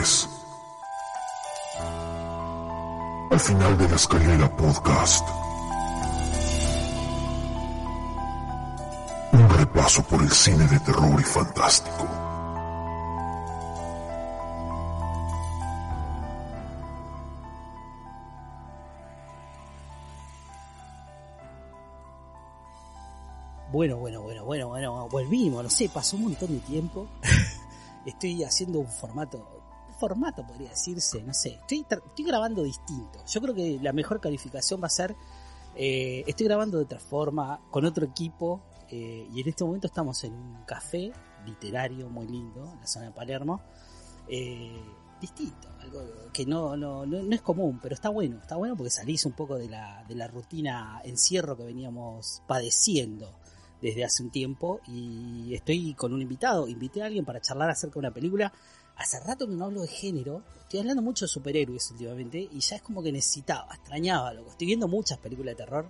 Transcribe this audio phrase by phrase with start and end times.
[0.00, 0.28] es...
[3.30, 5.28] Al final de la escalera podcast.
[9.32, 12.08] Un repaso por el cine de terror y fantástico.
[23.70, 27.06] Bueno, bueno, bueno, bueno, bueno, volvimos, no sé, pasó un montón de tiempo.
[28.06, 29.57] Estoy haciendo un formato,
[29.98, 33.24] formato podría decirse, no sé, estoy, estoy grabando distinto.
[33.26, 35.14] Yo creo que la mejor calificación va a ser,
[35.74, 40.24] eh, estoy grabando de otra forma, con otro equipo, eh, y en este momento estamos
[40.24, 41.12] en un café
[41.44, 43.60] literario muy lindo, en la zona de Palermo,
[44.28, 44.80] eh,
[45.20, 46.00] distinto, algo
[46.32, 49.32] que no, no, no, no es común, pero está bueno, está bueno porque salís un
[49.32, 53.34] poco de la, de la rutina encierro que veníamos padeciendo
[53.80, 57.94] desde hace un tiempo y estoy con un invitado, invité a alguien para charlar acerca
[57.94, 58.52] de una película.
[58.98, 62.76] Hace rato que no hablo de género, estoy hablando mucho de superhéroes últimamente y ya
[62.76, 64.50] es como que necesitaba, extrañaba algo.
[64.50, 65.88] Estoy viendo muchas películas de terror,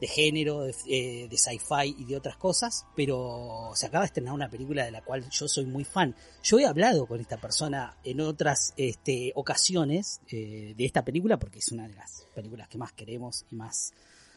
[0.00, 4.48] de género, de, eh, sci-fi y de otras cosas, pero se acaba de estrenar una
[4.48, 6.14] película de la cual yo soy muy fan.
[6.44, 11.58] Yo he hablado con esta persona en otras este, ocasiones eh, de esta película porque
[11.58, 13.92] es una de las películas que más queremos y más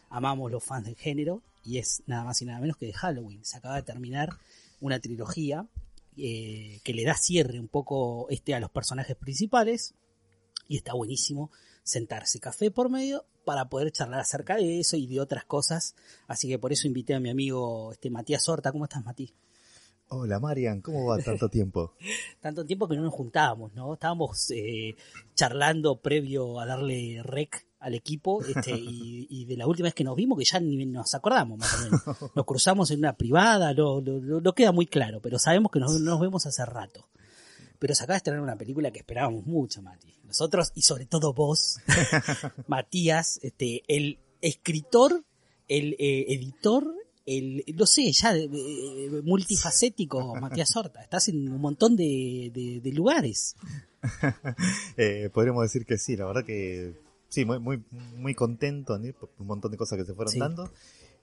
[0.08, 3.44] amamos los fans del género y es nada más y nada menos que de Halloween.
[3.44, 4.30] Se acaba de terminar
[4.80, 5.68] una trilogía
[6.16, 9.94] eh, que le da cierre un poco este a los personajes principales
[10.68, 11.50] y está buenísimo
[11.82, 15.94] sentarse café por medio para poder charlar acerca de eso y de otras cosas.
[16.28, 18.72] Así que por eso invité a mi amigo este Matías Horta.
[18.72, 19.34] ¿Cómo estás, Mati?
[20.12, 21.94] Hola Marian, ¿cómo va tanto tiempo?
[22.40, 23.94] Tanto tiempo que no nos juntábamos, ¿no?
[23.94, 24.96] Estábamos eh,
[25.34, 30.04] charlando previo a darle rec al equipo este, y, y de la última vez que
[30.04, 32.02] nos vimos, que ya ni nos acordamos más o menos.
[32.36, 35.80] Nos cruzamos en una privada, no, no, no- no queda muy claro, pero sabemos que
[35.80, 37.08] nos, no nos vemos hace rato.
[37.78, 40.14] Pero se acaba de estrenar una película que esperábamos mucho, Mati.
[40.24, 41.78] Nosotros y sobre todo vos,
[42.68, 45.24] Matías, este, el escritor,
[45.66, 46.86] el eh, editor,
[47.26, 51.02] el, no sé, ya eh, eh, multifacético, Matías Horta.
[51.02, 53.56] Estás en un montón de, de- de lugares.
[54.96, 56.94] Eh, podríamos decir que sí, la verdad que
[57.30, 57.82] sí, muy, muy,
[58.16, 60.38] muy contento por un montón de cosas que se fueron Sí.
[60.38, 60.70] dando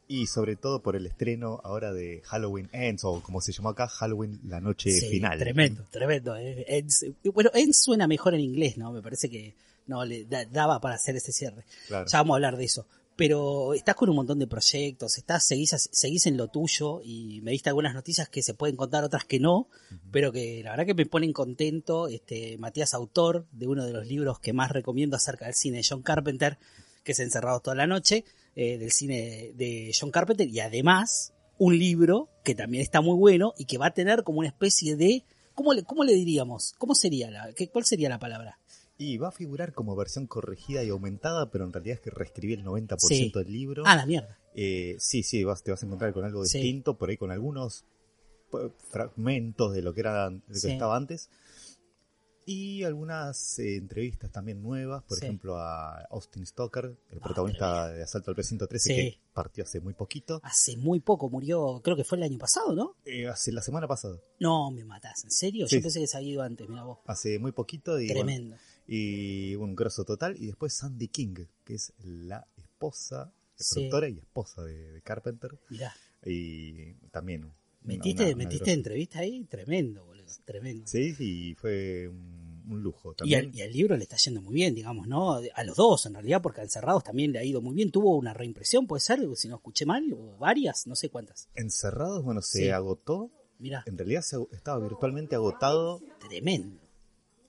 [0.07, 3.87] y sobre todo por el estreno ahora de Halloween Ends o como se llamó acá,
[3.87, 5.37] Halloween la noche Sí, final.
[5.37, 6.35] Tremendo, tremendo.
[6.37, 6.65] eh.
[6.69, 8.91] Ends- bueno, Ends suena mejor en inglés, ¿no?
[8.93, 9.53] Me parece que
[9.85, 11.63] no le da- daba para hacer ese cierre.
[11.87, 12.07] Claro.
[12.09, 12.85] Ya vamos a hablar de eso.
[13.17, 17.49] Pero estás con un montón de proyectos, estás, seguís, seguís en lo tuyo y me
[17.49, 19.69] diste algunas noticias que se pueden contar, otras que no,
[20.11, 22.07] pero que la verdad que me ponen contento.
[22.07, 25.85] Este, Matías, autor de uno de los libros que más recomiendo acerca del cine de
[25.89, 26.59] John Carpenter,
[27.03, 28.23] que es Encerrados toda la noche,
[28.55, 33.55] eh, del cine de John Carpenter, y además un libro que también está muy bueno
[33.57, 35.25] y que va a tener como una especie de...
[35.55, 36.75] ¿Cómo le, cómo le diríamos?
[36.77, 38.59] ¿Cómo sería la, qué, ¿Cuál sería la palabra?
[38.97, 42.53] Y va a figurar como versión corregida y aumentada, pero en realidad es que reescribí
[42.53, 42.97] el 90%
[43.39, 43.43] Sí.
[43.45, 43.83] del libro.
[43.85, 44.39] Ah, la mierda.
[44.55, 46.57] Eh, sí, sí, vas, te vas a encontrar con algo Sí.
[46.57, 47.85] distinto, por ahí con algunos
[48.89, 50.71] fragmentos de lo que era de lo que Sí.
[50.71, 51.29] estaba antes.
[52.49, 58.01] Y algunas eh, entrevistas también nuevas, por ejemplo a Austin Stoker, el Ah, protagonista de
[58.03, 58.95] Asalto al Precinto 13, Sí.
[58.95, 62.73] que partió hace muy poquito, Hace muy poco murió, creo que fue el año pasado,
[62.73, 62.95] ¿no?
[63.03, 65.67] Eh, hace la semana pasada, No, me matás, ¿en serio?
[65.67, 66.99] Yo pensé que se había ido antes, mira vos.
[67.05, 68.55] hace muy poquito y, bueno, Tremendo.
[68.87, 70.35] Y un grosso total.
[70.41, 73.73] Y después Sandy King, que es la esposa, Sí.
[73.75, 75.93] productora y esposa de, de Carpenter, Mirá,
[76.25, 77.51] y también...
[77.81, 80.85] metiste, una- una metiste entrevista ahí, tremendo, boludo, tremendo.
[80.85, 83.45] Sí, y fue un, un lujo Y también.
[83.47, 85.33] al, y al libro le está yendo muy bien, digamos, ¿no?
[85.53, 87.89] A los dos, en realidad, porque a Encerrados también le ha ido muy bien.
[87.91, 91.49] Tuvo una reimpresión, puede ser, si no escuché mal, o varias, no sé cuántas.
[91.55, 92.69] Encerrados, bueno, se Sí.
[92.69, 93.31] agotó.
[93.57, 95.99] Mirá, En realidad se, estaba virtualmente agotado.
[96.29, 96.79] tremendo.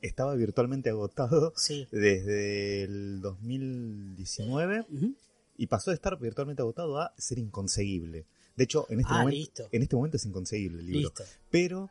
[0.02, 1.86] Estaba virtualmente agotado Sí.
[1.90, 5.14] desde el 2019 Ujú.
[5.56, 8.26] y pasó de estar virtualmente agotado a ser inconseguible.
[8.56, 11.00] De hecho, en este, Ah, momento, en este momento es inconseguible el libro.
[11.16, 11.24] Listo.
[11.50, 11.90] Pero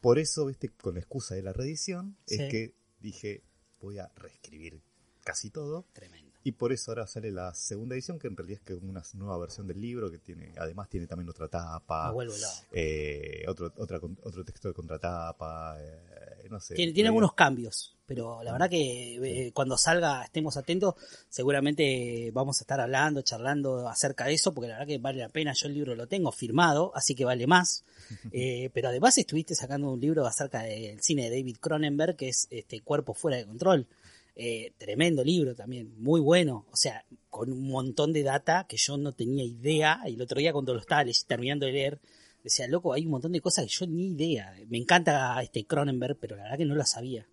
[0.00, 2.36] por eso, viste, con la excusa de la reedición, Sí.
[2.42, 3.42] es que dije,
[3.80, 4.80] voy a reescribir
[5.24, 5.84] casi todo.
[5.92, 6.30] Tremendo.
[6.44, 9.38] Y por eso ahora sale la segunda edición, que en realidad es que una nueva
[9.38, 12.34] versión del libro, que tiene, además tiene también otra tapa, loco.
[12.72, 16.74] eh, otro, otra, otro texto de contratapa, eh, no sé.
[16.74, 20.94] Tiene, algunos cambios, pero la verdad que eh, cuando salga, estemos atentos,
[21.28, 25.28] seguramente vamos a estar hablando, charlando acerca de eso, porque la verdad que vale la
[25.28, 25.52] pena.
[25.54, 27.84] Yo el libro lo tengo firmado, así que vale más.
[28.32, 32.46] Eh, pero además estuviste sacando un libro acerca del cine de David Cronenberg, que es
[32.50, 33.86] este Cuerpo fuera de control.
[34.34, 36.66] Eh, tremendo libro también, muy bueno.
[36.70, 40.00] O sea, con un montón de data que yo no tenía idea.
[40.06, 42.00] Y el otro día cuando lo estaba terminando de leer,
[42.44, 44.54] decía, loco, hay un montón de cosas que yo ni idea.
[44.68, 47.26] Me encanta este Cronenberg, pero la verdad que no lo sabía.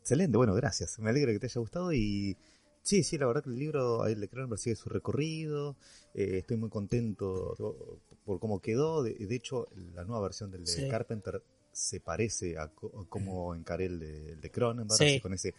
[0.00, 0.98] Excelente, bueno, gracias.
[0.98, 2.36] Me alegra que te haya gustado y
[2.82, 5.76] sí, sí, la verdad que el libro, el de Cronenberg sigue su recorrido.
[6.14, 7.56] eh, estoy muy contento
[8.24, 9.02] por cómo quedó.
[9.02, 10.88] De, de hecho, la nueva versión del de Sí.
[10.88, 11.42] Carpenter
[11.72, 15.04] se parece a, co- a cómo encaré el de, el de Cronenberg, Sí.
[15.06, 15.54] así con ese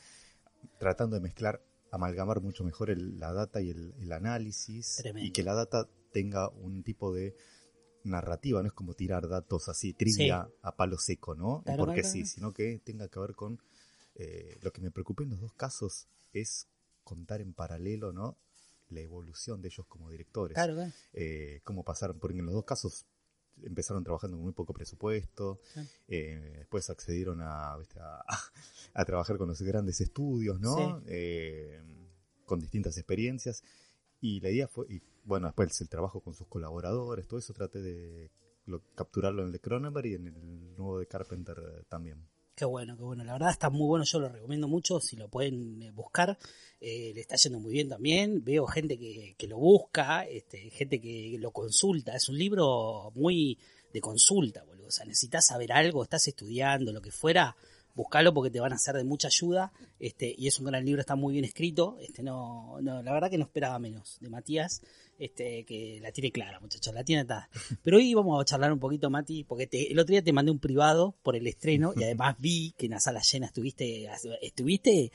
[0.80, 5.28] tratando de mezclar, amalgamar mucho mejor el- la data y el, el análisis Tremendo.
[5.28, 7.36] y que la data tenga un tipo de
[8.06, 11.62] narrativa, no es como tirar datos así, trivia a palo seco, ¿no?
[11.64, 13.60] Claro, Porque claro, sí, sino que tenga que ver con
[14.16, 16.68] eh, lo que me preocupa en los dos casos es
[17.04, 18.38] contar en paralelo, ¿no?
[18.90, 20.56] La evolución de ellos como directores.
[20.56, 20.92] Claro, claro.
[21.14, 23.06] Eh, cómo pasaron, porque en los dos casos
[23.64, 25.88] empezaron trabajando con muy poco presupuesto, Claro.
[26.08, 28.00] eh, después accedieron a, ¿viste?
[28.00, 28.24] a,
[28.94, 31.02] a trabajar con los grandes estudios, ¿no?
[31.08, 31.82] Eh,
[32.46, 33.64] con distintas experiencias.
[34.22, 37.82] Y la idea fue, y bueno, después el trabajo con sus colaboradores, todo eso traté
[37.82, 38.32] de
[38.66, 42.26] lo- capturarlo en el de Cronenberg y en el nuevo de Carpenter eh, también.
[42.56, 43.26] Qué bueno, qué bueno.
[43.26, 46.38] La verdad está muy bueno, yo lo recomiendo mucho, si lo pueden eh, buscar.
[46.80, 48.46] Eh, le está yendo muy bien también.
[48.46, 52.16] Veo gente que, que lo busca, este, gente que lo consulta.
[52.16, 53.60] Es un libro muy
[53.92, 54.88] de consulta, boludo.
[54.88, 57.58] O sea, necesitas saber algo, estás estudiando, lo que fuera,
[57.96, 59.72] buscalo porque te van a ser de mucha ayuda.
[60.00, 61.98] Este, y es un gran libro, está muy bien escrito.
[62.02, 64.82] Este, no, no, la verdad que no esperaba menos de Matías.
[65.18, 67.48] Este, que la tiene clara, muchachos, la tiene atada.
[67.84, 70.52] Pero hoy vamos a charlar un poquito, Mati, porque te- el otro día te mandé
[70.52, 74.10] un privado por el estreno y además vi que en la sala llena estuviste,
[74.42, 75.14] estuviste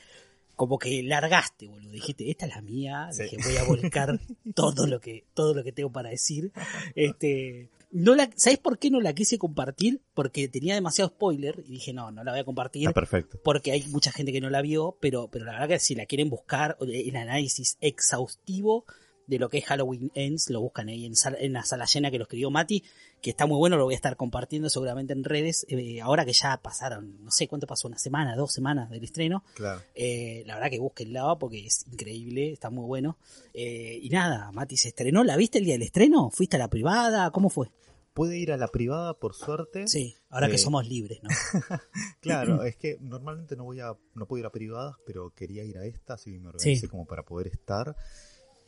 [0.55, 1.91] como que largaste, boludo.
[1.91, 3.23] Dijiste, esta es la mía, Sí.
[3.23, 4.19] dije, voy a volcar
[4.55, 6.51] todo lo que, todo lo que tengo para decir.
[6.95, 10.01] Este, no la, ¿sabes por qué no la quise compartir?
[10.13, 13.39] Porque tenía demasiado spoiler y dije, no, no la voy a compartir perfecto.
[13.43, 16.05] porque hay mucha gente que no la vio, pero, pero la verdad que si la
[16.05, 18.85] quieren buscar, el análisis exhaustivo
[19.27, 22.11] de lo que es Halloween Ends, lo buscan ahí en, sal- en la sala llena
[22.11, 22.83] que lo escribió Mati,
[23.21, 26.33] que está muy bueno, lo voy a estar compartiendo seguramente en redes, eh, ahora que
[26.33, 29.81] ya pasaron, no sé cuánto pasó, una semana, dos semanas del estreno, Claro.
[29.95, 33.17] eh, la verdad que búsquenla porque es increíble, está muy bueno.
[33.53, 36.29] Eh, y nada, Mati se estrenó, ¿la viste el día del estreno?
[36.31, 37.29] ¿Fuiste a la privada?
[37.31, 37.69] ¿Cómo fue?
[38.13, 39.87] Pude ir a la privada, por suerte.
[39.87, 41.29] Sí, ahora que Eh, somos libres, ¿no?
[42.19, 45.77] Claro, es que normalmente no voy a, no puedo ir a privadas, pero quería ir
[45.77, 46.87] a esta, así me organicé Sí.
[46.87, 47.95] como para poder estar.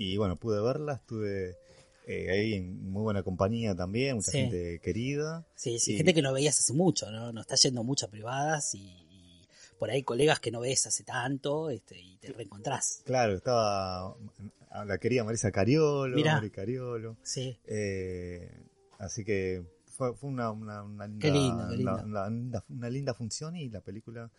[0.03, 1.57] Y bueno, pude verla, estuve
[2.07, 4.39] eh, ahí en muy buena compañía también, mucha Sí.
[4.39, 5.45] gente querida.
[5.55, 7.31] Sí, sí, Y- gente que no veías hace mucho, ¿no?
[7.31, 9.47] No está yendo mucho a privadas y, y
[9.79, 13.01] por ahí colegas que no ves hace tanto este, y te reencontrás.
[13.05, 14.15] Claro, estaba
[14.85, 16.35] la querida Marisa Cariolo, Mirá.
[16.35, 17.15] Mari Cariolo.
[17.23, 18.49] Sí, Eh,
[18.99, 19.63] así que
[19.95, 21.93] fue, fue una, una, una linda, lindo.
[22.03, 24.29] Una, linda, una linda función y la película.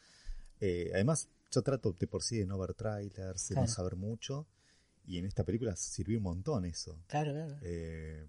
[0.61, 3.67] eh, además, yo trato de por sí de no ver trailers, de Claro.
[3.69, 4.45] no saber mucho.
[5.07, 6.99] Y en esta película sirvió un montón eso.
[7.07, 7.57] claro, claro.
[7.63, 8.27] Eh,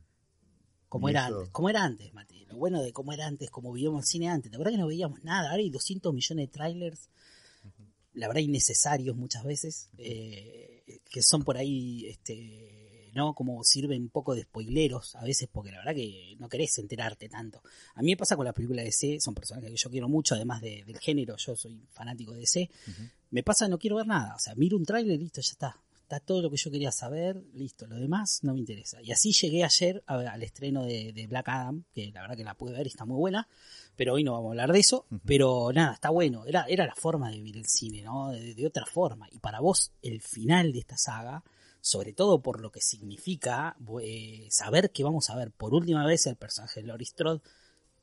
[0.89, 2.45] Como era eso- antes, como era antes, Mati.
[2.45, 4.51] Lo bueno de cómo era antes, como vivíamos el cine antes.
[4.51, 5.49] La verdad que no veíamos nada.
[5.49, 7.09] Ahora hay 200 millones de trailers.
[8.13, 9.89] La verdad innecesarios muchas veces.
[9.97, 13.33] eh, que son por ahí, este, ¿no?
[13.33, 17.27] Como sirven un poco de spoileros a veces porque la verdad que no querés enterarte
[17.29, 17.61] tanto.
[17.95, 19.19] A mí me pasa con las películas de DC.
[19.21, 21.35] Son personajes que yo quiero mucho, además de- del género.
[21.37, 22.69] Yo soy fanático de DC.
[23.31, 24.35] Me pasa, no quiero ver nada.
[24.35, 25.81] O sea, miro un tráiler y listo, ya está.
[26.05, 27.87] Está todo lo que yo quería saber, listo.
[27.87, 29.01] Lo demás no me interesa.
[29.01, 32.43] Y así llegué ayer a- al estreno de, de Black Adam, que la verdad que
[32.43, 33.47] la pude ver y está muy buena.
[33.95, 35.07] Pero hoy no vamos a hablar de eso.
[35.25, 36.45] Pero nada, está bueno.
[36.45, 38.29] Era, era la forma de vivir el cine, ¿no?
[38.29, 39.27] De, de otra forma.
[39.31, 41.43] Y para vos, el final de esta saga,
[41.81, 46.27] sobre todo por lo que significa eh, saber que vamos a ver por última vez
[46.27, 47.41] el personaje de Laurie Strode,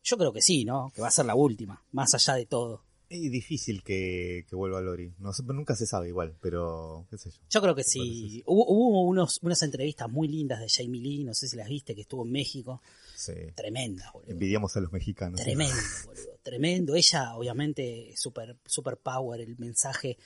[0.02, 0.90] yo creo que sí, ¿no?
[0.92, 2.82] Que va a ser la última, más allá de todo.
[3.12, 5.12] Es difícil que, que vuelva Lori.
[5.18, 7.38] No, nunca se sabe igual, pero qué sé yo.
[7.48, 8.42] Yo creo que sí.
[8.46, 11.94] Hubo, hubo unos, unas entrevistas muy lindas de Jamie Lee, no sé si las viste,
[11.94, 12.82] que estuvo en México.
[13.16, 13.32] Sí.
[13.54, 14.30] Tremenda, boludo.
[14.30, 15.40] Envidiamos a los mexicanos.
[15.40, 15.74] Tremendo,
[16.06, 16.38] boludo.
[16.42, 16.94] Tremendo.
[16.94, 20.18] Ella, obviamente, super, super power, el mensaje.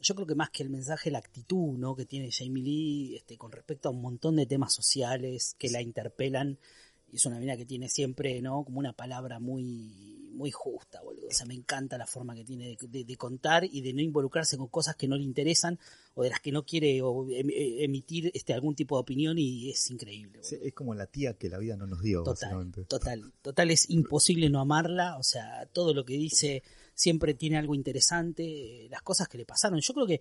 [0.00, 1.94] Yo creo que más que el mensaje, la actitud ¿no?
[1.94, 5.80] que tiene Jamie Lee este, con respecto a un montón de temas sociales que la
[5.80, 6.58] interpelan
[7.12, 8.64] Y es una mina que tiene siempre, ¿no?
[8.64, 11.28] Como una palabra muy, muy justa, boludo.
[11.28, 14.00] O sea, me encanta la forma que tiene de, de- de contar y de no
[14.00, 15.78] involucrarse con cosas que no le interesan
[16.14, 19.38] o de las que no quiere o, em- eh, emitir este, algún tipo de opinión
[19.38, 20.64] y es increíble, boludo.
[20.66, 22.84] Es como la tía que la vida no nos dio, Total, básicamente.
[22.84, 26.62] total, total, es imposible no amarla, o sea, todo lo que dice
[26.94, 30.20] siempre tiene algo interesante, eh, las cosas que le pasaron, yo creo que,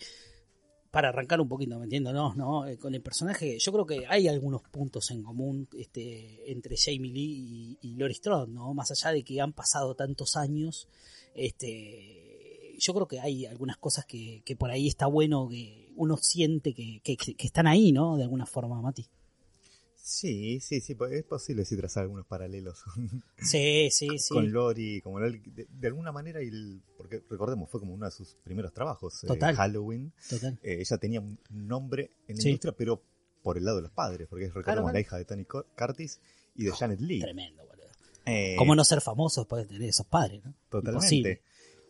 [0.91, 2.67] para arrancar un poquito, metiéndonos, ¿no?
[2.67, 7.12] Eh, Con el personaje, yo creo que hay algunos puntos en común este, entre Jamie
[7.12, 8.74] Lee y, y Laurie Strode, ¿no?
[8.74, 10.89] Más allá de que han pasado tantos años,
[11.33, 16.17] este, yo creo que hay algunas cosas que, que por ahí está bueno, que uno
[16.17, 18.17] siente que, que, que están ahí, ¿no?
[18.17, 19.07] De alguna forma, Mati.
[20.03, 22.84] Sí, sí, sí, es posible sí trazar algunos paralelos
[23.38, 24.34] Sí, sí, sí.
[24.34, 28.12] con Lori, como Lori, de, de alguna manera, el- porque recordemos, fue como uno de
[28.12, 29.55] sus primeros trabajos, eh, Total.
[29.55, 30.12] Halloween.
[30.29, 30.58] Total.
[30.63, 32.50] Eh, ella tenía un nombre en la Sí.
[32.50, 33.03] industria, pero
[33.43, 34.93] por el lado de los padres, porque es, recordemos, claro.
[34.93, 36.20] la hija de Tony Cur- Curtis
[36.55, 37.20] y de Janet Lee.
[37.22, 37.88] Tremendo, boludo.
[38.25, 40.43] Eh, ¿Cómo no ser famoso después de tener esos padres?
[40.43, 40.53] ¿no?
[40.70, 40.91] Totalmente.
[41.15, 41.41] Imposible.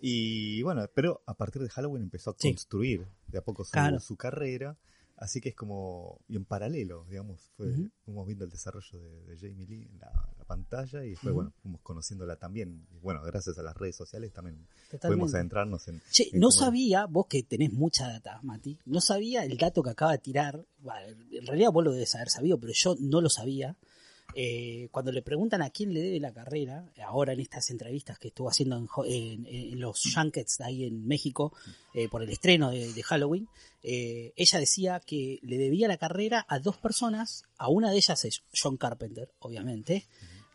[0.01, 2.49] Y bueno, pero a partir de Halloween empezó a Sí.
[2.49, 3.99] construir de a poco su, Claro.
[3.99, 4.77] su carrera.
[5.23, 7.67] Así que es como, y en paralelo, digamos, fue,
[8.03, 11.53] fuimos viendo el desarrollo de, de Jamie Lee en la, la pantalla y después, bueno,
[11.61, 12.87] fuimos conociéndola también.
[12.91, 15.07] Y bueno, gracias a las redes sociales también Totalmente.
[15.07, 16.01] pudimos adentrarnos en...
[16.09, 19.83] Che, en no cómo- sabía, vos que tenés mucha data, Mati, no sabía el dato
[19.83, 23.21] que acaba de tirar, bueno, en realidad vos lo debes haber sabido, pero yo no
[23.21, 23.75] lo sabía.
[24.35, 28.29] Eh, cuando le preguntan a quién le debe la carrera, ahora en estas entrevistas que
[28.29, 31.53] estuvo haciendo en, en- en los junkets ahí en México
[31.93, 33.47] eh, por el estreno de, de Halloween,
[33.83, 38.23] eh, ella decía que le debía la carrera a dos personas, a una de ellas
[38.25, 40.05] es John Carpenter, obviamente,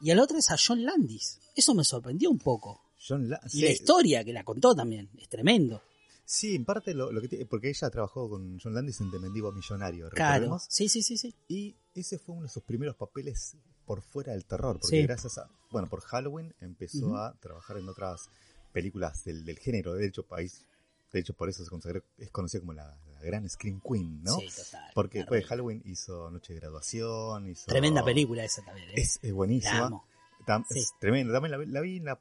[0.00, 1.40] y a la otra es a John Landis.
[1.54, 2.80] Eso me sorprendió un poco.
[3.06, 5.82] John La- Y sí, la historia que la contó también, es tremendo.
[6.26, 9.18] Sí, en parte lo, lo que tiene- porque ella trabajó con John Landis en The
[9.18, 10.58] Mendigo Millonario, Claro.
[10.68, 11.34] Sí, sí, sí, sí.
[11.48, 13.56] Y ese fue uno de sus primeros papeles
[13.86, 15.02] por fuera del terror, porque Sí.
[15.04, 18.28] gracias a, bueno, por Halloween empezó a trabajar en otras
[18.72, 20.66] películas del, del género, de hecho, país,
[21.12, 24.36] de hecho por eso se consagró, es conocida como la, la gran Scream Queen, ¿no?
[24.40, 24.90] Sí, total.
[24.94, 25.46] porque después de.
[25.48, 27.66] Halloween hizo Noche de Graduación, hizo...
[27.66, 28.88] Tremenda película esa también.
[28.90, 28.94] ¿eh?
[28.96, 29.86] Es, es La buenísima.
[29.86, 30.04] amo.
[30.44, 30.80] Tam- Sí.
[30.80, 31.32] Es tremenda.
[31.32, 32.20] También la, la vi en la,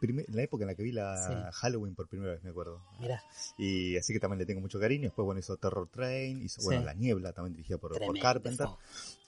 [0.00, 1.58] primer- la época en la que vi la Sí.
[1.60, 2.82] Halloween por primera vez, me acuerdo.
[3.00, 3.22] Mirá,
[3.58, 5.04] Y así que también le tengo mucho cariño.
[5.04, 6.84] Después, bueno, hizo Terror Train, hizo, bueno.
[6.84, 7.92] La Niebla, también dirigida por.
[8.20, 8.66] Carpenter.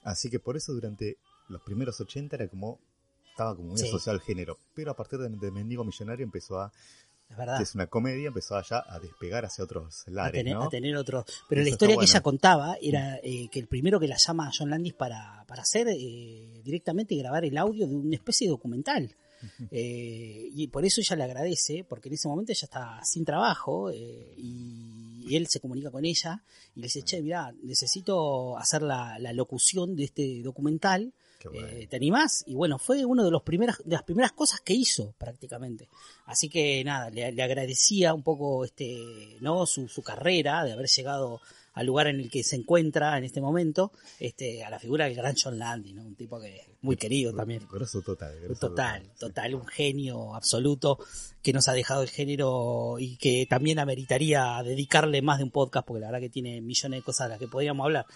[0.03, 1.17] Así que por eso durante
[1.49, 2.79] los primeros 80 era como,
[3.31, 3.89] estaba como muy Sí.
[3.89, 4.57] asociado al género.
[4.75, 6.73] Pero a partir de, de Mendigo Millonario empezó a,
[7.29, 7.57] Es verdad.
[7.59, 10.65] que es una comedia, empezó ya a despegar hacia otros A lares, tener, ¿no?
[10.65, 11.25] a tener otro.
[11.49, 12.11] Pero Eso la historia que bueno.
[12.11, 15.63] ella contaba era eh, que el primero que la llama a John Landis para, para
[15.63, 19.15] hacer eh, directamente grabar el audio de una especie de documental.
[19.71, 23.91] Eh, y por eso ella le agradece, porque en ese momento ella está sin trabajo
[23.91, 26.43] eh, y, y él se comunica con ella
[26.75, 31.13] y le dice, che, mira, necesito hacer la, la locución de este documental.
[31.43, 31.69] Bueno.
[31.69, 32.45] Eh, ¿Te animás?
[32.47, 35.89] Y bueno, fue una de, los primeras, de las primeras cosas que hizo prácticamente.
[36.27, 39.65] Así que nada, le, le agradecía un poco este, ¿no?
[39.65, 41.41] su, su carrera, de haber llegado
[41.73, 45.15] al lugar en el que se encuentra en este momento, este, a la figura del
[45.15, 46.03] gran John Landy, ¿no?
[46.03, 47.67] un tipo que muy querido también.
[47.71, 48.41] Grosso total.
[48.41, 50.99] grosso Total, total, un genio absoluto
[51.43, 55.87] que nos ha dejado el género y que también ameritaría dedicarle más de un podcast
[55.87, 58.07] porque la verdad que tiene millones de cosas de las que podríamos hablar.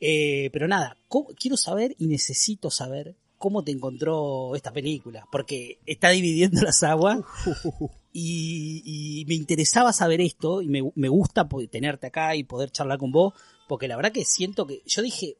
[0.00, 5.78] Eh, pero nada, ¿cómo- quiero saber y necesito saber cómo te encontró esta película, porque
[5.86, 7.20] está dividiendo las aguas
[8.18, 12.98] y, y me interesaba saber esto y me, me gusta tenerte acá y poder charlar
[12.98, 13.34] con vos,
[13.68, 15.36] porque la verdad que siento que yo dije,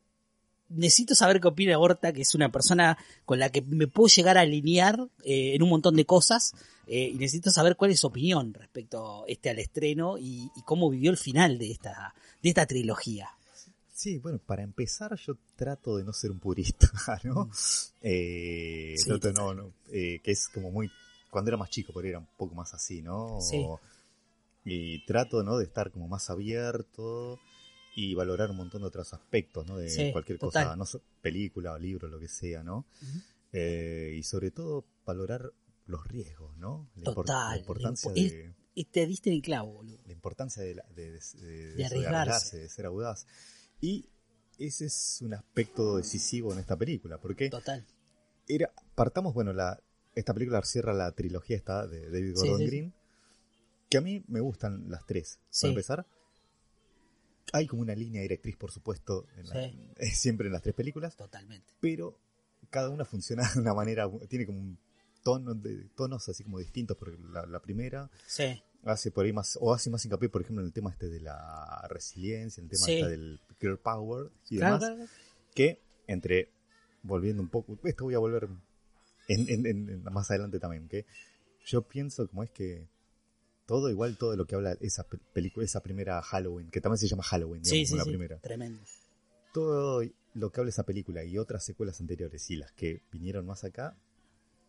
[0.69, 4.37] necesito saber qué opina Horta, que es una persona con la que me puedo llegar
[4.37, 6.53] a alinear eh, en un montón de cosas,
[6.87, 10.91] eh, y necesito saber cuál es su opinión respecto este al estreno y, y cómo
[10.91, 13.31] vivió el final de esta, de esta trilogía.
[13.95, 16.91] Sí, bueno, para empezar yo trato de no ser un purista,
[17.25, 17.49] ¿no?
[18.03, 19.35] Eh, Sí, trato de total.
[19.35, 20.91] no, no, eh, que es como muy,
[21.31, 23.41] cuando era más chico, por ahí era un poco más así, ¿no?
[23.41, 23.65] Sí.
[24.65, 25.59] Y trato, ¿no?
[25.59, 27.39] De estar como más abierto
[27.95, 29.77] y valorar un montón de otros aspectos, ¿no?
[29.77, 30.77] De Sí, cualquier total.
[30.77, 32.85] cosa, no película o libro, lo que sea, ¿no?
[33.53, 35.53] Eh, y sobre todo valorar
[35.87, 36.89] los riesgos, ¿no?
[36.97, 39.99] La, Total, la importancia la impo- de Y te diste el clavo, boludo.
[40.05, 42.59] la importancia de, la- de, de- de- De arriesgarse.
[42.59, 43.27] de ser audaz.
[43.81, 44.09] Y
[44.59, 47.87] ese es un aspecto decisivo en esta película, porque Total.
[48.49, 49.81] era, partamos, bueno, la,
[50.17, 52.67] esta película cierra la trilogía esta de David Gordon sí, sí.
[52.71, 52.95] Green,
[53.89, 55.39] que a mí me gustan las tres.
[55.51, 55.63] Sí.
[55.67, 56.07] Para empezar,
[57.53, 59.73] hay como una línea directriz, por supuesto, en la-
[60.13, 61.73] siempre en las tres películas, Totalmente.
[61.81, 62.19] pero
[62.71, 64.79] cada una funciona de una manera, tiene como un
[65.23, 68.11] tono de, tonos así como distintos, porque la, la primera
[68.85, 71.21] hace por ahí más, o hace más hincapié, por ejemplo, en el tema este de
[71.21, 75.11] la resiliencia, el tema este del girl power y demás, claro, claro.
[75.55, 76.49] que entre
[77.03, 78.49] volviendo un poco, esto voy a volver
[79.29, 81.07] en, en- en- más adelante también, que
[81.65, 82.89] yo pienso como es que
[83.67, 87.09] todo igual, todo lo que habla esa pe- película, esa primera Halloween, que también se
[87.09, 88.11] llama Halloween, digamos, Sí, sí, la sí.
[88.11, 88.39] primera.
[88.39, 88.81] Tremendo.
[89.53, 90.03] Todo
[90.35, 93.97] lo que habla esa película y otras secuelas anteriores y las que vinieron más acá,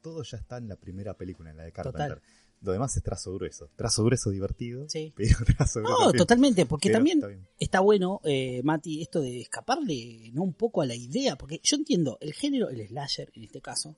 [0.02, 2.16] todo ya está en la primera película, en la de Carpenter.
[2.20, 2.22] Total.
[2.62, 3.70] Lo demás es trazo grueso.
[3.76, 5.14] Trazo grueso divertido, Sí.
[5.18, 6.06] pero trazo grueso.
[6.06, 10.82] No, totalmente, porque pero también está bueno, eh, Mati, esto de escaparle no un poco
[10.82, 13.96] a la idea, porque yo entiendo el género, el slasher en este caso,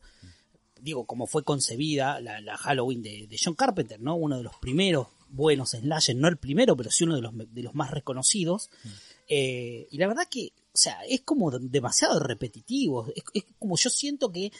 [0.81, 4.15] digo, como fue concebida la, la Halloween de, de John Carpenter, ¿no?
[4.15, 7.63] Uno de los primeros buenos slasher, no el primero, pero sí uno de los, de
[7.63, 8.69] los más reconocidos.
[9.27, 13.75] Eh, y la verdad que, o sea, es como de- demasiado repetitivo, es, es como
[13.77, 14.51] yo siento que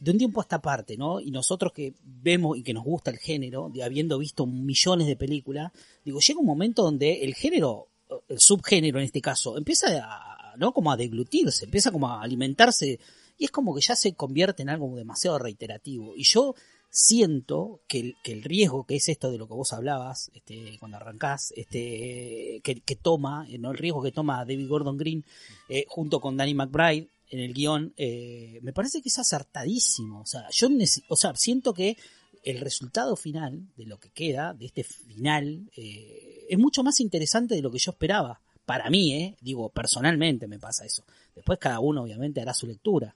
[0.00, 1.20] de un tiempo a esta parte, ¿no?
[1.20, 5.16] Y nosotros que vemos y que nos gusta el género, de habiendo visto millones de
[5.16, 5.72] películas,
[6.04, 7.88] digo, llega un momento donde el género,
[8.28, 10.72] el subgénero en este caso, empieza a, ¿no?
[10.72, 12.98] Como a deglutirse, empieza como a alimentarse
[13.38, 16.14] y es como que ya se convierte en algo demasiado reiterativo.
[16.16, 16.54] Y yo
[16.90, 21.52] siento que el, riesgo, que es esto de lo que vos hablabas, este, cuando arrancás,
[21.56, 23.72] este, que, toma, eh, ¿no?
[23.72, 25.24] el riesgo que toma David Gordon Green
[25.68, 30.20] eh, junto con Danny McBride en el guion, eh, me parece que es acertadísimo.
[30.20, 30.68] O sea, yo
[31.08, 31.96] o sea, siento que
[32.44, 37.54] el resultado final de lo que queda, de este final, eh, es mucho más interesante
[37.54, 38.40] de lo que yo esperaba.
[38.66, 41.04] Para mí, eh, digo, personalmente me pasa eso.
[41.34, 43.14] Después cada uno obviamente hará su lectura.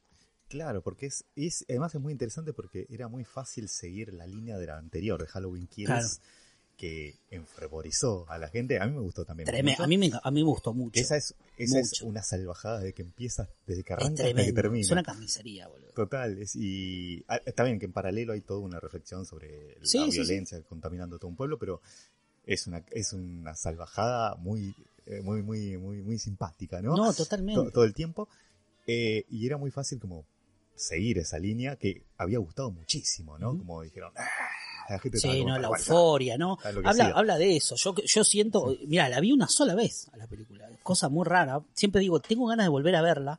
[0.48, 4.56] Claro, porque es, es además es muy interesante porque era muy fácil seguir la línea
[4.58, 6.08] de la anterior de Halloween Kills Claro.
[6.78, 8.78] que enfervorizó a la gente.
[8.78, 9.48] A mí me gustó también.
[9.48, 9.82] Treme- mucho.
[9.82, 10.98] a, mí me, a mí me gustó mucho.
[11.00, 14.80] Esa es, esa es una salvajada de que empieza desde que arranca hasta que termina.
[14.82, 15.90] Es una carnicería, boludo.
[15.92, 19.98] Total, es- y ah, está bien que en paralelo hay toda una reflexión sobre Sí,
[19.98, 20.18] la sí, sí.
[20.20, 21.80] violencia contaminando todo un pueblo, pero
[22.46, 24.74] es una es una salvajada muy
[25.06, 26.96] eh, muy muy muy muy simpática, ¿no?
[26.96, 27.70] No, To- totalmente.
[27.72, 28.28] todo el tiempo
[28.86, 30.24] Eh, y era muy fácil como
[30.78, 33.56] seguir esa línea que había gustado muchísimo, ¿no?
[33.58, 34.26] Como dijeron, "Ah",
[34.88, 36.58] la gente Sí, no, la euforia, ¿no?
[36.88, 37.74] Habla, habla de eso.
[37.76, 40.68] Yo, yo siento, mira, la vi una sola vez a la película.
[40.82, 41.60] Cosa muy rara.
[41.74, 43.38] Siempre digo, tengo ganas de volver a verla.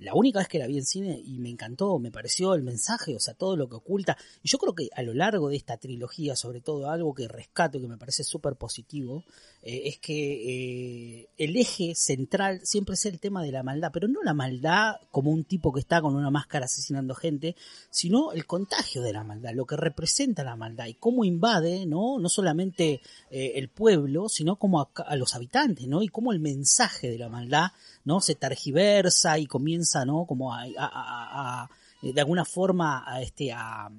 [0.00, 3.14] La única vez que la vi en cine y me encantó, me pareció el mensaje,
[3.14, 4.16] o sea, todo lo que oculta.
[4.42, 7.76] Y yo creo que a lo largo de esta trilogía, sobre todo algo que rescato
[7.76, 9.24] y que me parece súper positivo,
[9.62, 14.08] eh, es que eh, el eje central siempre es el tema de la maldad, pero
[14.08, 17.54] no la maldad como un tipo que está con una máscara asesinando gente,
[17.90, 22.18] sino el contagio de la maldad, lo que representa la maldad y cómo invade, ¿no?
[22.18, 26.02] No solamente eh, el pueblo, sino como a, a los habitantes, ¿no?
[26.02, 27.72] Y cómo el mensaje de la maldad,
[28.04, 28.20] ¿no?
[28.20, 30.24] Se tergiversa y comienza, ¿no?
[30.26, 31.68] Como a, a-
[32.02, 33.90] de alguna forma a este a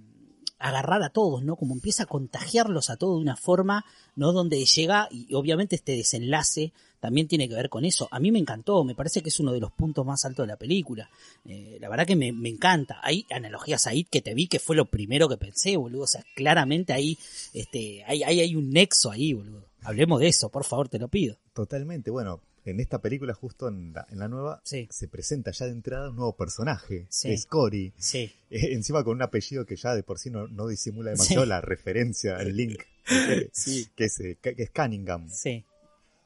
[0.58, 1.56] agarrar a todos, ¿no?
[1.56, 3.84] Como empieza a contagiarlos a todos de una forma,
[4.16, 4.32] ¿no?
[4.32, 8.08] Donde llega, y obviamente este desenlace también tiene que ver con eso.
[8.12, 10.48] A mí me encantó, me parece que es uno de los puntos más altos de
[10.52, 11.10] la película.
[11.46, 13.00] Eh, la verdad que me, me encanta.
[13.02, 16.04] Hay analogías ahí que te vi que fue lo primero que pensé, boludo.
[16.04, 17.18] O sea, claramente ahí,
[17.54, 19.66] este, hay, hay, hay un nexo ahí, boludo.
[19.84, 21.38] Hablemos de eso, por favor, te lo pido.
[21.54, 24.88] Totalmente, bueno, en esta película, justo en la, en la nueva, Sí.
[24.92, 27.28] se presenta ya de entrada un nuevo personaje, Sí.
[27.30, 27.94] que es Cory.
[27.98, 31.46] Sí, Eh, encima con un apellido que ya de por sí no, no disimula demasiado
[31.46, 35.30] la referencia, el link, que, sí, que es, eh, que es Cunningham.
[35.30, 35.64] sí.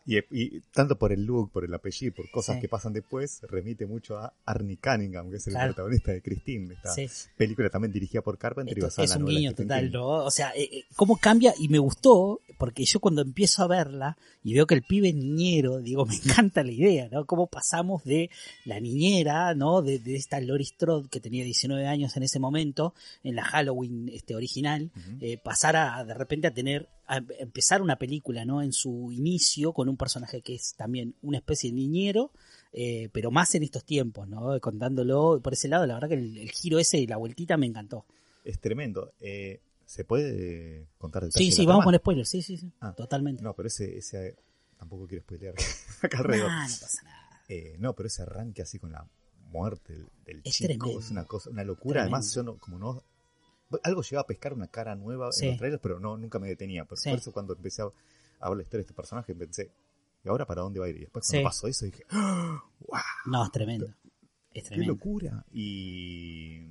[0.08, 2.62] Y, y tanto por el look, por el apellido, por cosas Sí.
[2.62, 5.74] que pasan después, remite mucho a Arnie Cunningham, que es el Claro.
[5.74, 7.08] protagonista de Christine, esta sí.
[7.36, 9.92] película también dirigida por Carpenter y Esto basada en es un guiño total.
[9.92, 10.08] ¿no?
[10.26, 14.16] O sea, eh, eh, cómo cambia y me gustó, porque yo cuando empiezo a verla
[14.44, 17.26] y veo que el pibe es niñero, digo, me encanta la idea, ¿no?
[17.26, 18.30] Cómo pasamos de
[18.64, 19.82] la niñera, ¿no?
[19.82, 24.10] De, de esta Lori Strode que tenía 19 años en ese momento, en la Halloween
[24.14, 28.62] este, original, eh, pasar a de repente a tener, a empezar una película, ¿no?
[28.62, 32.32] En su inicio con un personaje que es también una especie de niñero,
[32.74, 34.60] eh, pero más en estos tiempos, ¿no?
[34.60, 37.66] Contándolo por ese lado, la verdad que el, el giro ese y la vueltita me
[37.68, 38.06] encantó.
[38.44, 39.14] Es tremendo.
[39.20, 42.72] Eh, ¿Se puede contar detalles Sí, de sí, la vamos con spoilers, sí, sí, sí,
[42.80, 42.94] Ah.
[42.96, 43.44] totalmente.
[43.44, 44.36] No, pero ese, ese
[44.78, 45.54] tampoco quiero spoilear
[46.02, 46.50] acá Nah, alrededor.
[46.52, 47.42] no pasa nada.
[47.48, 49.08] Eh, no, pero ese arranque así con la
[49.52, 51.00] muerte del, del Es chico tremendo.
[51.00, 52.02] es una cosa, una locura.
[52.02, 53.04] Además, yo no, como no,
[53.84, 55.46] algo llegaba a pescar una cara nueva Sí.
[55.46, 56.86] en los trailers, pero no, nunca me detenía.
[56.86, 57.10] Por, Sí.
[57.10, 57.86] por eso cuando empecé a,
[58.40, 59.72] a ver la historia de este personaje pensé,
[60.24, 60.98] ¿y ahora para dónde va a ir?
[60.98, 62.64] Y después cuando pasó eso dije, ¡Ah!
[62.80, 63.00] ¡wow!
[63.28, 63.88] No, es tremendo.
[64.52, 64.94] Es ¡Qué tremendo.
[64.94, 65.46] locura!
[65.52, 66.68] Y,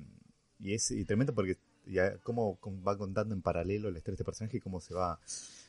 [0.59, 4.21] y es y tremendo porque ya cómo cómo va contando en paralelo la historia de
[4.21, 5.19] este personaje y cómo se va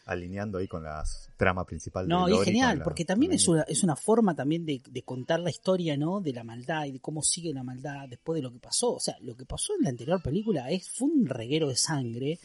[0.07, 1.05] alineando ahí con la
[1.37, 3.97] trama principal No, de y Lori, genial, con la- porque también es una, es una
[3.97, 6.21] forma también de, de contar la historia, ¿no?
[6.21, 8.95] De la maldad y de cómo sigue la maldad después de lo que pasó.
[8.95, 12.39] O sea, lo que pasó en la anterior película es, fue un reguero de sangre.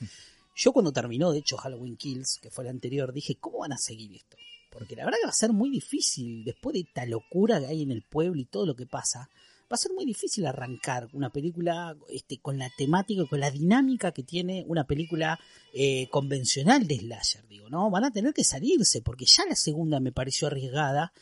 [0.56, 3.78] Yo cuando terminó, de hecho, Halloween Kills, que fue la anterior, dije, ¿cómo van a
[3.78, 4.36] seguir esto?
[4.72, 7.84] Porque la verdad que va a ser muy difícil, después de esta locura que hay
[7.84, 9.30] en el pueblo y todo lo que pasa,
[9.72, 14.12] va a ser muy difícil arrancar una película este, con la temática, con la dinámica
[14.12, 15.40] que tiene una película
[15.74, 17.90] eh, convencional de slasher, digo, ¿no?
[17.90, 21.14] Van a tener que salirse, porque ya la segunda me pareció arriesgada,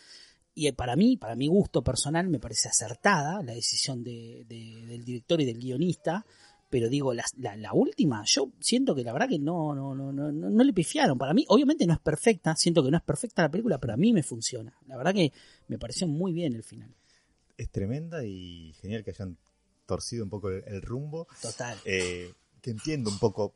[0.55, 4.85] y eh, para mí, para mi gusto personal, me parece acertada la decisión de, de-
[4.87, 6.25] del director y del guionista,
[6.71, 10.11] pero digo, la, la, la última, yo siento que la verdad que no, no, no,
[10.11, 11.17] no, no le pifiaron.
[11.17, 13.97] Para mí, obviamente no es perfecta, siento que no es perfecta la película, pero a
[13.97, 14.77] mí me funciona.
[14.87, 15.31] La verdad que
[15.67, 16.93] me pareció muy bien el final.
[17.59, 19.37] Es tremenda y genial que hayan
[19.85, 21.27] torcido un poco el, el rumbo.
[21.41, 21.77] Total.
[21.85, 23.53] Eh, que entiendo un poco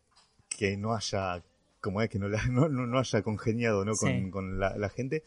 [0.49, 1.43] que no haya,
[1.81, 3.95] como es que no, la- no, no, no haya congeniado ¿no?
[3.95, 4.29] con, Sí.
[4.29, 5.23] con la, la gente.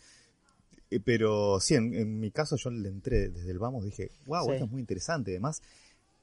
[0.91, 4.45] Eh, pero sí, en, en mi caso yo le entré desde el vamos, dije, wow,
[4.47, 4.53] Sí.
[4.53, 5.31] esto es muy interesante.
[5.33, 5.62] Además,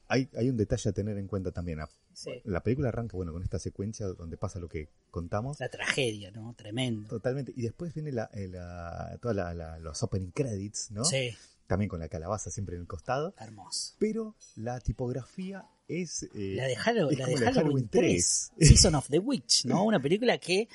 [0.06, 1.80] hay, hay un detalle a tener en cuenta también.
[2.12, 2.30] Sí.
[2.44, 5.58] La película arranca, bueno, con esta secuencia donde pasa lo que contamos.
[5.60, 6.54] La tragedia, ¿no?
[6.56, 7.08] Tremendo.
[7.08, 7.52] Totalmente.
[7.56, 11.04] Y después viene la, eh, la- toda la, la- los opening credits, ¿no?
[11.04, 11.34] Sí,
[11.66, 13.34] También con la calabaza siempre en el costado.
[13.38, 13.94] hermoso.
[13.98, 16.24] Pero la tipografía es...
[16.34, 18.68] eh, La de, Hallow- es la como de Halloween 3, 3.
[18.68, 19.84] Season of the Witch, ¿no?
[19.84, 20.68] Una película que,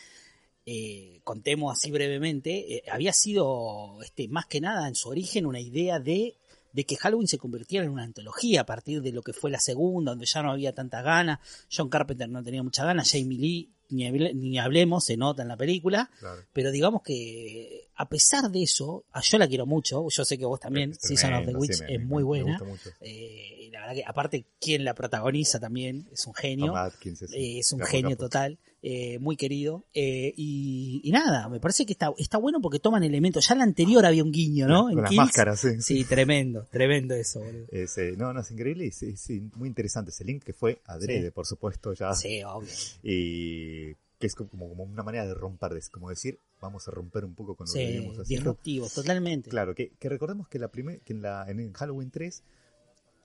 [0.65, 5.59] eh, contemos así brevemente, eh, había sido, este, más que nada en su origen, una
[5.59, 6.37] idea de,
[6.73, 9.59] de que Halloween se convirtiera en una antología a partir de lo que fue la
[9.59, 11.39] segunda, donde ya no había tantas ganas.
[11.75, 15.47] John Carpenter no tenía muchas ganas, Jamie Lee, ni, hable- ni hablemos, se nota en
[15.47, 16.09] la película.
[16.19, 16.41] Claro.
[16.53, 20.45] Pero digamos que, a pesar de eso, a- yo la quiero mucho, yo sé que
[20.45, 22.57] vos también, Es Season of the Witch sí, me- es muy buena.
[23.01, 26.67] Eh, la verdad que, aparte, quien la protagoniza también es un genio.
[26.67, 29.83] Tom Atkins es, Eh, es un genio total, eh, muy querido.
[29.93, 33.47] eh, y, y nada, me parece que está, está bueno porque toman elementos.
[33.47, 34.83] Ya en la anterior había un guiño, ¿no?
[34.83, 35.17] Con en las Kills.
[35.25, 35.81] máscaras, sí.
[35.81, 37.65] Sí, tremendo, tremendo eso, boludo.
[37.71, 40.79] Es, eh, no, no, es increíble y sí, sí, muy interesante ese link que fue
[40.85, 41.31] adrede, Sí.
[41.31, 42.13] por supuesto, ya.
[42.13, 42.69] Sí, obvio.
[43.03, 47.23] Y que es como, como una manera de romper, es como decir, vamos a romper
[47.23, 48.25] un poco con lo que Sí, venimos haciendo.
[48.51, 49.49] disruptivos, totalmente.
[49.49, 52.43] Claro, que, que recordemos que, la primer, que en, la, en Halloween 3,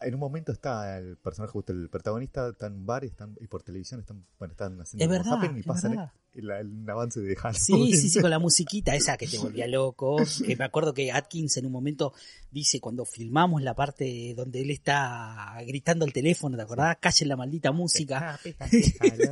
[0.04, 3.36] en un momento está el personaje, justo el protagonista, está en un bar y, están,
[3.40, 6.12] y por televisión están, bueno, están haciendo Es como verdad, zapping y es pasan verdad.
[6.34, 7.96] El, el avance de Sí, Halloween.
[7.96, 10.16] sí, sí, con la musiquita esa que te volvía loco.
[10.46, 12.12] Que me acuerdo que Atkins en un momento
[12.50, 16.96] dice cuando filmamos la parte donde él está gritando al teléfono, ¿te acordás?
[17.00, 18.38] Callen la maldita música.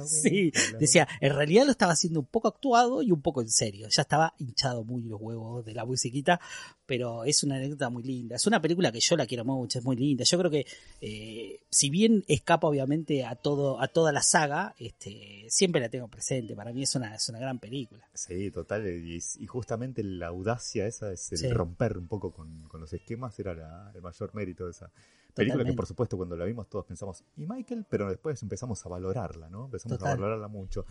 [0.07, 3.89] Sí, decía, en realidad lo estaba haciendo un poco actuado y un poco en serio.
[3.91, 6.41] Ya estaba hinchado muy los huevos de la musiquita,
[6.87, 8.37] pero es una anécdota muy linda.
[8.37, 10.25] Es una película que yo la quiero mucho, es muy linda.
[10.25, 10.67] Yo creo que,
[11.01, 16.09] eh, si bien escapa obviamente a todo a toda la saga, este, siempre la tengo
[16.09, 16.55] presente.
[16.55, 18.09] Para mí es una, es una gran película.
[18.15, 18.87] Sí, total.
[18.89, 21.49] Y, y justamente la audacia esa es el Sí.
[21.51, 25.35] romper un poco con, con los esquemas, era la- el mayor mérito de esa película
[25.35, 25.73] Totalmente.
[25.73, 27.87] que por supuesto cuando la vimos todos pensamos, ¿y Michael?
[27.89, 29.65] Pero después empezamos a valorarla, ¿no?
[29.67, 30.13] Empezamos Total.
[30.13, 30.85] a valorarla mucho.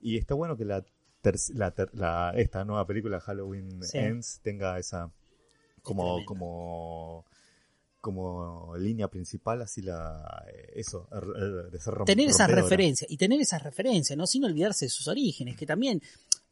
[0.00, 0.84] Y está bueno que la,
[1.20, 3.98] ter- la, ter- la- esta nueva película Halloween Sí.
[3.98, 5.10] Ends tenga esa
[5.82, 7.24] como como
[8.00, 13.16] como línea principal así la eh, eso er- de ser rom- tener esas referencias y
[13.16, 14.26] tener esas referencias, ¿no?
[14.26, 16.00] Sin olvidarse de sus orígenes, que también,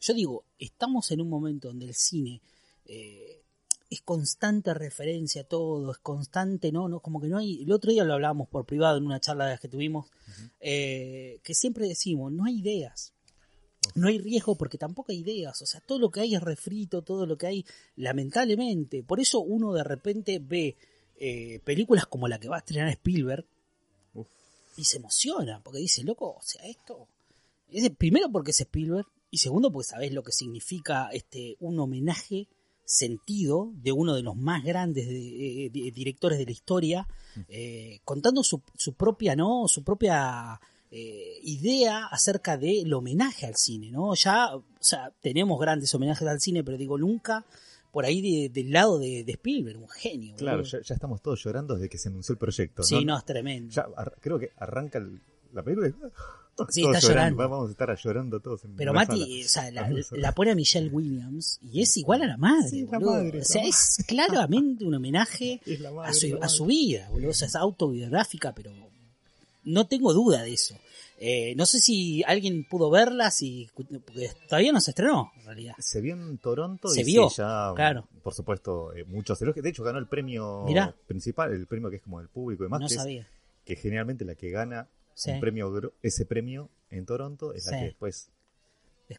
[0.01, 2.41] yo digo, estamos en un momento donde el cine
[2.85, 3.43] eh,
[3.91, 6.89] es constante referencia a todo, es constante, ¿no?
[6.89, 9.47] no Como que no hay, el otro día lo hablábamos por privado en una charla
[9.47, 10.11] de las que tuvimos,
[10.61, 13.13] eh, que siempre decimos, no hay ideas.
[13.95, 17.01] No hay riesgo porque tampoco hay ideas, o sea, todo lo que hay es refrito,
[17.01, 17.65] todo lo que hay,
[17.97, 19.03] lamentablemente.
[19.03, 20.77] Por eso uno de repente ve
[21.19, 23.45] eh, películas como la que va a estrenar Spielberg,
[24.15, 24.27] Uf.
[24.77, 27.07] y se emociona porque dice, loco, o sea, esto.
[27.71, 32.49] Es, primero porque es Spielberg y segundo porque sabes lo que significa este un homenaje
[32.85, 37.07] sentido de uno de los más grandes de- eh, di- directores de la historia,
[37.49, 39.69] eh, contando su, su propia, ¿no?
[39.69, 40.59] Su propia
[40.91, 44.15] eh, idea acerca del homenaje al cine, ¿no?
[44.15, 47.45] Ya, o sea, tenemos grandes homenajes al cine, pero digo, nunca
[47.93, 50.35] por ahí de- del lado de, de Spielberg, un genio.
[50.37, 52.83] Claro, ya, ya estamos todos llorando desde que se anunció el proyecto.
[52.83, 53.73] Sí, no, es tremendo.
[53.73, 53.87] Ya
[54.21, 55.21] creo que arranca el-
[55.53, 55.95] la película y
[56.71, 57.37] Sí, está llorando.
[57.49, 61.61] Vamos a estar llorando todos en Pero Mati, o sea, la, pone a Michelle Williams
[61.63, 65.61] y es igual a la madre, Sí, la madre, o sea, es claramente un homenaje
[65.95, 67.31] madre, a su, a su vida, boludo.
[67.31, 68.73] O sea, es autobiográfica, pero
[69.65, 70.75] no tengo duda de eso.
[71.21, 75.75] Eh, no sé si alguien pudo verla, si, porque todavía no se estrenó, en realidad.
[75.81, 78.07] Se vio en Toronto Se y vio, sí, ya, claro.
[78.23, 79.65] por supuesto, eh, muchos elogios.
[79.65, 80.95] De hecho, ganó el premio Mirá.
[81.09, 83.29] principal, el premio que es como el público y demás, No que, es- sabía.
[83.65, 85.33] que generalmente la que gana Sí.
[85.33, 87.79] un premio, ese premio en Toronto es la Sí.
[87.79, 88.31] que después Es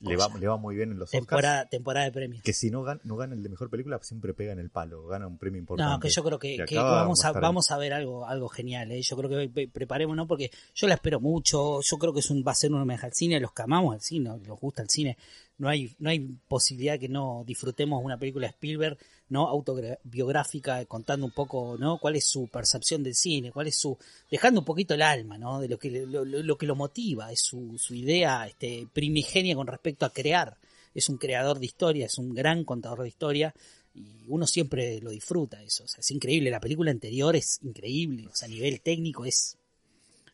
[0.01, 1.21] le va, le va muy bien en los Oscars.
[1.25, 2.43] temporada, temporada de premios.
[2.43, 5.05] Que si no gana, no gana el de mejor película, siempre pega en el palo,
[5.07, 5.91] gana un premio importante.
[5.91, 8.91] No, que yo creo que, vamos, a, vamos a ver algo, algo genial.
[8.91, 9.01] ¿eh?
[9.01, 11.79] Yo creo que pre- preparémonos porque yo la espero mucho.
[11.81, 13.39] Yo creo que es un, va a ser un homenaje al cine.
[13.39, 15.17] Los que amamos al cine, nos gusta el cine.
[15.59, 18.97] No hay, no hay posibilidad que no disfrutemos una película de Spielberg
[19.29, 23.97] no autobiográfica contando un poco no cuál es su percepción del cine cuál es su
[24.31, 27.41] dejando un poquito el alma no de lo que lo, lo- que lo motiva es
[27.41, 30.57] su, su idea este primigenia con respecto a crear.
[30.95, 33.53] Es un creador de historia es un gran contador de historia
[33.93, 35.83] y uno siempre lo disfruta eso.
[35.83, 39.57] O sea, es increíble la película anterior es increíble o sea a nivel técnico es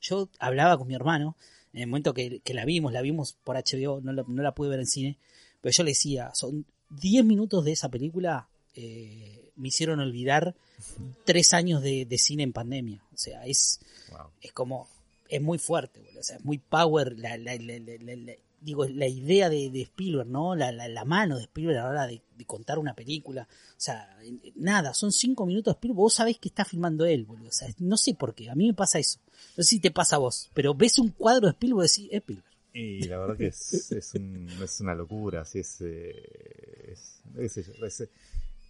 [0.02, 1.36] yo hablaba con mi hermano
[1.76, 4.56] en el momento que, que la vimos, la vimos por HBO, no la, no la
[4.56, 5.18] pude ver en cine,
[5.62, 10.56] pero yo le decía, son 10 minutos de esa película eh, me hicieron olvidar
[11.26, 13.02] tres años de, de cine en pandemia.
[13.14, 13.80] O sea, es,
[14.12, 14.28] Wow.
[14.42, 14.88] es como,
[15.30, 16.20] es muy fuerte, boludo.
[16.20, 18.34] o sea, es muy power, la, la- la- la- la- la-
[18.66, 20.56] digo, la idea de, de Spielberg, ¿no?
[20.56, 23.48] La, la, la mano de Spielberg a la hora de, de contar una película.
[23.52, 24.18] O sea,
[24.56, 27.50] nada, son cinco minutos de Spielberg, vos sabés que está filmando él, boludo.
[27.50, 29.20] O sea, no sé por qué, a mí me pasa eso.
[29.56, 32.08] No sé si te pasa a vos, pero ves un cuadro de Spielberg y decís,
[32.12, 32.48] es Spielberg.
[32.74, 37.22] Y la verdad que es, es, un- es una locura, así es, eh, es,
[37.56, 38.04] yo, es,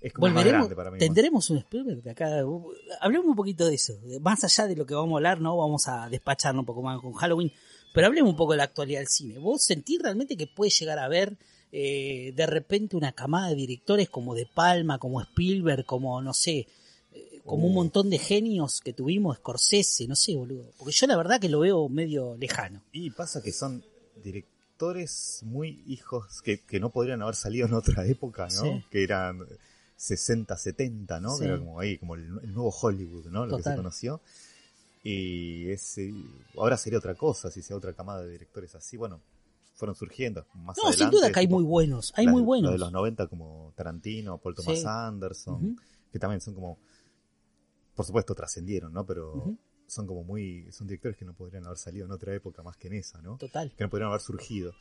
[0.02, 1.00] es como más grande para mí.
[1.00, 2.28] tendremos un Spielberg de acá.
[3.02, 3.94] Hablemos un poquito de eso.
[4.22, 7.02] Más allá de lo que vamos a hablar, no vamos a despacharnos un poco más
[7.02, 7.52] con Halloween,
[7.96, 9.40] pero hablemos un poco de la actualidad del cine.
[9.40, 11.38] ¿Vos sentís realmente que puede llegar a ver
[11.72, 16.68] eh, de repente una camada de directores como De Palma, como Spielberg, como no sé,
[17.14, 17.76] eh, como un Oh.
[17.76, 20.72] montón de genios que tuvimos, Scorsese, no sé, boludo?
[20.78, 22.82] Porque yo la verdad que lo veo medio lejano.
[22.92, 23.84] Y pasa que son
[24.24, 28.62] directores muy hijos que, que no podrían haber salido en otra época, ¿no?
[28.64, 28.86] Sí.
[28.92, 29.40] Que eran
[29.98, 31.36] 60, 70, ¿no?
[31.36, 31.42] Sí.
[31.42, 33.46] Que era como ahí, como el, el nuevo Hollywood, ¿no?
[33.46, 34.22] Lo que se conoció.
[35.08, 36.12] Y ese,
[36.58, 39.22] ahora sería otra cosa, si sea otra camada de directores así, bueno,
[39.76, 40.98] fueron surgiendo más No, adelante.
[40.98, 42.72] sin duda que hay muy buenos, hay muy los buenos.
[42.72, 44.86] de los 90 como Tarantino, Paul Thomas Sí.
[44.88, 45.80] Anderson,
[46.12, 46.80] que también son como,
[47.94, 49.06] por supuesto trascendieron, ¿no?
[49.06, 52.76] Pero son como muy, son directores que no podrían haber salido en otra época más
[52.78, 53.38] que en esa, ¿no?
[53.38, 53.72] Total.
[53.78, 54.74] Que no podrían haber surgido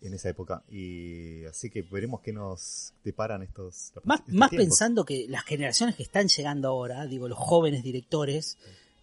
[0.00, 0.62] en esa época.
[0.68, 4.68] Y así que veremos qué nos deparan estos, Más, estos más tiempos.
[4.68, 8.58] pensando que las generaciones que están llegando ahora, digo, los jóvenes directores,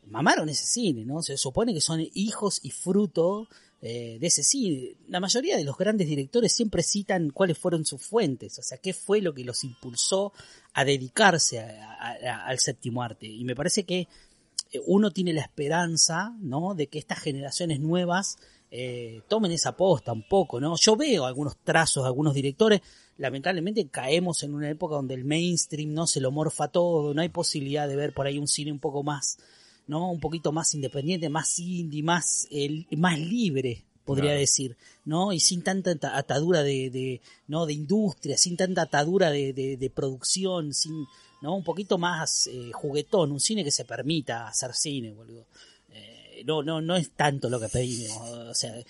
[0.08, 1.22] mamaron ese cine, ¿no?
[1.22, 3.48] Se supone que son hijos y fruto
[3.82, 4.96] eh, de ese cine.
[5.08, 8.94] La mayoría de los grandes directores siempre citan cuáles fueron sus fuentes, o sea, qué
[8.94, 10.34] fue lo que los impulsó
[10.74, 13.28] a dedicarse a- al séptimo arte.
[13.28, 14.08] Y me parece que
[14.72, 16.76] eh, uno tiene la esperanza, ¿no?
[16.76, 18.38] De que estas generaciones nuevas
[18.72, 20.76] eh, tomen esa posta un poco, ¿no?
[20.76, 22.82] Yo veo algunos trazos, algunos directores,
[23.18, 27.30] lamentablemente caemos en una época donde el mainstream no se lo morfa todo, no hay
[27.30, 29.38] posibilidad de ver por ahí un cine un poco más,
[29.90, 30.10] ¿no?
[30.12, 34.40] Un poquito más independiente, más indie, más, eh, más libre, podría Claro.
[34.40, 35.34] decir, ¿no?
[35.34, 37.66] Y sin tanta ata- atadura de, de, ¿no?
[37.66, 41.06] de industria, sin tanta atadura de, de, de producción, sin,
[41.42, 41.56] ¿no?
[41.56, 45.46] Un poquito más eh, juguetón, un cine que se permita hacer cine, boludo.
[45.92, 48.86] Eh, no, no, no es tanto lo que pedimos, o sea, eh,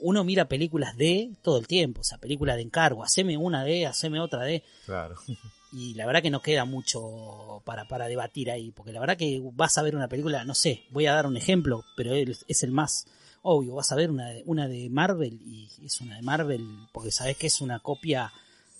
[0.00, 3.86] uno mira películas de todo el tiempo, o sea, películas de encargo, haceme una de,
[3.86, 5.16] haceme otra de, Claro.
[5.72, 9.40] y la verdad que no queda mucho para, para debatir ahí, porque la verdad que
[9.52, 12.62] vas a ver una película, no sé, voy a dar un ejemplo, pero es, es
[12.62, 13.06] el más
[13.42, 17.10] obvio, vas a ver una de, una de Marvel y es una de Marvel porque
[17.10, 18.32] sabes que es una copia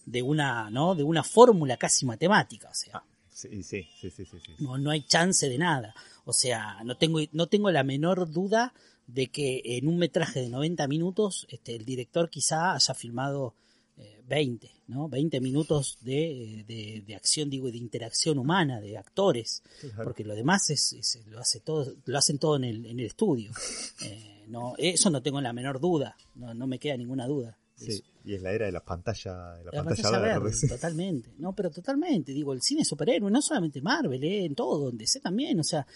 [0.05, 0.95] de una, ¿no?
[0.95, 3.03] De una fórmula casi matemática, o sea,
[3.37, 4.55] Sí, sí, sí, sí, sí, sí.
[4.61, 5.95] no, no hay chance de nada.
[6.25, 8.73] O sea, no tengo, no tengo la menor duda
[9.07, 13.53] de que en un metraje de 90 minutos este, el director quizá haya filmado
[14.29, 15.09] 20, ¿no?
[15.09, 20.05] 20 minutos de, de, de acción, digo, de interacción humana, de actores, Claro.
[20.05, 23.07] porque lo demás es, es- lo hace todo, lo hacen todo en el, en el
[23.07, 23.53] estudio.
[24.05, 27.57] Eh, no, eso no tengo la menor duda, no, no me queda ninguna duda.
[27.77, 28.05] Sí, eso.
[28.25, 30.45] y es la era de la pantalla, de la, La pantalla, pantalla verde.
[30.51, 31.31] verde, totalmente.
[31.39, 32.33] No, pero totalmente.
[32.33, 35.61] Digo, el cine superhéroe, no solamente Marvel, eh, en todo, donde sé también.
[35.61, 35.87] O sea,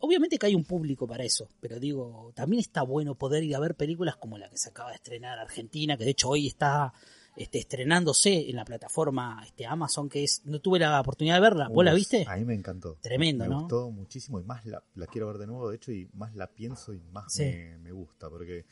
[0.00, 3.60] obviamente que hay un público para eso, pero digo, también está bueno poder ir a
[3.60, 6.92] ver películas como la que se acaba de estrenar Argentina, que de hecho hoy está
[7.36, 11.68] este, estrenándose en la plataforma este, Amazon, que es, no tuve la oportunidad de verla.
[11.68, 12.24] ¿Vos la Uf, viste?
[12.28, 12.98] A mí me encantó.
[13.00, 13.60] Tremendo, me ¿no?
[13.60, 16.48] gustó muchísimo y más la, la quiero ver de nuevo, de hecho, y más la
[16.48, 17.44] pienso y más Sí.
[17.44, 18.66] me, me gusta, porque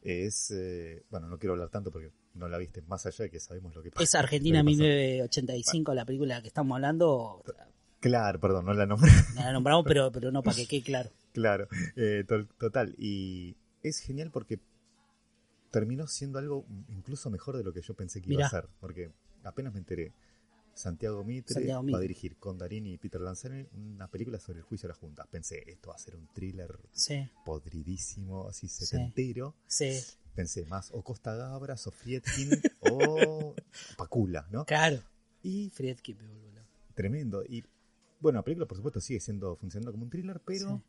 [0.00, 3.40] es, eh, bueno, no quiero hablar tanto porque no la viste, más allá de que
[3.40, 4.02] sabemos lo que pasa.
[4.04, 4.82] Es Argentina lo que pasó.
[4.82, 7.42] 1985, la película que estamos hablando.
[8.04, 9.10] Claro, perdón, no la nombré.
[9.34, 11.10] No la nombramos, pero, pero no para que quede claro.
[11.32, 12.94] claro, eh, to- total.
[12.98, 14.60] Y es genial porque
[15.70, 18.46] terminó siendo algo incluso mejor de lo que yo pensé que iba Mirá.
[18.48, 19.10] a ser, porque
[19.42, 20.12] apenas me enteré.
[20.74, 24.64] Santiago Mitre Santiago va a dirigir con Darini y Peter Lanzani una película sobre el
[24.64, 25.24] juicio de la Junta.
[25.30, 29.54] Pensé, esto va a ser un thriller Sí, podridísimo, así setentero.
[29.66, 29.98] sí,
[30.34, 33.54] Pensé más o Costa Gabras o Friedkin o
[33.96, 34.64] Pacula, ¿no?
[34.66, 34.98] claro.
[35.44, 36.18] Y Friedkin,
[36.54, 36.66] loco.
[36.94, 37.44] tremendo.
[37.44, 37.64] Y
[38.24, 40.82] bueno, la película por supuesto sigue siendo funcionando como un thriller, pero Sí.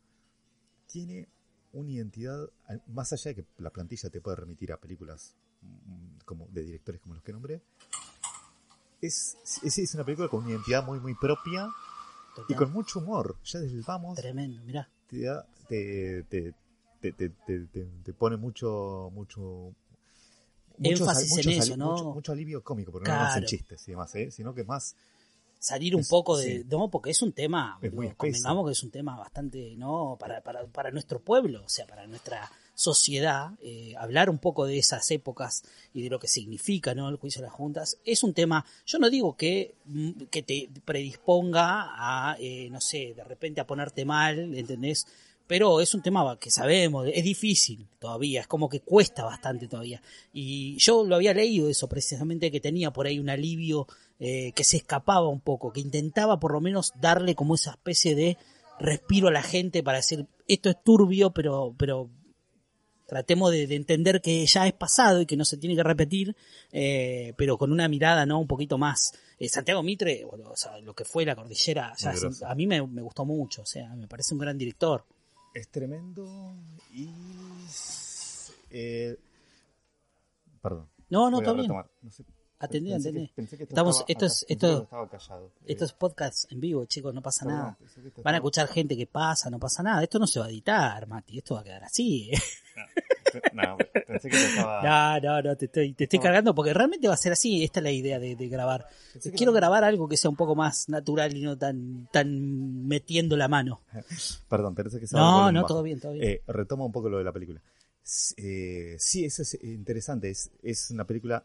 [0.86, 1.28] tiene
[1.74, 2.48] una identidad,
[2.86, 6.98] más allá de que la plantilla te puede remitir a películas mm, como de directores
[7.02, 7.60] como los que nombré,
[9.02, 11.68] es, es, es una película con una identidad muy, muy propia
[12.48, 13.36] y con mucho humor.
[13.44, 14.88] Ya desde el vamos Tremendo, mirá.
[15.10, 16.54] te, da- te, te,
[17.02, 17.12] te,
[18.02, 19.74] te, pone mucho, mucho,
[20.78, 21.90] muchos- Énfasis en eso, ¿no?
[21.90, 24.30] Mucho, mucho alivio cómico, porque no es y demás, ¿eh?
[24.30, 24.96] sino que más
[25.66, 26.58] salir un Es- poco de...
[26.60, 26.64] sí.
[26.70, 30.16] No, porque es un tema, Es muy convengamos que es un tema bastante, ¿no?
[30.20, 34.78] Para, para, para nuestro pueblo, o sea, para nuestra sociedad, eh, hablar un poco de
[34.78, 35.62] esas épocas
[35.94, 37.08] y de lo que significa, ¿no?
[37.08, 40.68] El juicio de las juntas, es un tema, yo no digo que, mm, que te
[40.84, 45.06] predisponga a, eh, no sé, de repente a ponerte mal, ¿entendés?
[45.46, 50.02] Pero es un tema que sabemos, es difícil todavía, es como que cuesta bastante todavía.
[50.32, 53.86] Y yo lo había leído eso precisamente, que tenía por ahí un alivio
[54.18, 58.14] eh, que se escapaba un poco, que intentaba por lo menos darle como esa especie
[58.14, 58.38] de
[58.78, 62.10] respiro a la gente para decir, esto es turbio, pero, pero
[63.06, 66.36] tratemos de, de entender que ya es pasado y que no se tiene que repetir,
[66.72, 69.12] eh, pero con una mirada no un poquito más.
[69.38, 72.14] Eh, Santiago Mitre, bueno, o sea, lo que fue la cordillera, ya
[72.46, 75.04] a mí me, me gustó mucho, o sea, me parece un gran director.
[75.54, 76.54] Es tremendo
[76.92, 77.08] y...
[78.70, 79.16] eh,
[80.60, 80.88] perdón.
[81.08, 81.72] No, no, todo bien.
[82.02, 82.24] No sé,
[82.58, 83.30] Atendé, atendé.
[83.36, 84.88] Estamos- estaba esto es- esto-.
[85.66, 87.78] Esto es podcast en vivo, chicos, no pasa perdón, nada.
[88.24, 90.02] Van a escuchar gente que pasa, no pasa nada.
[90.02, 92.30] Esto no se va a editar, Mati, esto va a quedar así.
[92.32, 92.38] ¿eh?
[93.52, 94.82] No, pensé que esto estaba...
[95.20, 96.22] No, no, no, te estoy, te estoy No.
[96.22, 97.62] cargando porque realmente va a ser así.
[97.62, 98.86] Esta es la idea de, de grabar.
[99.36, 99.56] Quiero no.
[99.56, 103.82] grabar algo que sea un poco más natural y no tan, tan metiendo la mano.
[104.48, 105.74] Perdón, pensé que estaba No, no, bajo.
[105.74, 106.24] todo bien, todo bien.
[106.24, 107.60] Eh, retoma un poco lo de la película.
[108.36, 110.30] Eh, sí, eso es interesante.
[110.30, 111.44] Es, es una película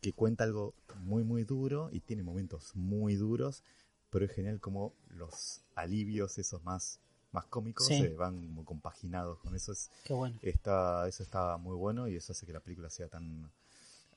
[0.00, 3.62] que cuenta algo muy, muy duro y tiene momentos muy duros,
[4.10, 7.00] pero es genial como los alivios, esos más,
[7.32, 7.98] más cómicos, Sí.
[7.98, 9.72] se van como compaginados con eso.
[9.72, 10.38] Es, Qué bueno.
[10.42, 13.50] está, eso está muy bueno y eso hace que la película sea tan,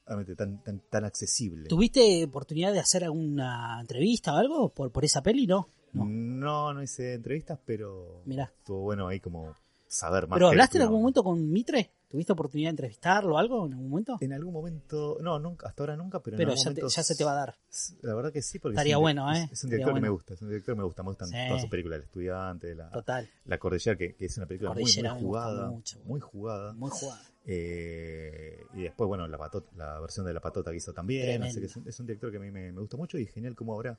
[0.06, 1.68] realmente tan, tan, tan accesible.
[1.68, 5.48] ¿Tuviste oportunidad de hacer alguna entrevista o algo por, por esa peli?
[5.48, 5.68] No.
[5.94, 6.06] no.
[6.06, 8.52] No, no hice entrevistas, pero Mirá.
[8.58, 9.56] estuvo bueno ahí como
[9.88, 10.38] saber más.
[10.38, 11.92] ¿Pero hablaste en algún momento con Mitre?
[12.12, 14.18] ¿Tuviste oportunidad de entrevistarlo o algo en algún momento?
[14.20, 17.04] En algún momento, no, nunca, hasta ahora nunca, pero, en algún ya, te- momento ya
[17.04, 17.56] se te va a dar.
[18.02, 19.48] La verdad que sí, porque Estaría es un, bueno, ¿eh?
[19.50, 21.38] Es, un director que me gusta, es un director que me gusta, me gustan Sí.
[21.48, 23.30] todas sus películas, El Estudiante, la, Total.
[23.46, 24.84] la Cordillera, que, que es una película muy,
[25.22, 26.74] jugada, mucho, muy jugada.
[26.74, 27.22] Muy jugada.
[27.46, 31.60] Eh, y después, bueno, la, patota, la versión de La Patota que hizo también, así
[31.62, 33.56] que es un, es un director que a mí me, me gusta mucho y genial
[33.56, 33.98] como ahora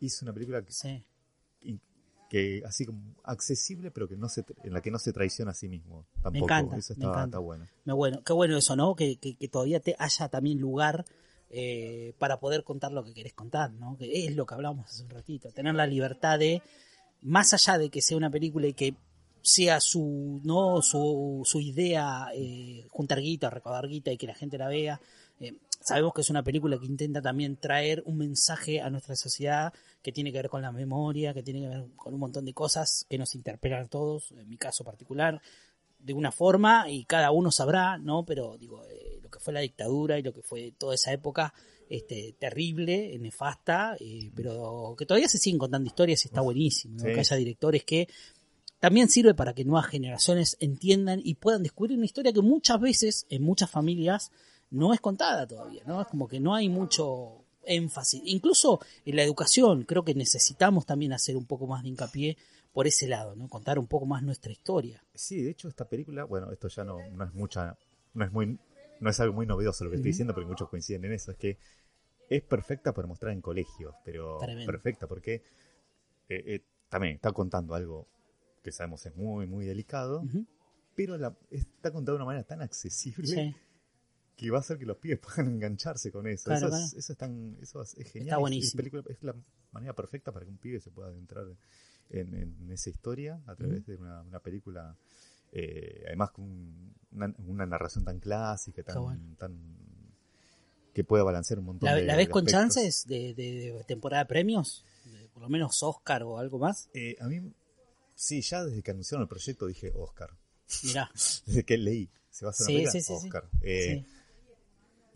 [0.00, 1.02] hizo una película que, Sí.
[2.28, 5.54] Que así como accesible, pero que no se, en la que no se traiciona a
[5.54, 6.06] sí mismo.
[6.22, 7.24] Tampoco, encanta, eso me está, encanta.
[7.24, 7.66] está bueno.
[7.84, 8.94] Me bueno, qué bueno eso, ¿no?
[8.96, 11.04] Que, que, que todavía te haya también lugar
[11.50, 13.96] eh, para poder contar lo que querés contar, ¿no?
[13.96, 16.60] Que es lo que hablamos hace un ratito, tener la libertad de,
[17.22, 18.94] más allá de que sea una película y que
[19.42, 24.58] sea su, no su, su idea eh, juntar guita, recaudar guita y que la gente
[24.58, 25.00] la vea.
[25.38, 25.54] eh,
[25.86, 29.72] sabemos que es una película que intenta también traer un mensaje a nuestra sociedad
[30.02, 32.52] que tiene que ver con la memoria, que tiene que ver con un montón de
[32.52, 35.40] cosas que nos interpelan a todos, en mi caso particular,
[36.00, 38.24] de una forma y cada uno sabrá, ¿no?
[38.24, 41.54] Pero digo, eh, lo que fue la dictadura y lo que fue toda esa época
[41.88, 47.04] este, terrible, nefasta, eh, pero que todavía se siguen contando historias y está buenísimo, ¿no?
[47.04, 47.12] Sí.
[47.12, 48.08] que haya directores que
[48.80, 53.26] también sirve para que nuevas generaciones entiendan y puedan descubrir una historia que muchas veces
[53.30, 54.32] en muchas familias
[54.70, 56.00] no es contada todavía, ¿no?
[56.00, 58.22] Es como que no hay mucho énfasis.
[58.24, 62.36] Incluso en la educación creo que necesitamos también hacer un poco más de hincapié
[62.72, 63.48] por ese lado, ¿no?
[63.48, 65.02] Contar un poco más nuestra historia.
[65.14, 67.76] Sí, de hecho esta película, bueno, esto ya no, no es mucha,
[68.14, 68.58] no es muy,
[69.00, 71.38] no es algo muy novedoso lo que estoy diciendo, porque muchos coinciden en eso, es
[71.38, 71.58] que
[72.28, 74.70] es perfecta para mostrar en colegios, pero Tremendo.
[74.70, 75.42] perfecta porque
[76.28, 78.08] eh, eh, también está contando algo
[78.62, 80.24] que sabemos es muy, muy delicado,
[80.94, 83.54] pero la, está contado de una manera tan accesible Sí,
[84.36, 86.44] que va a hacer que los pibes puedan engancharse con eso.
[86.50, 88.26] Claro, eso, es, eso es tan, eso es, es genial.
[88.28, 88.68] Está Es- buenísimo.
[88.68, 89.34] Es, película- es la
[89.72, 91.46] manera perfecta para que un pibe se pueda adentrar
[92.10, 94.96] en, en esa historia a través de una, una película,
[95.52, 99.34] eh, además con un- una, una narración tan clásica, tan, bueno.
[99.38, 99.56] tan
[100.94, 102.60] que pueda balancear un montón ¿La, de la ves de con aspectos.
[102.74, 104.84] chances de, de- de temporada de premios?
[105.34, 106.88] Por lo menos Oscar o algo más.
[106.94, 107.52] Eh, a mí,
[108.14, 110.30] sí, ya desde que anunciaron el proyecto dije Oscar.
[110.84, 111.10] Mirá,
[111.46, 113.26] Desde que leí, se va a hacer Sí, una película, sí, sí, sí.
[113.26, 113.50] Oscar.
[113.60, 114.15] Eh, sí.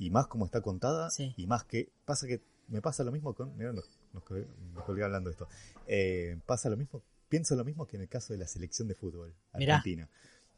[0.01, 1.33] Y más como está contada Sí.
[1.37, 5.31] y más que pasa que me pasa lo mismo con mira nos, nos colgué hablando
[5.31, 5.47] de esto
[5.87, 8.95] Eh, pasa lo mismo pienso lo mismo que en el caso de la selección de
[8.95, 9.77] fútbol Mirá.
[9.77, 10.09] argentina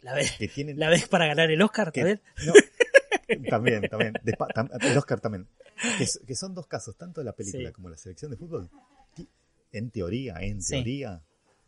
[0.02, 1.92] ¿La ves, que tienen ¿La ves para ganar el Oscar?
[1.92, 2.20] que- ¿También?
[2.46, 2.52] no,
[3.50, 5.46] también también de pa- tam- el Oscar también
[6.26, 7.72] que, son dos casos tanto la película Sí.
[7.72, 8.70] como la selección de fútbol
[9.72, 10.74] en teoría en Sí.
[10.74, 11.22] teoría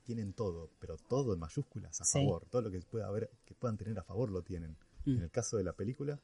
[0.05, 3.77] tienen todo pero todo en mayúsculas a favor todo lo que pueda haber que puedan
[3.79, 5.17] tener a favor lo tienen Mm.
[5.19, 6.19] en el caso de la película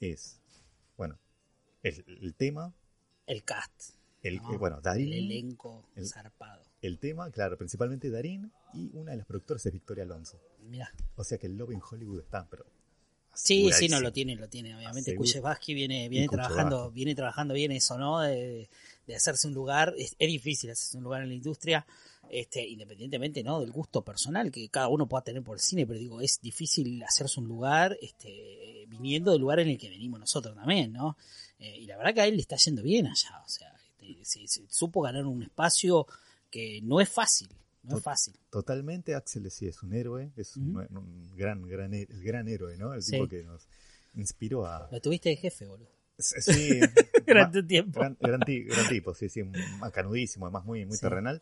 [0.00, 0.40] es,
[0.98, 1.18] bueno,
[1.82, 2.74] el, el tema,
[3.26, 3.94] El cast.
[4.22, 4.52] el, ¿no?
[4.52, 6.62] eh, bueno, El Darín, elenco el- zarpado.
[6.82, 10.38] el tema, claro, principalmente Darín, y una de las productoras es Victoria Alonso.
[10.68, 10.92] Mira.
[11.16, 12.66] O sea que el lobby en Hollywood está, pero...
[13.32, 15.14] Sí, sí, no lo tiene, lo tiene, obviamente.
[15.14, 16.94] Kuchevaski viene, viene trabajando, Kuchevaski.
[16.96, 18.20] viene trabajando bien eso, ¿no?
[18.20, 18.68] De,
[19.06, 21.86] de hacerse un lugar, es, es difícil hacerse un lugar en la industria,
[22.30, 23.60] este, independientemente, ¿no?
[23.60, 27.02] Del gusto personal que cada uno pueda tener por el cine, pero digo, es difícil
[27.02, 31.16] hacerse un lugar, este, viniendo del lugar en el que venimos nosotros también, ¿no?
[31.58, 34.24] Eh, y la verdad que a él le está yendo bien allá, o sea, este,
[34.24, 36.06] se, se supo ganar un espacio
[36.50, 37.48] que no es fácil,
[37.82, 38.34] no es fácil.
[38.50, 42.94] Totalmente, Axel sí es un héroe, es un, un gran, gran, el gran héroe, ¿no?
[42.94, 43.12] El Sí.
[43.12, 43.66] tipo que nos
[44.14, 44.88] inspiró a...
[44.90, 45.88] Lo tuviste de jefe, boludo.
[46.18, 46.80] Sí,
[47.54, 48.00] un tiempo.
[48.00, 49.42] Gran, gran ti- gran tipo, sí, sí,
[49.78, 51.02] macanudísimo, además muy, muy Sí.
[51.02, 51.40] terrenal.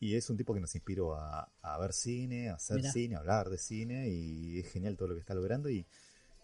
[0.00, 2.92] Y es un tipo que nos inspiró a, a ver cine, a hacer Mirá.
[2.92, 5.70] cine, a hablar de cine, y es genial todo lo que está logrando.
[5.70, 5.86] Y,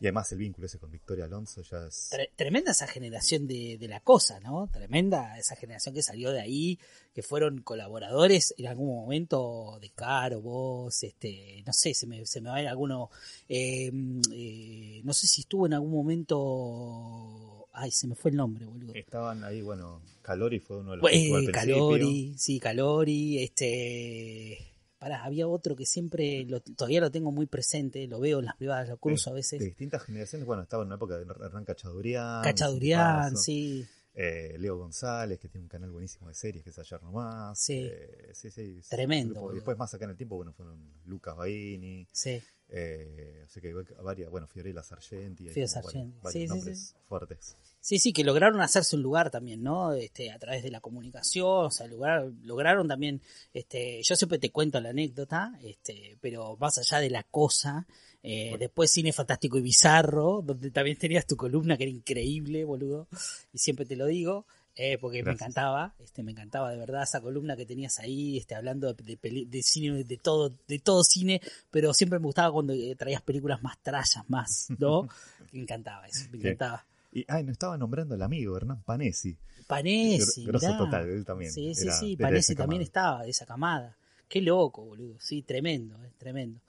[0.00, 2.08] y además el vínculo ese con Victoria Alonso ya es...
[2.10, 4.66] Tre- tremenda esa generación de, de la cosa, ¿no?
[4.72, 6.78] Tremenda esa generación que salió de ahí,
[7.14, 12.40] que fueron colaboradores en algún momento de Caro, vos, este, no sé, se me, se
[12.40, 13.10] me va a ir alguno,
[13.48, 13.92] eh,
[14.32, 18.94] eh, no sé si estuvo en algún momento, ay, se me fue el nombre, boludo.
[18.94, 21.74] Estaban ahí, bueno, Calori fue uno de los que estuvo Eh, principio.
[21.76, 24.69] Calori, sí, Calori, este,
[25.00, 28.56] pará, había otro que siempre, lo- todavía lo tengo muy presente, lo veo en las
[28.56, 29.58] privadas, lo cruzo a De veces.
[29.58, 32.42] distintas generaciones, bueno, estaba en una época de Hernán Cachadurián.
[32.44, 33.86] Cachadurián, sí.
[34.22, 37.58] Eh, Leo González, que tiene un canal buenísimo de series, que es Ayer Nomás.
[37.58, 37.88] Sí.
[37.90, 39.50] Eh, sí, sí, sí, Tremendo.
[39.50, 42.38] Y después más acá en el tiempo, bueno, fueron Lucas Baini, Sí.
[42.68, 45.44] eh, así que varias, bueno, Fiorella Sargenti.
[45.44, 46.94] Fiorella Sargenti, varios sí, nombres sí.
[47.08, 47.56] fuertes.
[47.80, 49.94] Sí, sí, que lograron hacerse un lugar también, ¿no?
[49.94, 53.22] Este, a través de la comunicación, o sea, lograr- lograron también,
[53.54, 57.86] este, yo siempre te cuento la anécdota, este, pero más allá de la cosa,
[58.22, 63.08] eh, después cine fantástico y bizarro, donde también tenías tu columna que era increíble, boludo,
[63.52, 64.46] y siempre te lo digo,
[64.76, 68.54] eh, porque me encantaba, este, me encantaba de verdad esa columna que tenías ahí, este,
[68.54, 71.40] hablando de, de peli- de cine, de todo, de todo cine,
[71.70, 75.08] pero siempre me gustaba cuando eh, traías películas más trallas, más, ¿no?
[75.52, 76.86] me encantaba eso, me encantaba.
[77.12, 79.36] Y, ay, nos estaba nombrando al amigo Hernán Panesi.
[79.66, 83.96] Panesi, Grosso total, él también Sí, sí, era- sí, Panesi también estaba, de esa camada.
[84.28, 85.16] Qué loco, boludo.
[85.18, 86.60] Sí, tremendo, eh, tremendo.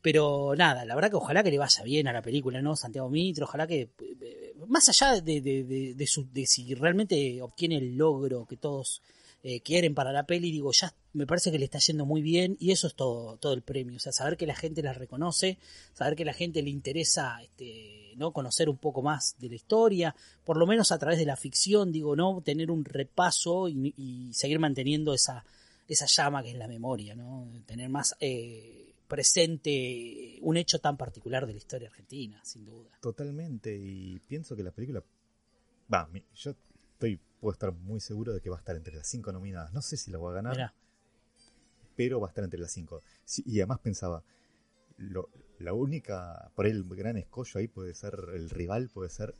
[0.00, 2.76] Pero nada, la verdad que ojalá que le vaya bien a la película, ¿no?
[2.76, 7.96] Santiago Mitro, ojalá que, eh, más allá de, de, de, de si realmente obtiene el
[7.96, 9.02] logro que todos
[9.42, 12.56] eh, quieren para la peli, digo, ya me parece que le está yendo muy bien
[12.60, 13.96] y eso es todo, todo el premio.
[13.96, 15.58] O sea, saber que la gente la reconoce,
[15.94, 18.32] saber que la gente le interesa este, ¿no?
[18.32, 21.92] conocer un poco más de la historia, por lo menos a través de la ficción,
[21.92, 22.40] digo, ¿no?
[22.44, 25.44] Tener un repaso y, y seguir manteniendo esa,
[25.86, 27.48] esa llama que es la memoria, ¿no?
[27.64, 32.90] Tener más eh, presente un hecho tan particular de la historia argentina, sin duda.
[33.00, 35.02] Totalmente, y pienso que la película.
[35.92, 36.50] Va, yo
[36.92, 39.72] estoy, puedo estar muy seguro de que va a estar entre las cinco nominadas.
[39.72, 40.74] No sé si la voy a ganar, Mirá,
[41.96, 43.02] pero va a estar entre las cinco.
[43.24, 44.22] Sí, y además pensaba,
[44.98, 49.34] lo- la única, por ahí el gran escollo ahí puede ser, el rival puede ser.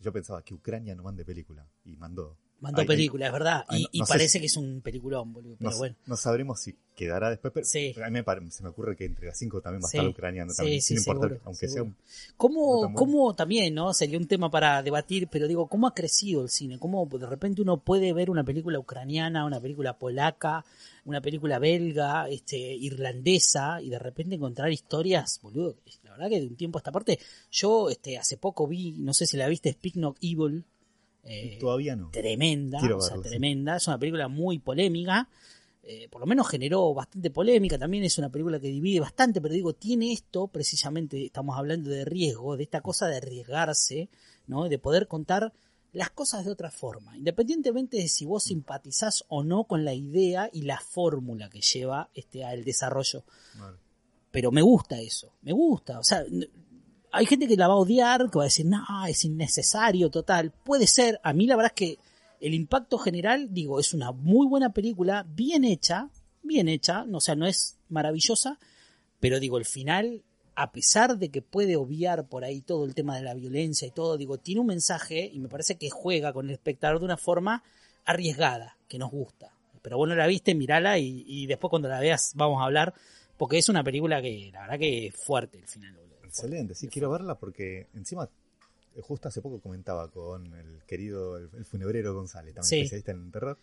[0.00, 2.36] Yo pensaba que Ucrania no mande película, y mandó.
[2.60, 5.32] Mandó Ay, película, es verdad, ay, y, no- no parece si- que es un peliculón,
[5.32, 5.96] boludo, No, pero s- bueno.
[6.06, 7.94] no sabremos si quedará después, pero Sí.
[8.04, 9.96] a mí me, se me ocurre que entre las cinco también va a Sí.
[9.96, 11.74] estar Ucraniano Sí, también, sí, sin importar, seguro, aunque seguro.
[11.74, 12.94] sea un no ¿Cómo, tan bueno.
[13.12, 13.94] cómo también, no?
[13.94, 16.78] Sería un tema para debatir, pero digo, ¿cómo ha crecido el cine?
[16.78, 20.64] ¿Cómo de repente uno puede ver una película ucraniana, una película polaca,
[21.06, 25.76] una película belga, este, irlandesa, y de repente encontrar historias, boludo?
[26.04, 27.18] La verdad que de un tiempo a esta parte,
[27.50, 30.64] yo este, hace poco vi, no sé si la viste, Speak Not Evil.
[31.24, 32.10] Eh, Todavía no.
[32.10, 33.28] tremenda, Quiero o sea, verlo, sí.
[33.30, 33.76] tremenda.
[33.76, 35.28] Es una película muy polémica.
[35.82, 37.78] eh, por lo menos generó bastante polémica.
[37.78, 42.04] También es una película que divide bastante, pero digo, tiene esto, precisamente, estamos hablando de
[42.04, 44.08] riesgo, de esta cosa de arriesgarse,
[44.46, 44.68] ¿no?
[44.68, 45.52] De poder contar
[45.92, 50.48] las cosas de otra forma, independientemente de si vos simpatizás o no con la idea
[50.52, 53.24] y la fórmula que lleva este al desarrollo
[53.58, 53.76] Vale.
[54.30, 56.24] pero me gusta eso, me gusta, o sea,
[57.12, 60.52] hay gente que la va a odiar, que va a decir, no, es innecesario, total,
[60.64, 61.98] puede ser, a mí la verdad es que
[62.40, 66.08] el impacto general, digo, es una muy buena película, bien hecha,
[66.42, 68.58] bien hecha, o sea, no es maravillosa,
[69.18, 70.22] pero digo, el final,
[70.54, 73.90] a pesar de que puede obviar por ahí todo el tema de la violencia y
[73.90, 77.16] todo, digo, tiene un mensaje y me parece que juega con el espectador de una
[77.16, 77.62] forma
[78.04, 79.52] arriesgada, que nos gusta.
[79.82, 82.94] Pero bueno, la viste, mirala y, y después cuando la veas vamos a hablar,
[83.36, 86.09] porque es una película que la verdad que es fuerte el final.
[86.30, 88.28] Excelente, sí, quiero verla porque encima,
[88.96, 92.76] eh, justo hace poco comentaba con el querido, el, el funebrero González, también Sí.
[92.80, 93.58] especialista en terror,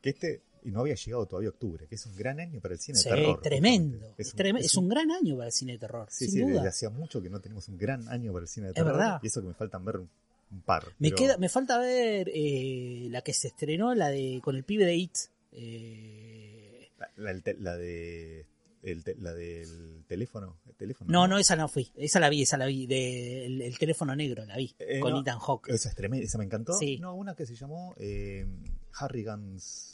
[0.00, 2.80] que este, y no había llegado todavía octubre, que es un gran año para el
[2.80, 3.40] cine Sí, de terror.
[3.42, 4.14] tremendo.
[4.16, 6.54] Es, trem- es un gran año para el cine de terror, Sí, sin sí, duda.
[6.54, 8.92] desde hacía mucho que no tenemos un gran año para el cine de Es terror.
[8.92, 9.20] verdad.
[9.22, 10.08] Y eso que me faltan ver un
[10.64, 10.84] par.
[10.98, 14.64] Me pero- queda, me falta ver eh, la que se estrenó, la de con el
[14.64, 15.16] pibe de It.
[15.52, 18.46] Eh, La, la- la de.
[18.84, 20.58] El te- la del teléfono.
[20.66, 21.90] el teléfono no, no, esa no fui.
[21.96, 22.86] Esa la vi, esa la vi.
[22.86, 24.74] De, el, el teléfono negro, la vi.
[24.78, 25.70] Eh, con no, Ethan Hawke.
[25.70, 26.74] Esa es tremenda, esa me encantó.
[26.74, 26.98] Sí.
[26.98, 28.46] No, una que se llamó eh,
[28.92, 29.93] Harrigan's.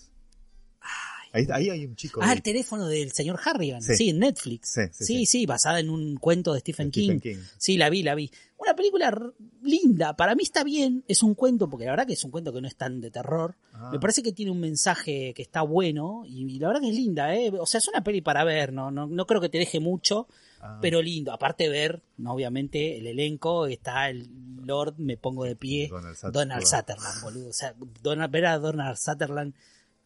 [1.32, 2.20] Ahí, ahí hay un chico.
[2.22, 2.36] Ah, ahí.
[2.36, 3.82] el teléfono del señor Harrigan.
[3.82, 3.94] Sí.
[3.96, 4.70] Sí, en Netflix.
[4.72, 5.26] Sí, sí, sí, sí.
[5.26, 7.36] sí, basada en un cuento de Stephen, Stephen King.
[7.36, 7.42] King.
[7.56, 8.30] Sí, la vi, la vi.
[8.56, 9.16] Una película
[9.62, 10.16] linda.
[10.16, 11.04] Para mí está bien.
[11.08, 13.10] Es un cuento, porque la verdad que es un cuento que no es tan de
[13.10, 13.56] terror.
[13.72, 13.90] Ah.
[13.92, 16.24] Me parece que tiene un mensaje que está bueno.
[16.26, 17.50] Y, y la verdad que es linda, ¿eh?
[17.58, 18.72] O sea, es una peli para ver.
[18.72, 20.26] No, no, no creo que te deje mucho.
[20.60, 20.78] Ah.
[20.82, 21.32] Pero lindo.
[21.32, 23.66] Aparte de ver, no, obviamente, el elenco.
[23.66, 24.28] Está el
[24.64, 25.88] Lord, me pongo de pie.
[25.88, 26.34] Donald Sutherland.
[26.34, 27.48] Donald Sutherland, boludo.
[27.48, 29.54] O sea, Donald, ver a Donald Sutherland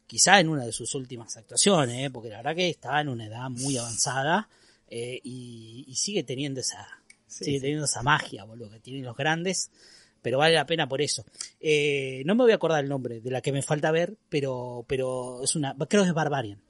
[0.07, 2.11] quizá en una de sus últimas actuaciones, ¿eh?
[2.11, 4.49] porque la verdad que está en una edad muy avanzada
[4.89, 6.87] eh, y, y sigue teniendo esa
[7.27, 7.63] Sí, sigue sí.
[7.63, 9.71] teniendo esa magia, boludo, que tienen los grandes,
[10.23, 11.25] pero vale la pena por eso.
[11.59, 14.85] Eh, no me voy a acordar el nombre de la que me falta ver, pero
[14.87, 16.61] pero es una creo que es Barbarian.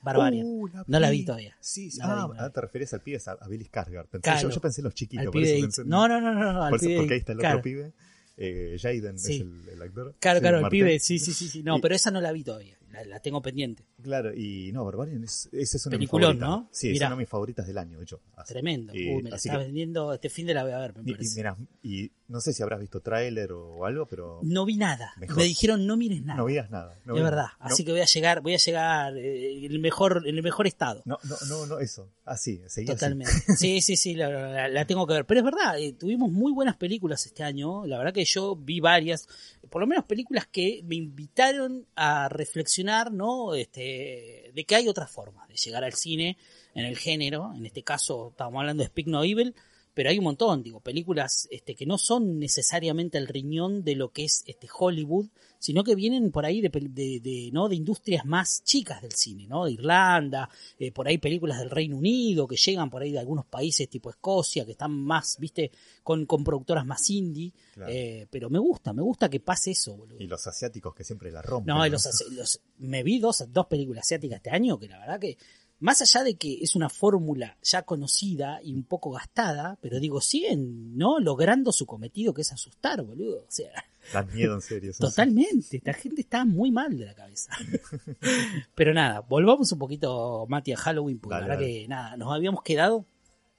[0.00, 0.44] Barbarian.
[0.46, 1.56] Uh, no la vi todavía.
[1.60, 1.98] Sí, sí.
[1.98, 3.64] No la vi, ah, no la ah, te refieres al pibe, a, a Billy.
[3.68, 4.42] Pensé- Claro.
[4.42, 5.26] yo, yo pensé en los chiquitos.
[5.26, 7.32] Por eso pensé en- No, no, no, no, no, por eso- pibe porque ahí está
[7.32, 7.58] el claro.
[7.58, 7.92] otro pibe.
[8.36, 9.34] Eh, Jaden Sí.
[9.36, 10.14] es el, el actor.
[10.18, 11.62] Claro, Sí, claro, el pibe, sí, sí, sí, sí.
[11.62, 13.84] No, pero esa no la vi todavía, la, la tengo pendiente.
[14.02, 16.64] Claro, y no, Barbarian es, esa es una Peliculón, de mis favoritas.
[16.64, 16.68] ¿no?
[16.72, 17.06] Sí, es Mirá.
[17.08, 18.20] una de mis favoritas del año, de hecho.
[18.36, 18.94] Así- Tremendo.
[18.94, 21.02] y- Uy, me la estás que- vendiendo, este fin de la voy a ver, me
[21.04, 21.36] y, y parece.
[21.36, 25.12] mira, y no sé si habrás visto tráiler o algo, pero No vi nada.
[25.18, 25.36] Mejor.
[25.38, 26.38] Me dijeron no mires nada.
[26.38, 26.98] no veas nada.
[27.04, 27.46] No es verdad.
[27.60, 30.42] No, Así que voy a llegar, voy a llegar eh, en el mejor, en el
[30.42, 31.02] mejor estado.
[31.04, 32.10] No, no, no, no, eso.
[32.24, 32.94] Así, seguí así.
[33.00, 33.32] Totalmente.
[33.58, 35.26] Sí, sí, sí, la, la- la tengo que ver.
[35.26, 37.86] Pero es verdad, eh, tuvimos muy buenas películas este año.
[37.86, 39.28] La verdad que yo vi varias,
[39.72, 43.54] por lo menos películas que me invitaron a reflexionar, ¿no?
[43.54, 46.36] Este, de que hay otras formas de llegar al cine
[46.74, 47.54] en el género.
[47.56, 49.54] En este caso, estamos hablando de Speak No Evil.
[49.94, 54.10] Pero hay un montón, digo, películas este, que no son necesariamente el riñón de lo
[54.10, 55.28] que es este Hollywood,
[55.62, 57.68] sino que vienen por ahí de, de, de, ¿no?
[57.68, 59.64] de industrias más chicas del cine, ¿no?
[59.66, 63.46] De Irlanda, eh, por ahí películas del Reino Unido que llegan por ahí de algunos
[63.46, 65.70] países tipo Escocia, que están más, viste,
[66.02, 67.52] con, con productoras más indie.
[67.74, 67.92] Claro.
[67.92, 70.20] Eh, pero me gusta, me gusta que pase eso, boludo.
[70.20, 71.72] Y los asiáticos que siempre la rompen.
[71.76, 75.20] No, y los, los- me vi dos, dos películas asiáticas este año que la verdad
[75.20, 75.38] que,
[75.78, 80.20] más allá de que es una fórmula ya conocida y un poco gastada, pero digo,
[80.20, 81.20] siguen, ¿no?
[81.20, 83.38] Logrando su cometido que es asustar, boludo.
[83.42, 83.70] O sea,
[84.12, 84.92] Dan miedo en serio.
[84.98, 85.76] totalmente.
[85.76, 87.52] Esta gente está muy mal de la cabeza.
[88.74, 91.80] pero nada, volvamos un poquito, Mati, a Halloween, porque Dale, la verdad dale.
[91.82, 93.06] que nada, nos habíamos quedado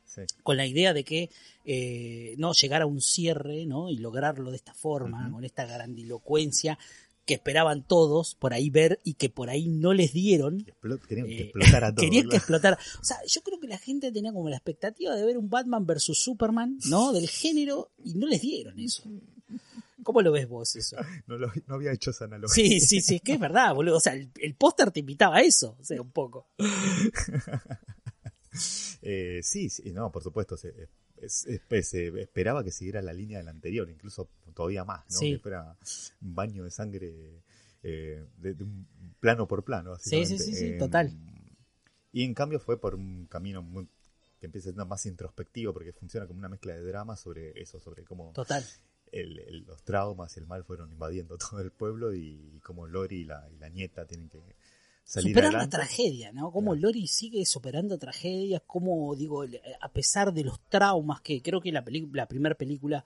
[0.06, 0.22] Sí.
[0.44, 1.32] con la idea de que
[1.66, 3.89] eh, no llegar a un cierre ¿no?
[3.89, 6.78] y lograrlo de esta forma, con esta grandilocuencia
[7.26, 10.68] que esperaban todos por ahí ver y que por ahí no les dieron.
[11.08, 12.06] Querían que Eh, explotara todo.
[12.06, 12.78] Querían que explotara.
[13.02, 15.86] O sea, yo creo que la gente tenía como la expectativa de ver un Batman
[15.88, 17.12] versus Superman, ¿no?
[17.14, 19.04] Del género, y no les dieron eso.
[20.04, 20.97] ¿Cómo lo ves vos eso?
[21.28, 22.54] No, lo- no había hecho esa analogía.
[22.54, 23.97] Sí, sí, sí, es que es verdad, boludo.
[23.97, 26.47] O sea, el, el póster te invitaba a eso, o sea, un poco.
[29.01, 30.56] Eh, sí, sí, no, por supuesto.
[30.58, 30.74] Se,
[31.18, 35.18] es- es- se esperaba que siguiera la línea del anterior, incluso todavía más, ¿no?
[35.20, 35.32] Sí.
[35.34, 35.76] Que fuera
[36.22, 37.41] un baño de sangre
[37.82, 38.88] eh, de, de un
[39.20, 39.97] plano por plano.
[39.97, 41.12] Sí, sí, sí, sí, Eh, total.
[42.12, 43.89] Y en cambio fue por un camino muy-
[44.39, 48.04] que empieza siendo más introspectivo, porque funciona como una mezcla de drama sobre eso, sobre
[48.04, 48.64] cómo Total.
[49.14, 53.22] El- el- los traumas y el mal fueron invadiendo todo el pueblo y cómo Lori
[53.22, 54.39] y la, y la nieta tienen que
[55.05, 56.51] salir superar la tragedia, ¿no?
[56.51, 56.88] Como Claro.
[56.88, 59.43] Lori sigue superando tragedias, como digo,
[59.82, 61.84] a pesar de los traumas que creo que la
[62.14, 63.03] la primera película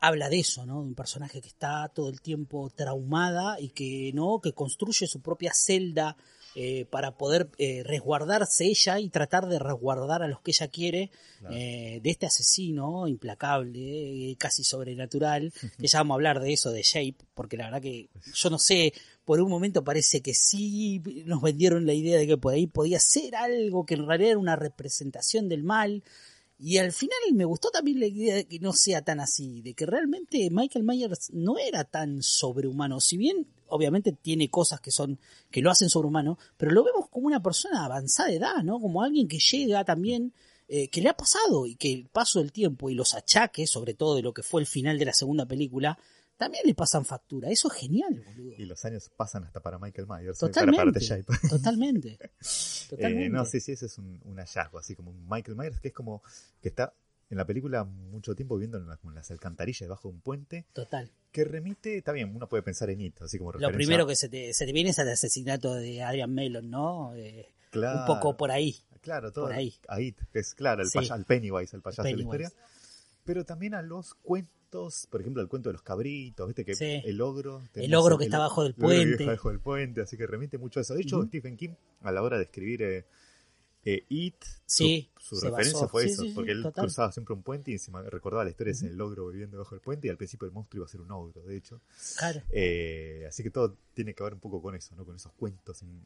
[0.00, 0.80] habla de eso, ¿no?
[0.82, 5.20] De un personaje que está todo el tiempo traumada y que no, que construye su
[5.20, 6.16] propia celda
[6.56, 11.10] eh, para poder eh, resguardarse ella y tratar de resguardar a los que ella quiere
[11.38, 11.54] Claro.
[11.56, 16.70] eh, de este asesino implacable, eh, casi sobrenatural, que ya vamos a hablar de eso
[16.70, 18.92] de Shape, porque la verdad que yo no sé,
[19.24, 22.98] por un momento parece que sí nos vendieron la idea de que por ahí podía
[23.00, 26.02] ser algo que en realidad era una representación del mal.
[26.58, 29.72] Y al final me gustó también la idea de que no sea tan así, de
[29.72, 33.00] que realmente Michael Myers no era tan sobrehumano.
[33.00, 35.18] Si bien obviamente tiene cosas que son
[35.50, 38.80] que lo hacen sobrehumano, pero lo vemos como una persona avanzada de edad, ¿no?
[38.80, 40.32] Como alguien que llega también
[40.68, 43.94] eh, que le ha pasado y que el paso del tiempo y los achaques, sobre
[43.94, 45.98] todo de lo que fue el final de la segunda película,
[46.36, 47.50] también le pasan factura.
[47.50, 48.54] Eso es genial, boludo.
[48.56, 50.38] Y los años pasan hasta para Michael Myers.
[50.42, 51.00] eh, Totalmente.
[51.00, 51.48] Para, para.
[51.48, 52.18] Totalmente.
[52.18, 52.30] Totalmente.
[53.26, 55.88] Eh, no, sí, sí, ese es un, un hallazgo, así como un Michael Myers, que
[55.88, 56.22] es como
[56.60, 56.92] que está
[57.30, 60.20] en la película mucho tiempo viviendo en, las- como en las alcantarillas debajo de un
[60.20, 61.10] puente, Total.
[61.32, 63.76] que remite, está bien, uno puede pensar en It, así como Lo referencia.
[63.76, 67.14] primero que se te, se te viene es el asesinato de Adrian Mellon, ¿no?
[67.14, 68.76] Eh, Claro, Un poco por ahí.
[69.00, 69.72] Claro, todo por ahí.
[69.88, 70.98] a It, que es claro, el, Sí.
[70.98, 72.52] paya- el Pennywise, el payaso de la historia.
[73.24, 77.00] Pero también a los cuentos, por ejemplo, el cuento de los cabritos, viste que Sí.
[77.04, 77.62] el ogro.
[77.74, 79.12] El ogro que está abajo del el ogro que puente.
[79.22, 80.94] está abajo del puente, así que remite mucho a eso.
[80.94, 81.22] De hecho.
[81.26, 83.06] Stephen King, a la hora de escribir eh,
[83.84, 85.88] eh, It, su- Sí, su, se referencia basó.
[85.88, 86.84] fue Sí, eso, sí, porque él total.
[86.84, 88.82] cruzaba siempre un puente y me recordaba la historia Ujú.
[88.84, 91.00] de ese ogro viviendo debajo del puente y al principio el monstruo iba a ser
[91.00, 91.80] un ogro, de hecho.
[92.18, 92.42] Claro.
[92.50, 95.04] Eh, así que todo tiene que ver un poco con eso, ¿no?
[95.04, 95.82] Con esos cuentos.
[95.82, 96.04] in-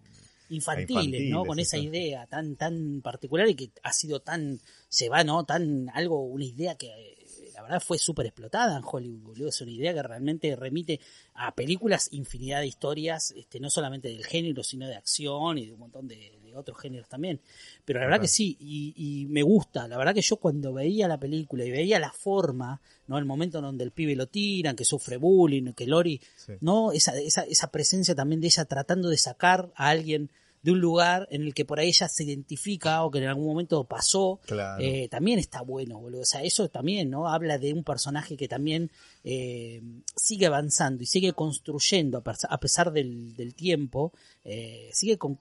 [0.50, 1.44] infantiles, infantiles, ¿no?
[1.44, 5.44] Con esa idea tan tan particular y que ha sido tan se va, ¿no?
[5.44, 7.23] Tan algo una idea que
[7.54, 9.48] la verdad fue súper explotada en Hollywood, boludo.
[9.48, 11.00] Es una idea que realmente remite
[11.34, 15.72] a películas, infinidad de historias, este, no solamente del género, sino de acción y de
[15.72, 17.40] un montón de, de otros géneros también.
[17.84, 19.86] Pero la verdad que sí, y, y me gusta.
[19.86, 23.18] La verdad que yo cuando veía la película y veía la forma, ¿no?
[23.18, 26.54] El momento en donde el pibe lo tiran, que sufre bullying, que Lori sí.
[26.60, 26.90] ¿no?
[26.90, 30.30] Esa, esa, esa presencia también de ella tratando de sacar a alguien
[30.64, 33.46] de un lugar en el que por ahí ella se identifica o que en algún
[33.46, 34.82] momento pasó, Claro.
[34.82, 36.22] eh, también está bueno, boludo.
[36.22, 37.28] O sea, eso también, ¿no?
[37.28, 38.90] Habla de un personaje que también
[39.24, 39.82] eh,
[40.16, 44.12] sigue avanzando y sigue construyendo, a pes- a pesar del, del tiempo,
[44.42, 45.38] eh, sigue con-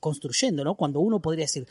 [0.00, 0.74] construyendo, ¿no?
[0.74, 1.66] Cuando uno podría decir,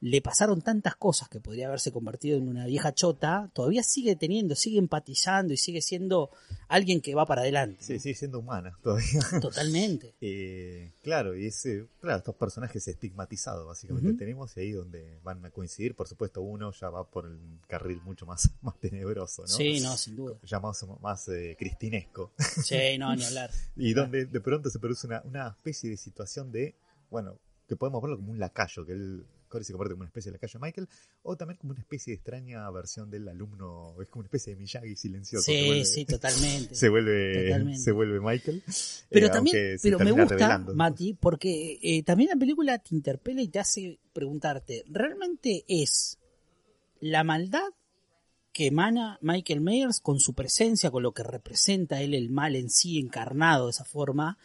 [0.00, 4.54] le pasaron tantas cosas que podría haberse convertido en una vieja chota, todavía sigue teniendo,
[4.54, 6.30] sigue empatizando y sigue siendo
[6.68, 7.82] alguien que va para adelante.
[7.82, 9.20] Sí, sigue siendo humana todavía.
[9.40, 10.14] Totalmente.
[10.28, 15.50] Eh, claro, y ese, claro, estos personajes estigmatizados básicamente tenemos y ahí donde van a
[15.50, 17.38] coincidir, por supuesto uno ya va por el
[17.68, 19.48] carril mucho más, más tenebroso, ¿no?
[19.48, 20.36] Sí, no, sin duda.
[20.42, 22.32] Ya más, más eh, cristinesco.
[22.38, 23.50] Sí, no, ni hablar.
[23.76, 26.74] y donde de pronto se produce una, una especie de situación de,
[27.10, 27.38] bueno,
[27.68, 30.36] que podemos verlo como un lacayo, que él Corey se convierte como una especie de
[30.36, 30.88] lacayo de Michael,
[31.22, 34.60] o también como una especie de extraña versión del alumno, es como una especie de
[34.60, 35.44] Miyagi silencioso.
[35.44, 36.74] Sí, vuelve- sí, totalmente.
[36.74, 37.80] Se vuelve, Totalmente.
[37.80, 38.62] se vuelve Michael.
[39.10, 40.74] Pero eh, también, pero me gusta, revelando.
[40.74, 46.18] Mati, porque eh, también la película te interpela y te hace preguntarte, ¿realmente es
[47.00, 47.62] la maldad
[48.52, 52.70] que emana Michael Myers con su presencia, con lo que representa él el mal en
[52.70, 54.38] sí encarnado de esa forma?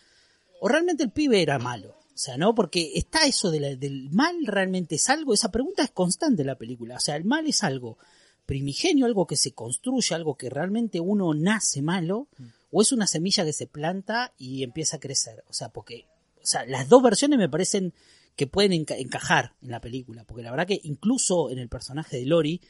[0.59, 1.97] ¿O realmente el pibe era malo?
[2.13, 2.53] O sea, ¿no?
[2.53, 6.47] Porque está eso de la- del mal realmente es algo, esa pregunta es constante en
[6.47, 6.95] la película.
[6.95, 7.97] O sea, el mal es algo
[8.45, 12.27] primigenio, algo que se construye, algo que realmente uno nace malo,
[12.71, 15.43] o es una semilla que se planta y empieza a crecer.
[15.47, 16.05] O sea, porque,
[16.41, 17.93] o sea, las dos versiones me parecen
[18.35, 22.17] que pueden enca- encajar en la película, porque la verdad que incluso en el personaje
[22.17, 22.61] de Lori,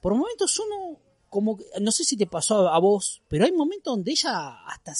[0.00, 4.10] por momentos uno, como, no sé si te pasó a, vos, pero hay momentos donde
[4.10, 4.92] ella hasta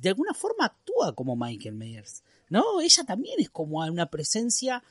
[0.00, 2.80] de alguna forma actúa como Michael Myers, ¿no?
[2.80, 4.82] Ella también es como una presencia,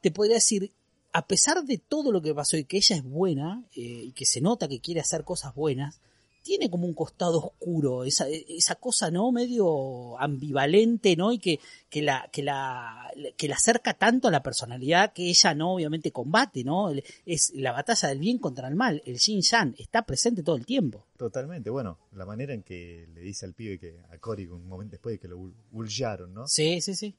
[0.00, 0.72] te podría decir,
[1.12, 4.26] a pesar de todo lo que pasó y que ella es buena, eh, y que
[4.26, 6.00] se nota que quiere hacer cosas buenas,
[6.46, 9.32] tiene como un costado oscuro, esa, esa cosa, ¿no?
[9.32, 11.32] Medio ambivalente, ¿no?
[11.32, 11.58] Y que,
[11.90, 15.74] que, la, que, la, que la acerca tanto a la personalidad que ella, ¿no?
[15.74, 16.92] Obviamente combate, ¿no?
[17.26, 20.64] Es la batalla del bien contra el mal, el yin yang, está presente todo el
[20.64, 21.04] tiempo.
[21.16, 24.92] Totalmente, bueno, la manera en que le dice al pibe que a Cory un momento
[24.92, 26.46] después de que lo bullaron, ¿no?
[26.46, 27.16] Sí, sí, sí.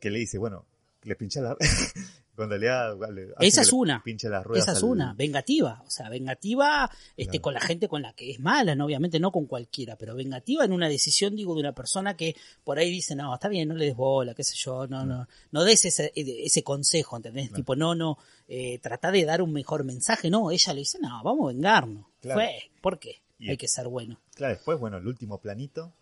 [0.00, 0.64] Que le dice, bueno,
[1.02, 1.58] le pincha la
[2.36, 4.02] hace Esa es una.
[4.02, 7.42] pincha las ruedas Esa es al- una, vengativa, o sea, vengativa este, Claro.
[7.42, 8.86] con la gente con la que es mala, ¿no?
[8.86, 12.78] obviamente no con cualquiera, pero vengativa en una decisión, digo, de una persona que por
[12.78, 15.64] ahí dice, no, está bien, no le des bola, qué sé yo, no, no, no
[15.64, 17.48] des ese, ese consejo, ¿entendés?
[17.48, 17.56] Claro.
[17.56, 18.18] Tipo, no, no,
[18.48, 22.06] eh, trata de dar un mejor mensaje, no, ella le dice, no, vamos a vengarnos,
[22.20, 22.40] Claro.
[22.40, 23.22] fue, ¿por qué?
[23.38, 24.20] Y- Hay que ser bueno.
[24.34, 25.92] Claro, después, bueno, el último planito,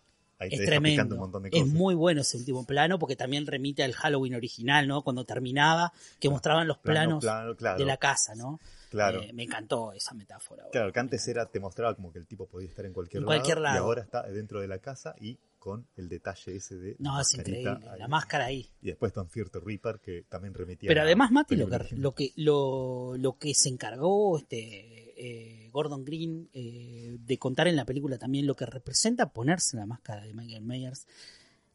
[0.41, 1.15] ahí Es tremendo.
[1.15, 4.87] un montón de Es muy bueno ese último plano porque también remite al Halloween original,
[4.87, 5.03] ¿no?
[5.03, 8.59] Cuando terminaba, que mostraban los Plano, planos plano, claro, de la casa, ¿no?
[8.89, 9.21] Claro.
[9.21, 10.65] Eh, me encantó esa metáfora.
[10.71, 13.25] Claro, que antes era, te mostraba como que el tipo podía estar en cualquier, En
[13.25, 13.85] cualquier Y lado.
[13.85, 16.95] ahora está dentro de la casa y con el detalle ese de.
[16.99, 17.69] No, la es increíble.
[17.89, 17.99] ahí.
[17.99, 18.69] La máscara ahí.
[18.81, 21.95] Y después Tom Fear the Reaper, que también remitía Pero a además, Mati, lo que,
[21.95, 27.75] lo que, lo, lo que se encargó este eh, Gordon Green eh, de contar en
[27.75, 31.07] la película también lo que representa ponerse la máscara de Michael Myers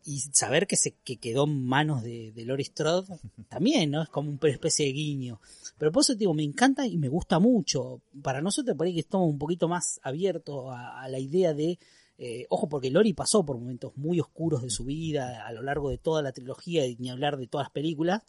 [0.05, 3.07] y saber que se que quedó en manos de, de Laurie Strode
[3.49, 4.03] también, ¿no?
[4.03, 5.41] Es como una especie de guiño.
[5.79, 8.01] Pero por eso te digo, me encanta y me gusta mucho.
[8.23, 11.79] Para nosotros parece que estamos un poquito más abiertos a, a la idea de
[12.19, 15.91] eh, ojo, porque Lori pasó por momentos muy oscuros de su vida a lo largo
[15.91, 18.23] de toda la trilogía y ni hablar de todas las películas.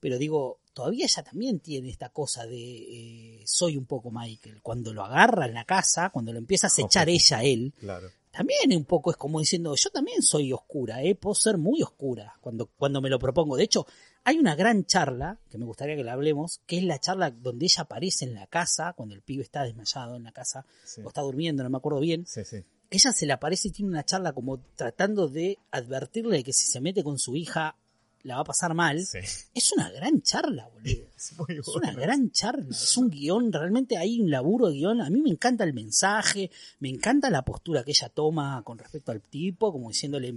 [0.00, 4.60] Pero digo, todavía ella también tiene esta cosa de eh, soy un poco Michael.
[4.62, 8.08] Cuando lo agarra en la casa, cuando lo empieza a acechar ella a él, Claro.
[8.30, 11.14] también un poco es como diciendo, yo también soy oscura, ¿eh?
[11.14, 13.56] puedo ser muy oscura cuando, cuando me lo propongo.
[13.56, 13.86] De hecho,
[14.24, 17.66] hay una gran charla, que me gustaría que la hablemos, que es la charla donde
[17.66, 21.00] ella aparece en la casa, cuando el pibe está desmayado en la casa, Sí.
[21.04, 22.64] o está durmiendo, no me acuerdo bien, Sí, sí.
[22.90, 26.66] ella se le aparece y tiene una charla como tratando de advertirle de que si
[26.66, 27.76] se mete con su hija
[28.24, 29.18] la va a pasar mal, Sí.
[29.54, 31.04] es una gran charla, boludo.
[31.16, 31.80] Es muy Es bueno.
[31.90, 35.00] una gran charla, es un guion, realmente hay un laburo de guion.
[35.00, 36.50] A mí me encanta el mensaje,
[36.80, 40.34] me encanta la postura que ella toma con respecto al tipo, como diciéndole,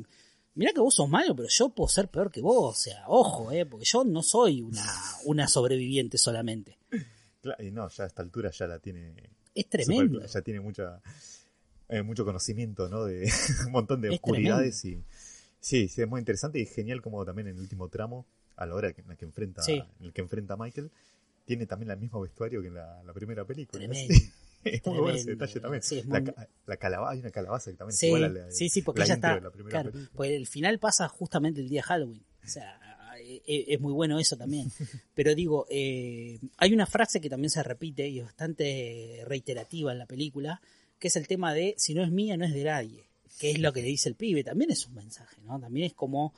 [0.56, 3.52] mira que vos sos malo, pero yo puedo ser peor que vos, o sea, ojo,
[3.52, 4.86] eh, porque yo no soy una,
[5.26, 6.78] una sobreviviente solamente.
[7.42, 9.14] Claro, y no, ya a esta altura ya la tiene.
[9.56, 10.16] Es tremendo.
[10.16, 11.02] super- ya tiene mucha,
[11.90, 13.06] eh, mucho conocimiento, ¿no?
[13.06, 13.24] De
[13.68, 15.04] un montón de Es oscuridades y.
[15.60, 18.76] Sí, sí, es muy interesante y genial como también en el último tramo, a la
[18.76, 19.74] hora en la que enfrenta, Sí.
[20.00, 20.92] en el que enfrenta a Michael,
[21.46, 23.80] tiene también el mismo vestuario que en la, la primera película.
[23.88, 24.14] Tremendo.
[24.64, 25.84] es muy bueno ese detalle también.
[25.84, 28.70] Sí, es la, calabaza, hay una calabaza que también es Sí, igual a la, sí,
[28.70, 29.36] sí, porque la ella está.
[29.36, 30.18] de la primera Claro, película.
[30.18, 32.24] pues el final pasa justamente el día de Halloween.
[32.44, 32.80] O sea,
[33.20, 34.70] e- e- es muy bueno eso también.
[35.16, 40.00] Pero digo, eh, hay una frase que también se repite y es bastante reiterativa en
[40.00, 40.62] la película,
[41.00, 43.07] que es el tema de si no es mía, no es de nadie.
[43.38, 44.44] Que es lo que le dice el pibe.
[44.44, 45.60] También es un mensaje, ¿no?
[45.60, 46.34] También es como.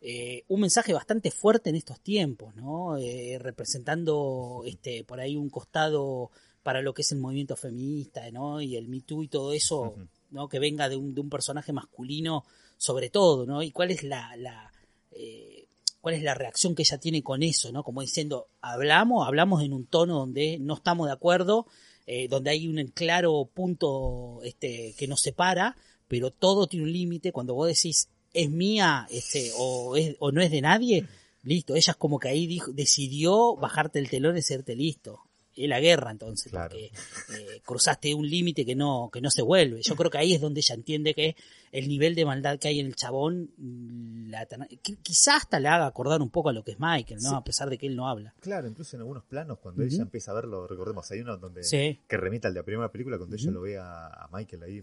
[0.00, 2.96] eh, un mensaje bastante fuerte en estos tiempos, ¿no?
[2.98, 6.30] Eh, representando este por ahí un costado
[6.62, 8.60] para lo que es el movimiento feminista, ¿no?
[8.60, 9.94] Y el Me Too y todo eso.
[10.30, 10.48] ¿no?
[10.48, 12.44] Que venga de un, de un personaje masculino
[12.76, 13.62] sobre todo, ¿no?
[13.62, 14.72] Y cuál es la, la
[15.12, 15.66] eh,
[16.00, 17.82] cuál es la reacción que ella tiene con eso, ¿no?
[17.84, 21.66] Como diciendo, hablamos, hablamos en un tono donde no estamos de acuerdo,
[22.06, 25.76] eh, donde hay un claro punto este, que nos separa,
[26.08, 27.32] pero todo tiene un límite.
[27.32, 31.06] Cuando vos decís es mía este, o, es, o no es de nadie,
[31.42, 31.74] listo.
[31.74, 35.20] Ella es como que ahí dijo, decidió bajarte el telón y hacerte listo.
[35.54, 36.68] Es la guerra entonces, Claro.
[36.68, 39.80] porque eh, cruzaste un límite que no, que no se vuelve.
[39.82, 41.34] Yo creo que ahí es donde ella entiende que
[41.72, 45.68] el nivel de maldad que hay en el chabón, mm, la, qui- quizás hasta le
[45.68, 47.30] haga acordar un poco a lo que es Michael, ¿no?
[47.30, 47.34] Sí.
[47.36, 48.34] A pesar de que él no habla.
[48.40, 52.00] Claro, incluso en algunos planos, cuando ella empieza a verlo, recordemos, hay uno donde Sí,
[52.06, 54.82] que remita al de la primera película, cuando ella lo ve a, a Michael ahí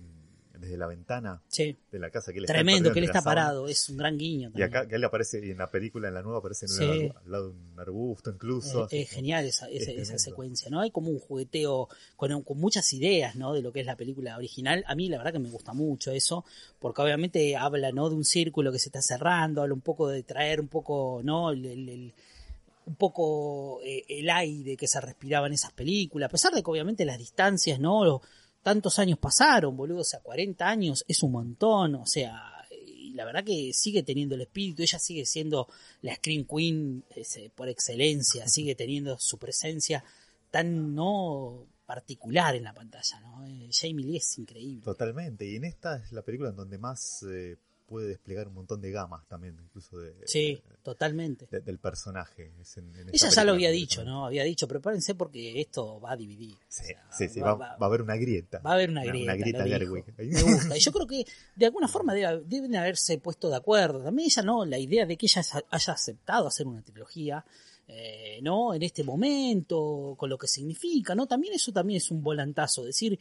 [0.64, 1.78] desde la ventana sí.
[1.92, 4.18] de la casa que él está Tremendo perdido que él está parado, es un gran
[4.18, 4.50] guiño.
[4.50, 4.70] Y también.
[4.70, 6.84] acá que él aparece, y en la película, en la nueva, aparece en Sí.
[7.26, 8.88] al lado de un arbusto incluso.
[8.90, 10.82] Es genial esa, es esa, secuencia, ¿no?
[10.82, 13.54] Hay como un jugueteo con, con muchas ideas, ¿no?
[13.54, 14.84] De lo que es la película original.
[14.88, 16.46] A mí la verdad que me gusta mucho eso,
[16.80, 18.10] porque obviamente habla, ¿no?
[18.10, 21.52] De un círculo que se está cerrando, habla un poco de traer un poco, ¿no?
[21.52, 22.14] El, el- el-
[22.86, 26.70] un poco eh, el aire que se respiraba en esas películas, a pesar de que
[26.70, 28.04] obviamente las distancias, ¿no?
[28.04, 28.22] Los-
[28.64, 33.26] tantos años pasaron, boludo, o sea, 40 años es un montón, o sea, y la
[33.26, 35.68] verdad que sigue teniendo el espíritu, ella sigue siendo
[36.02, 40.04] la Scream Queen ese, por excelencia, sigue teniendo su presencia
[40.50, 43.46] tan no particular en la pantalla, ¿no?
[43.46, 44.84] Eh, Jamie Lee es increíble.
[44.84, 45.46] Totalmente.
[45.46, 47.58] Y en esta es la película en donde más eh,
[47.94, 51.48] puede desplegar un montón de gamas también, incluso de, Sí, totalmente.
[51.52, 52.52] de- del personaje.
[52.60, 54.26] Es en- en esta Ella ya lo había dicho, ¿no?
[54.26, 56.56] Había dicho, prepárense porque esto va a dividir.
[56.68, 58.60] Sí, O sea, sí, sí, va- va, va- va a haber una grieta.
[58.60, 59.34] Va a haber una grieta.
[59.34, 59.64] una grieta.
[60.18, 60.76] Me gusta.
[60.76, 61.26] Y yo creo que
[61.56, 64.04] de alguna forma debe- deben haberse puesto de acuerdo.
[64.04, 64.66] También ella, ¿no?
[64.66, 67.46] La idea de que ella haya aceptado hacer una trilogía,
[67.88, 68.74] eh, ¿no?
[68.74, 71.28] En este momento, con lo que significa, ¿no?
[71.28, 72.84] También eso también es un volantazo.
[72.84, 73.20] Decir,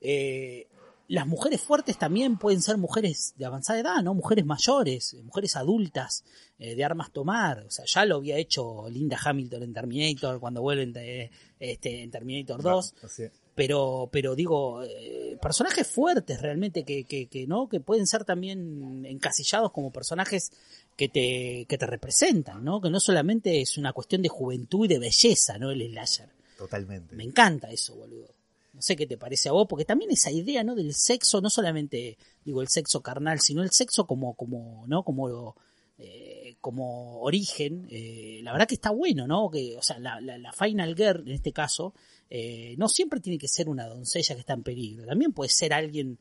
[0.00, 0.66] eh,
[1.08, 4.12] las mujeres fuertes también pueden ser mujeres de avanzada edad, ¿no?
[4.14, 6.22] Mujeres mayores, eh, mujeres adultas,
[6.58, 7.60] eh, de armas tomar.
[7.66, 12.10] O sea, ya lo había hecho Linda Hamilton en Terminator, cuando vuelven de, este, en
[12.10, 17.80] Terminator 2 Así- pero pero digo eh, personajes fuertes realmente que, que, que no que
[17.80, 20.52] pueden ser también encasillados como personajes
[20.96, 24.88] que te que te representan no que no solamente es una cuestión de juventud y
[24.88, 26.28] de belleza no el slasher.
[26.56, 27.16] Totalmente.
[27.16, 28.32] me encanta eso boludo
[28.78, 31.50] no sé qué te parece a vos porque también esa idea no del sexo no
[31.50, 35.56] solamente digo el sexo carnal sino el sexo como como no como
[35.98, 40.38] eh, como origen eh, la verdad que está bueno no que o sea la, la,
[40.38, 41.92] la final girl en este caso
[42.30, 45.72] eh, no siempre tiene que ser una doncella que está en peligro, también puede ser
[45.72, 46.18] alguien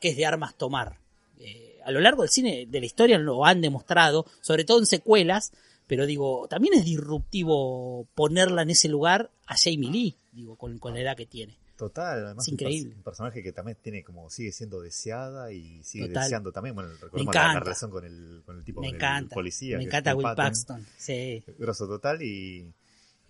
[0.00, 0.98] que es de armas tomar.
[1.38, 4.86] Eh, a lo largo del cine, de la historia lo han demostrado, sobre todo en
[4.86, 5.52] secuelas,
[5.86, 10.94] pero digo, también es disruptivo ponerla en ese lugar a Jamie Lee, digo, con, con
[10.94, 11.58] la edad que tiene.
[11.82, 12.94] Total, además Es increíble.
[12.94, 16.22] Un, personaje que también tiene como sigue siendo deseada y sigue Total.
[16.22, 16.76] deseando también.
[16.76, 17.54] Bueno, recordemos la, encanta.
[17.54, 19.78] la relación con el, con el tipo, Me con el encanta, policía.
[19.78, 20.44] me encanta Will Patton.
[20.44, 22.72] Paxton, sí, Grosso total y,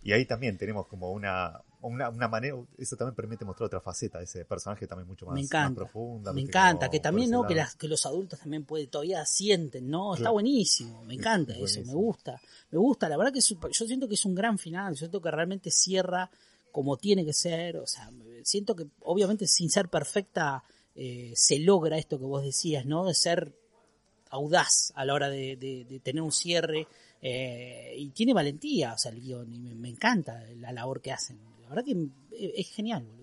[0.02, 4.18] y ahí también tenemos como una, una, una manera, eso también permite mostrar otra faceta
[4.18, 6.32] de ese personaje también mucho más, me más encanta, profunda.
[6.34, 7.46] me encanta, que también, ¿no?
[7.46, 10.14] Que, las, que los adultos también puede, todavía sienten, ¿no?
[10.14, 12.38] Está buenísimo, me encanta Es eso, me gusta,
[12.70, 15.22] me gusta, la verdad que es yo siento que es un gran final, yo siento
[15.22, 16.30] que realmente cierra
[16.72, 18.10] como tiene que ser, o sea,
[18.42, 20.64] siento que obviamente sin ser perfecta
[20.94, 23.04] eh, se logra esto que vos decías, ¿no?
[23.06, 23.52] De ser
[24.30, 26.88] audaz a la hora de, tener un cierre
[27.20, 31.38] eh, y tiene valentía, o sea, el guion, y me, encanta la labor que hacen,
[31.62, 33.22] la verdad que es, es genial, boludo.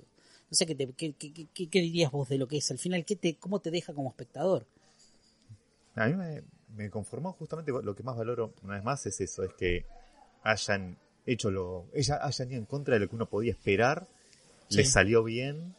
[0.50, 3.16] No sé qué, qué- qué- qué dirías vos de lo que es al final, ¿qué
[3.16, 4.66] te, cómo te deja como espectador.
[5.96, 6.44] A mí me,
[6.76, 9.86] me conformó justamente lo que más valoro, una vez más, es eso, es que
[10.44, 10.98] hayan
[11.34, 14.08] hecho lo, ella hayan ido en contra de lo que uno podía esperar,
[14.70, 14.84] Sí.
[14.84, 15.74] salió bien,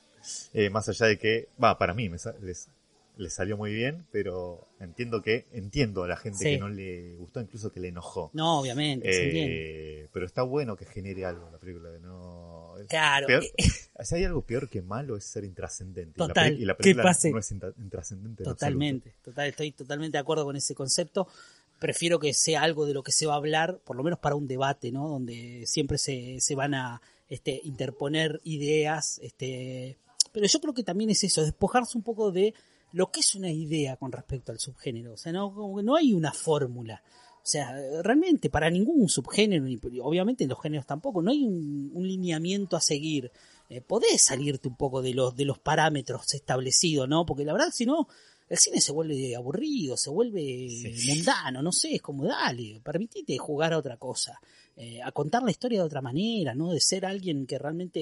[0.53, 2.69] eh, más allá de que, va, para mí me sa- les,
[3.17, 6.45] les salió muy bien, pero entiendo que, entiendo a la gente Sí.
[6.45, 8.31] que no le gustó, incluso que le enojó.
[8.33, 9.09] No, obviamente.
[9.11, 12.75] Eh, pero está bueno que genere algo la película, que no...
[12.89, 16.15] Claro, peor- eh, si hay algo peor que malo es ser intrascendente.
[16.17, 18.43] Y la Total, Y la película no es intra- intrascendente.
[18.43, 21.29] en Totalmente, total, estoy totalmente de acuerdo con ese concepto.
[21.81, 24.37] Prefiero que sea algo de lo que se va a hablar, por lo menos para
[24.37, 25.09] un debate, ¿no?
[25.09, 29.99] Donde siempre se, se van a este, interponer ideas, este,
[30.33, 32.55] pero yo creo que también es eso, despojarse un poco de
[32.93, 35.15] lo que es una idea con respecto al subgénero.
[35.15, 37.03] O sea, no, no hay una fórmula.
[37.43, 41.91] O sea, realmente para ningún subgénero, ni obviamente en los géneros tampoco, no hay un,
[41.95, 43.33] un lineamiento a seguir.
[43.69, 47.25] Eh, podés salirte un poco de los, de los parámetros establecidos, ¿no?
[47.25, 48.09] Porque la verdad, si no,
[48.51, 50.43] el cine se vuelve aburrido, se vuelve
[51.07, 54.39] mundano, no sé, es como, dale, permitite jugar a otra cosa,
[54.77, 56.73] eh, a contar la historia de otra manera, ¿no?
[56.73, 58.01] De ser alguien que realmente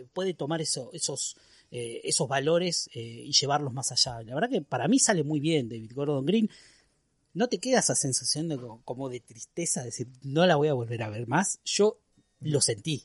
[0.00, 1.36] eh, puede tomar eso, esos,
[1.70, 4.20] eh, esos valores y llevarlos más allá.
[4.24, 6.50] La verdad que para mí sale muy bien David Gordon Green.
[7.32, 10.66] ¿No te queda esa sensación de co- como de tristeza, de decir, no la voy
[10.66, 11.60] a volver a ver más?
[11.64, 12.00] Yo
[12.40, 13.04] lo sentí,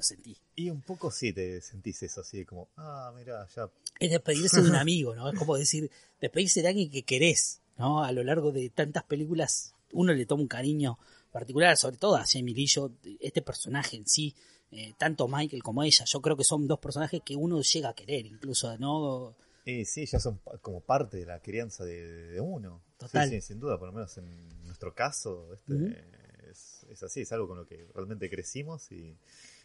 [0.00, 0.36] lo sentí.
[0.56, 3.70] Y un poco sí te sentís eso, así de como, ah, mira, ya.
[3.98, 5.30] es despedirse de un amigo, ¿no?
[5.30, 5.90] Es como decir,
[6.20, 8.02] despedirse de alguien que querés, ¿no?
[8.02, 10.98] A lo largo de tantas películas, uno le toma un cariño
[11.30, 12.90] particular, sobre todo a Jamie Lee, yo,
[13.20, 14.34] este personaje en sí,
[14.70, 17.94] eh, tanto Michael como ella, yo creo que son dos personajes que uno llega a
[17.94, 19.36] querer, incluso, ¿no?
[19.64, 22.82] Y sí, ya son como parte de la crianza de, de uno.
[22.96, 23.28] Total.
[23.28, 26.04] Sí, sí, sin duda, por lo menos en nuestro caso, este,
[26.50, 29.16] es, es así, es algo con lo que realmente crecimos y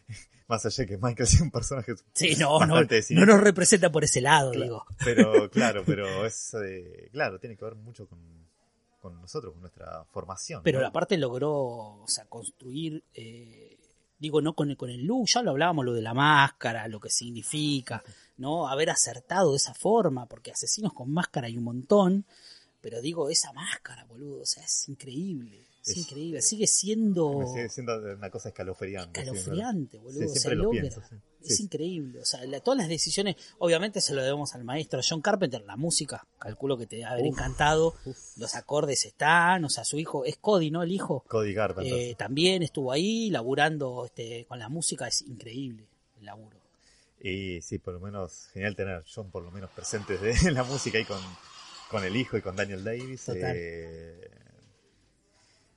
[0.48, 4.52] más allá de que Michael sea un personaje Sí, no, nos representa por ese lado,
[4.52, 4.64] Claro.
[4.64, 4.86] digo.
[5.04, 8.18] Pero claro, pero es eh, claro, tiene que ver mucho con,
[9.00, 10.62] con nosotros, con nuestra formación.
[10.62, 10.86] Pero ¿no?
[10.86, 13.76] aparte logró, o sea, construir, eh,
[14.18, 17.00] digo, no con el, con el look, ya lo hablábamos, lo de la máscara, lo
[17.00, 18.02] que significa,
[18.36, 18.68] ¿no?
[18.68, 22.24] Haber acertado de esa forma, porque asesinos con máscara hay un montón,
[22.80, 27.68] pero digo, esa máscara, boludo, o sea, es increíble, es, Es- increíble, sigue siendo sigue
[27.68, 29.20] siendo una cosa escalofriante.
[29.20, 30.12] escalofriante, ¿verdad?
[30.12, 30.80] boludo, Sí, siempre logra.
[30.82, 31.00] pienso.
[31.08, 31.14] sí.
[31.44, 35.00] Es Sí, increíble, o sea, la- todas las decisiones, obviamente se lo debemos al maestro
[35.08, 38.16] John Carpenter, la música, calculo que te haber encantado, uf.
[38.36, 40.82] los acordes están, o sea, su hijo, es Cody, ¿no?
[40.82, 41.92] El hijo, Cody Carpenter.
[41.92, 45.86] eh, también estuvo ahí laburando este, con la música, es increíble
[46.18, 46.56] el laburo.
[47.20, 50.98] Y sí, por lo menos genial tener John por lo menos presentes de la música
[50.98, 51.20] ahí con,
[51.90, 53.24] con el hijo y con Daniel Davis.
[53.24, 53.52] Total.
[53.56, 54.30] eh,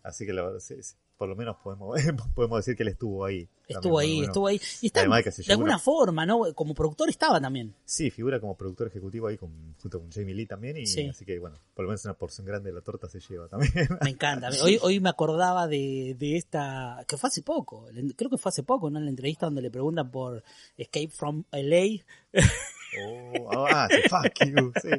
[0.04, 1.96] así que sí, sí, por lo menos podemos,
[2.36, 3.48] podemos decir que él estuvo ahí.
[3.68, 4.62] Estuvo también, lo ahí, estuvo ahí.
[4.82, 6.54] Y está, Además que se de alguna una- forma, ¿no?
[6.56, 7.76] Como productor estaba también.
[7.86, 10.78] Sí, figura como productor ejecutivo ahí con, junto con Jamie Lee también.
[10.78, 11.08] Y Sí.
[11.08, 13.72] así que bueno, por lo menos una porción grande de la torta se lleva también.
[14.02, 14.50] Me encanta.
[14.64, 17.86] Hoy, hoy me acordaba de, de esta, que fue hace poco,
[18.16, 18.98] creo que fue hace poco, ¿no?
[18.98, 20.44] En la entrevista donde le preguntan por
[20.78, 22.04] Escape from LA.
[23.06, 24.90] Oh, ah, sí, fuck you, sí.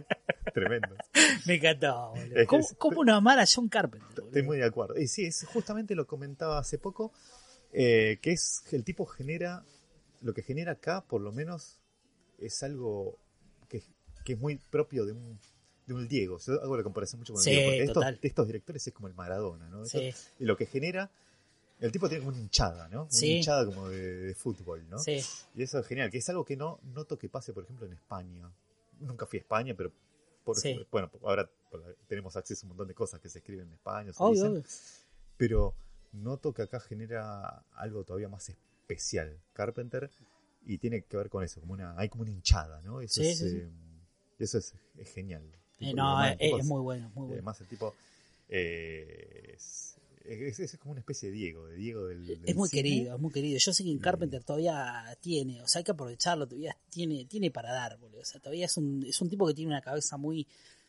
[0.52, 0.96] Tremendo.
[1.46, 2.46] Me encantó, boludo.
[2.46, 4.08] ¿Cómo, cómo no amar a John Carpenter?
[4.10, 4.26] boludo?
[4.26, 4.98] Estoy muy de acuerdo.
[4.98, 7.12] Y sí, es, justamente lo comentaba hace poco,
[7.72, 9.64] eh, que es el tipo genera,
[10.20, 11.78] lo que genera acá por lo menos
[12.38, 13.18] es algo
[13.68, 13.82] que,
[14.24, 15.38] que es muy propio de un,
[15.86, 16.38] de un Diego.
[16.38, 19.08] Yo hago la comparación mucho con el Sí, Diego, porque estos, estos directores es como
[19.08, 19.82] el Maradona, ¿no?
[20.38, 21.10] Y lo que genera,
[21.80, 23.02] el tipo tiene como una hinchada, ¿no?
[23.02, 23.36] Una Sí.
[23.38, 24.98] hinchada como de, de fútbol, ¿no?
[24.98, 25.20] Sí,
[25.54, 27.92] Y eso es genial, que es algo que no noto que pase, por ejemplo, en
[27.94, 28.50] España.
[29.00, 29.90] Nunca fui a España, pero
[30.44, 30.86] por, Sí.
[30.90, 31.48] bueno, ahora
[32.06, 34.50] tenemos acceso a un montón de cosas que se escriben en España, se obvio, dicen,
[34.52, 34.64] obvio.
[35.36, 35.74] pero
[36.12, 40.10] noto que acá genera algo todavía más especial Carpenter
[40.66, 43.00] y tiene que ver con eso, como una hay como una hinchada, ¿no?
[43.00, 43.56] Eso Sí, es, sí, sí.
[43.58, 43.70] eh,
[44.40, 45.42] eso es, es genial.
[45.78, 47.32] Eh, no, además, es, muy bueno, muy bueno.
[47.34, 47.94] Además el tipo
[48.48, 52.68] eh, es, es- es como una especie de Diego, de Diego del, del Es muy
[52.68, 52.82] cine.
[52.82, 53.58] querido, es muy querido.
[53.58, 57.50] Yo sé que en Carpenter todavía tiene, o sea, hay que aprovecharlo, todavía tiene, tiene
[57.50, 58.20] para dar, boludo.
[58.20, 60.46] O sea, todavía es un, es un tipo que tiene una cabeza muy,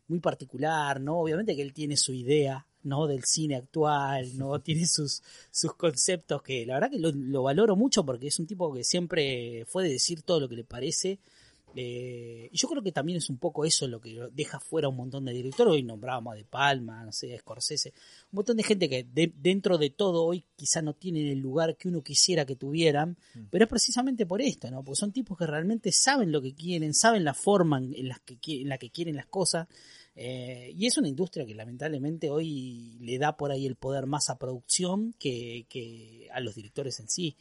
[0.08, 1.20] muy particular, ¿no?
[1.20, 3.08] Obviamente que él tiene su idea, ¿no?
[3.08, 4.60] Del cine actual, ¿no?
[4.62, 5.22] Tiene sus,
[5.52, 8.84] sus conceptos que la verdad que lo, lo valoro mucho porque es un tipo que
[8.84, 11.20] siempre fue de decir todo lo que le parece.
[11.76, 14.98] Eh, y yo creo que también es un poco eso lo que deja fuera un
[14.98, 15.72] montón de directores.
[15.74, 17.90] Hoy nombrábamos a De Palma, no sé, a Scorsese.
[18.32, 21.78] Un montón de gente que de- dentro de todo hoy quizá no tienen el lugar
[21.78, 23.18] que uno quisiera que tuvieran.
[23.50, 24.84] Pero es precisamente por esto, ¿no?
[24.84, 28.20] Porque son tipos que realmente saben lo que quieren, saben la forma en, en las
[28.20, 29.68] que, qui- en la que quieren las cosas.
[30.16, 34.30] Eh, y es una industria que lamentablemente hoy le da por ahí el poder más
[34.30, 37.38] a producción que, que a los directores en sí.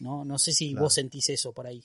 [0.00, 0.84] No, no sé si Claro.
[0.84, 1.84] vos sentís eso por ahí.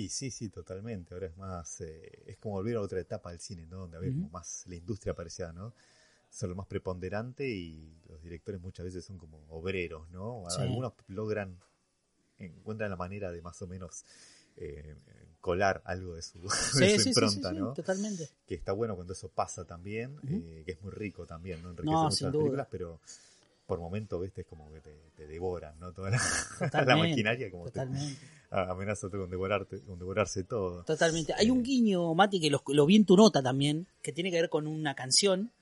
[0.00, 1.14] Y sí, sí, totalmente.
[1.14, 3.80] Ahora es más, eh, es como volver a otra etapa del cine, ¿no?
[3.80, 5.74] Donde había como más la industria parecida, ¿no?
[6.30, 10.44] ser lo más preponderante y los directores muchas veces son como obreros, ¿no?
[10.48, 10.62] Sí.
[10.62, 11.58] Algunos logran,
[12.38, 14.04] encuentran la manera de más o menos
[14.56, 14.94] eh,
[15.40, 17.74] colar algo de su, de Sí, su sí, impronta, sí, ¿no?
[17.74, 18.28] totalmente.
[18.46, 21.70] Que está bueno cuando eso pasa también, eh, que es muy rico también, ¿no?
[21.70, 22.44] Enriquece No, mucho sin las duda.
[22.44, 23.00] películas, pero
[23.70, 25.92] por momentos, viste, es como que te, te devoran, ¿no?
[25.92, 26.18] Toda la,
[26.96, 28.18] maquinaria como te Totalmente.
[28.50, 30.82] amenaza con, devorarte, con devorarse todo.
[30.84, 31.32] Totalmente.
[31.38, 34.30] Hay un Eh, guiño, Mati, que lo, lo vi en tu nota también, que tiene
[34.30, 35.52] que ver con una canción,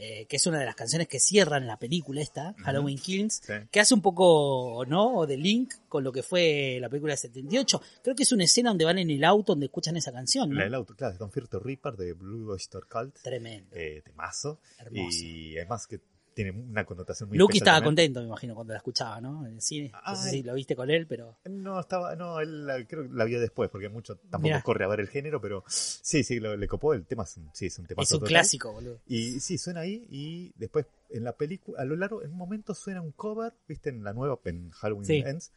[0.00, 3.52] eh, que es una de las canciones que cierran la película esta, Halloween Kills, Sí.
[3.72, 5.26] que hace un poco, ¿no?
[5.26, 7.82] De link con lo que fue la película de 78.
[8.04, 10.54] Creo que es una escena donde van en el auto donde escuchan esa canción, ¿no?
[10.58, 13.16] La del auto, claro, es Don the Reaper de Blue Oyster Cult.
[13.20, 13.74] Tremendo.
[13.74, 14.60] eh, temazo.
[14.78, 15.18] Hermoso.
[15.24, 15.98] Y además que
[16.44, 17.88] tiene una connotación muy Lucky estaba también.
[17.88, 19.44] contento, me imagino, cuando la escuchaba, ¿no?
[19.44, 19.90] En el cine.
[20.06, 21.36] No sé si lo viste con él, pero...
[21.50, 24.62] No, estaba, no, él la- creo que la vio después, porque mucho tampoco Mirá.
[24.62, 27.50] corre a ver el género, pero sí, sí, lo- le copó el tema, es un,
[27.52, 29.00] sí, es un tema Es un clásico, boludo.
[29.08, 32.72] Y sí, suena ahí y después en la película, a lo largo, en un momento
[32.72, 35.16] suena un cover, viste, en la nueva, en Halloween Sí.
[35.26, 35.50] Ends,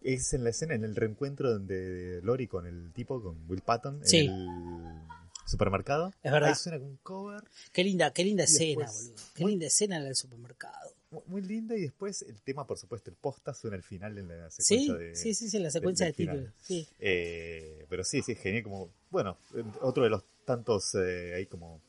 [0.00, 4.00] es en la escena, en el reencuentro donde Lori con el tipo, con Will Patton,
[4.02, 4.26] Sí.
[4.26, 4.98] en el
[5.46, 6.12] supermercado.
[6.22, 6.50] Es verdad.
[6.50, 9.24] Ahí suena con un cover Qué linda, qué linda Y escena, después- boludo.
[9.34, 10.90] Qué muy- linda escena la del supermercado.
[11.10, 14.28] mu- muy linda y después el tema, por supuesto, el posta suena al final en
[14.28, 15.14] la Sí, secuencia de...
[15.16, 16.50] sí, sí, sí, la secuencia de, títulos.
[16.62, 16.88] Sí.
[16.98, 18.62] Eh, pero sí, sí, genial.
[18.62, 19.36] Como, bueno,
[19.82, 21.80] otro de los tantos eh, ahí como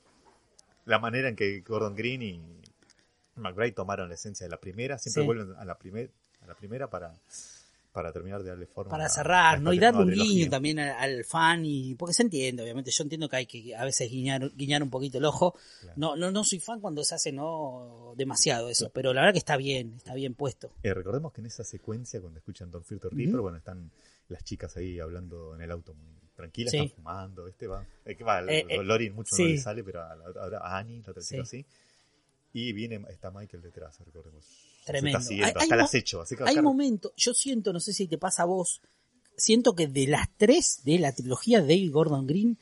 [0.86, 2.41] la manera en que Gordon Green y
[3.36, 5.26] McBride tomaron la esencia de la primera, siempre Sí.
[5.26, 7.14] vuelven a la, primer, a la primera para,
[7.93, 8.89] para terminar de darle forma.
[8.91, 9.71] para cerrar, a ¿no?
[9.71, 12.89] Y darle un guiño también al, al fan y porque se entiende, obviamente.
[12.91, 15.55] Yo entiendo que hay que a veces guiñar, guiñar un poquito el ojo.
[15.81, 15.93] Claro.
[15.95, 19.39] No, no, no soy fan cuando se hace no demasiado eso, pero la verdad que
[19.39, 20.71] está bien, está bien puesto.
[20.81, 23.15] Eh, recordemos que en esa secuencia, cuando escuchan Don Fear Ujú.
[23.15, 23.91] Reaper, bueno, están
[24.27, 26.77] las chicas ahí hablando en el auto muy tranquilas, Sí.
[26.77, 29.43] están fumando, este va, eh, que va, Eh, eh, Lori mucho sí.
[29.43, 31.59] no le sale, pero ahora a Annie, la otra chica Sí.
[31.61, 31.65] sí.
[32.53, 34.43] Y viene, está Michael detrás, recordemos.
[34.86, 35.17] Tremendo.
[35.19, 35.84] está siguiendo, Hay- hasta.
[36.21, 38.81] Así que Hay momentos, yo siento, no sé si te pasa a vos,
[39.38, 42.57] siento que de las tres de la trilogía de David Gordon Green,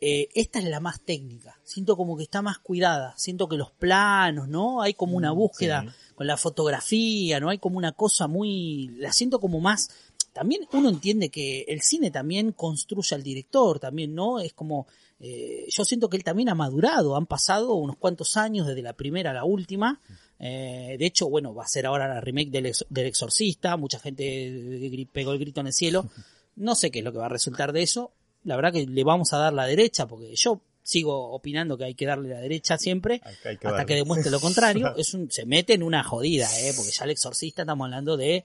[0.00, 1.58] eh, esta es la más técnica.
[1.64, 3.14] Siento como que está más cuidada.
[3.16, 4.82] Siento que los planos, ¿no?
[4.82, 6.14] Hay como una Mm, búsqueda sí.
[6.14, 7.48] con la fotografía, ¿no?
[7.48, 8.88] Hay como una cosa muy.
[8.98, 9.88] La siento como más.
[10.34, 14.40] También uno entiende que el cine también construye al director, también, ¿no?
[14.40, 14.86] Es como.
[15.20, 17.16] eh, yo siento que él también ha madurado.
[17.16, 20.00] Han pasado unos cuantos años desde la primera a la última.
[20.38, 23.76] Eh, de hecho, bueno, va a ser ahora la remake del, Ex- del Exorcista.
[23.76, 26.08] Mucha gente pegó el grito en el cielo.
[26.56, 28.12] No sé qué es lo que va a resultar de eso.
[28.44, 31.94] La verdad que le vamos a dar la derecha, porque yo sigo opinando que hay
[31.94, 33.20] que darle la derecha siempre,
[33.58, 34.94] que hasta que demuestre lo contrario.
[34.98, 36.72] Es un, se mete en una jodida, ¿eh?
[36.76, 38.44] porque ya el Exorcista estamos hablando de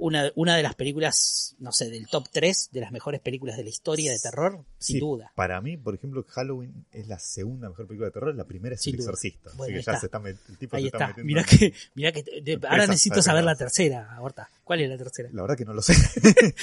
[0.00, 3.62] una, una de las películas, no sé, del top 3 de las mejores películas de
[3.64, 5.32] la historia de terror, sin Sí, duda.
[5.36, 8.82] Para mí, por ejemplo, Halloween es la segunda mejor película de terror, la primera es
[8.82, 9.10] Sin El duda.
[9.10, 9.50] Exorcista.
[9.56, 10.00] Bueno, así ahí que ya está.
[10.00, 11.06] se está met- el tipo Ahí se está, está.
[11.08, 14.50] metiendo Mira en- que, mira que ahora necesito saber la tercera, Horta.
[14.64, 15.28] ¿Cuál es la tercera?
[15.32, 15.94] La verdad que no lo sé.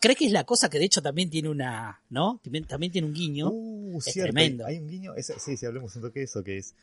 [0.00, 2.40] ¿Crees que es la cosa que de hecho también tiene una, ¿no?
[2.42, 3.50] También, también tiene un guiño.
[3.52, 4.66] Uh, Es cierto, tremendo.
[4.66, 6.74] Hay, un guiño, esa- sí, sí, hablemos un toque de eso, que es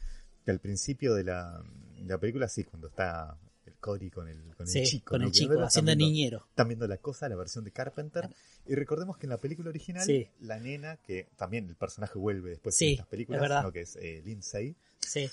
[0.46, 1.62] que al principio de la,
[1.98, 3.36] de la película, sí, cuando está
[3.80, 5.12] Cory con el, con Sí, el chico.
[5.12, 5.28] con ¿no?
[5.28, 6.46] el chico, haciendo están viendo- niñero.
[6.50, 8.30] Están viendo la cosa, la versión de Carpenter.
[8.66, 10.28] Y recordemos que en la película original, Sí.
[10.42, 13.96] la nena, que también el personaje vuelve después Sí, en estas películas, es que es
[13.96, 15.30] eh, Lindsay, Sí,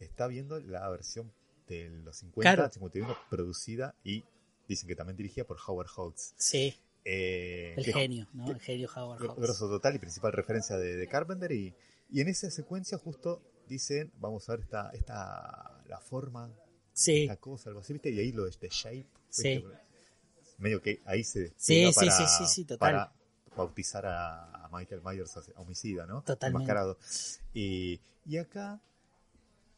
[0.00, 1.32] está viendo la versión
[1.68, 2.70] de los 50, Claro.
[2.72, 4.24] 51, producida y
[4.68, 6.34] dicen que también dirigida por Howard Hawks.
[6.36, 6.74] sí,
[7.06, 8.50] Eh, el que- genio, ¿no?
[8.50, 9.40] El genio Howard Hawks.
[9.40, 11.52] grosso total y principal referencia de, de Carpenter.
[11.52, 11.74] Y,
[12.10, 16.50] y en esa secuencia justo dicen, vamos a ver esta, esta la forma,
[16.94, 18.10] Sí, esta cosa, algo así, ¿viste?
[18.10, 19.06] Y ahí lo de este shape.
[19.28, 19.62] Sí.
[20.58, 22.78] Medio que ahí se Sí, para, sí, sí, sí, total.
[22.78, 23.12] para
[23.56, 26.22] bautizar a, a Michael Myers a homicida, ¿no?
[26.22, 26.62] Totalmente.
[26.62, 26.98] Enmascarado.
[27.52, 28.80] Y, y acá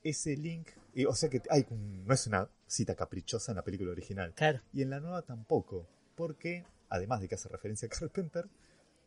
[0.03, 3.91] ese link, y, o sea que hay no es una cita caprichosa en la película
[3.91, 4.33] original.
[4.35, 4.61] claro.
[4.73, 8.47] Y en la nueva tampoco, porque además de que hace referencia a Carpenter,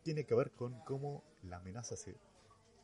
[0.02, 2.16] tiene que ver con cómo la amenaza se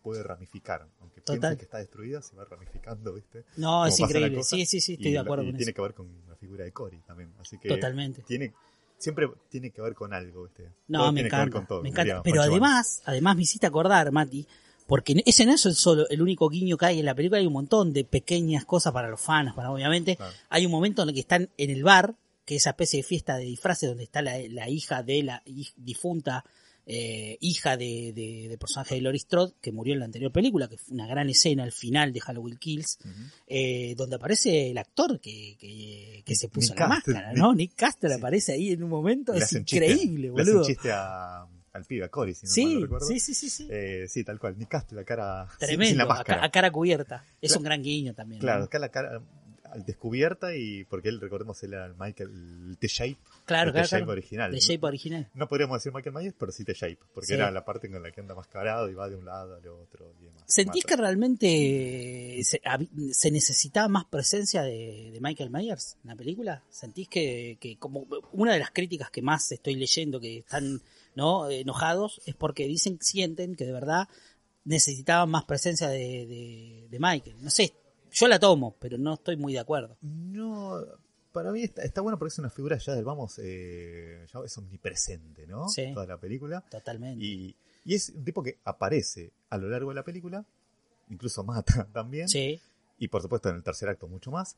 [0.07, 0.87] puede ramificar.
[1.01, 1.41] Aunque Total.
[1.41, 3.45] piensen que está destruida, se va ramificando, ¿viste?
[3.57, 4.37] No, Como es la increíble.
[4.37, 4.57] cosa.
[4.57, 5.77] Sí, sí, sí, estoy Y de la- acuerdo y con tiene eso.
[5.77, 7.33] que ver con la figura de Cory también.
[7.41, 8.23] Así que Totalmente.
[8.23, 8.55] tiene
[8.99, 10.71] siempre tiene que ver con algo, ¿viste?
[10.89, 11.59] No, Todo me tiene que ver encanta.
[11.59, 12.23] con todo, me encanta.
[12.23, 14.47] Pero además, además me hiciste acordar, Mati,
[14.87, 17.47] porque ese no es el solo, el único guiño que hay en la película, hay
[17.47, 20.17] un montón de pequeñas cosas para los fans, para obviamente.
[20.17, 20.33] Claro.
[20.49, 23.03] Hay un momento en el que están en el bar, que es esa especie de
[23.03, 25.43] fiesta de disfraces donde está la, la hija de la
[25.77, 26.45] difunta
[26.87, 30.69] eh, hija de, de, de personaje de Laurie Strode, que murió en la anterior película,
[30.69, 32.99] que fue una gran escena al final de Halloween Kills,
[33.49, 37.55] eh, donde aparece el actor que, que, que se puso Nick la máscara, ¿no?
[37.55, 38.15] Nick Castle Sí.
[38.15, 40.65] aparece ahí en un momento, Le es un chiste- increíble, Le boludo.
[40.65, 43.07] chiste a, al pibe, a Cory, si no mal Sí, recuerdo.
[43.07, 43.69] sí, sí, sí, sí.
[43.71, 44.57] Eh, sí, tal cual.
[44.57, 46.41] Nick Castle, la cara Tremendo, sin la a, máscara.
[46.41, 47.25] ca- a cara cubierta.
[47.43, 47.59] Es Claro.
[47.61, 48.41] un gran guiño también.
[48.41, 48.65] Claro, ¿no?
[48.67, 49.21] acá la cara
[49.85, 52.31] descubierta y porque él, recordemos, él era el Michael,
[52.71, 54.13] el The Shape, Claro, el claro, Shape claro.
[54.13, 54.53] original.
[54.55, 55.31] Shape original.
[55.35, 57.35] No podríamos decir Michael Myers, pero sí The Shape, porque Sí.
[57.35, 60.13] era la parte con la que anda mascarado y va de un lado al otro
[60.21, 60.43] y demás.
[60.47, 60.97] ¿Sentís Mata.
[60.97, 62.61] que realmente se,
[63.13, 66.63] se necesitaba más presencia de, de Michael Myers en la película?
[66.71, 70.81] ¿Sentís que, que como una de las críticas que más estoy leyendo que están
[71.15, 74.09] no enojados es porque dicen, sienten que de verdad
[74.65, 77.37] necesitaban más presencia de, de- de Michael?
[77.43, 77.73] No sé,
[78.17, 79.99] yo la tomo, pero no estoy muy de acuerdo.
[80.01, 80.83] No,
[81.33, 84.59] para mí está, está bueno porque es una figura ya del, vamos, eh, ya es
[84.59, 85.69] omnipresente, ¿no?
[85.69, 85.93] Sí.
[85.93, 86.63] Toda la película.
[86.71, 87.23] Totalmente.
[87.23, 87.55] Y,
[87.85, 90.47] y es un tipo que aparece a lo largo de la película,
[91.11, 92.27] incluso mata también.
[92.29, 92.59] Sí,
[92.99, 94.57] y por supuesto en el tercer acto mucho más.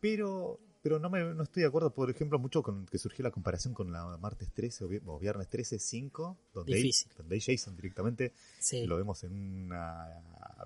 [0.00, 3.32] Pero, pero no, me, no estoy de acuerdo, por ejemplo, mucho con que surgió la
[3.32, 7.40] comparación con la martes 13 o, vi- o viernes 13, 5, donde hay, donde hay
[7.40, 8.86] Jason directamente sí.
[8.86, 10.06] lo vemos en una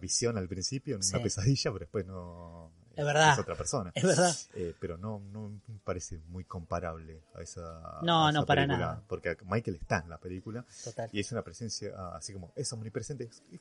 [0.02, 1.14] visión al principio, en Sí.
[1.14, 3.38] una pesadilla, pero después no Es verdad.
[3.38, 3.92] otra persona.
[3.94, 4.34] Es verdad.
[4.54, 8.66] Eh, pero no, no me parece muy comparable a esa, No, a esa no, para
[8.66, 9.02] nada.
[9.08, 11.08] Porque Michael está en la película Total.
[11.12, 13.24] y es una presencia ah, así como es omnipresente.
[13.24, 13.60] Es- es-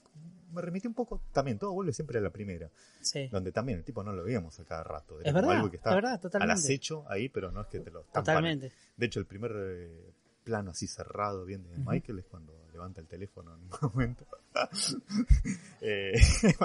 [0.52, 2.70] me remitió un poco también, todo vuelve siempre a la primera,
[3.02, 3.28] Sí.
[3.28, 5.20] donde también el tipo no lo veíamos a cada rato.
[5.20, 7.92] Era Es verdad, algo que está es al acecho ahí, pero no es que te
[7.92, 8.24] lo estampan.
[8.24, 8.72] Totalmente.
[8.98, 10.12] De hecho, el primer eh,
[10.44, 11.78] plano así cerrado, bien de.
[11.78, 14.26] Michael, es cuando levanta el teléfono en un momento.
[15.82, 16.14] Eh,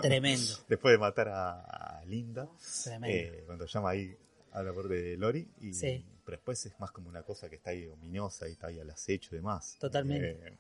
[0.03, 0.53] Tremendo.
[0.69, 1.61] después de matar a,
[2.01, 2.49] a Linda,
[2.83, 3.17] Tremendo.
[3.17, 4.17] eh, cuando llama ahí
[4.53, 6.05] a la voz de Lori, y, Sí.
[6.25, 8.91] pero después es más como una cosa que está ahí ominosa y está ahí al
[8.91, 9.77] acecho y demás.
[9.81, 10.31] Totalmente.
[10.49, 10.59] Eh,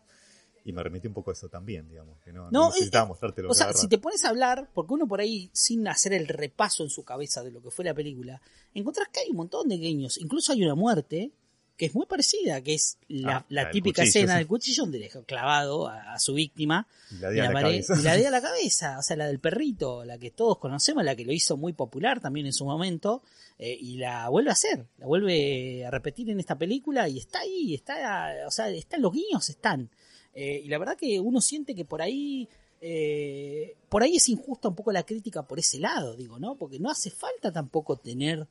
[0.67, 3.09] y me remitió un poco a eso también, digamos, que no, No, no necesitaba eh,
[3.09, 6.27] mostrártelo O sea, si te pones a hablar, porque uno por ahí, sin hacer el
[6.27, 8.41] repaso en su cabeza de lo que fue la película,
[8.73, 10.17] encontrás que hay un montón de guiños.
[10.19, 11.33] Incluso hay una muerte
[11.77, 14.39] que es muy parecida, que es la, Ah, la la del típica cuchillo, escena sí.
[14.39, 17.49] del cuchillo donde deja clavado a, a su víctima Y la en di a la
[17.49, 17.95] la pared, cabeza.
[17.97, 21.05] y la de a la cabeza, o sea, la del perrito, la que todos conocemos,
[21.05, 23.23] la que lo hizo muy popular también en su momento,
[23.59, 27.41] eh, y la vuelve a hacer, la vuelve a repetir en esta película y está
[27.41, 29.91] ahí, está, o sea, están los guiños, están.
[30.35, 32.49] Eh, y la verdad que uno siente que por ahí,
[32.81, 36.57] eh, por ahí es injusta un poco la crítica por ese lado, digo, ¿no?
[36.57, 38.47] Porque no hace falta tampoco tener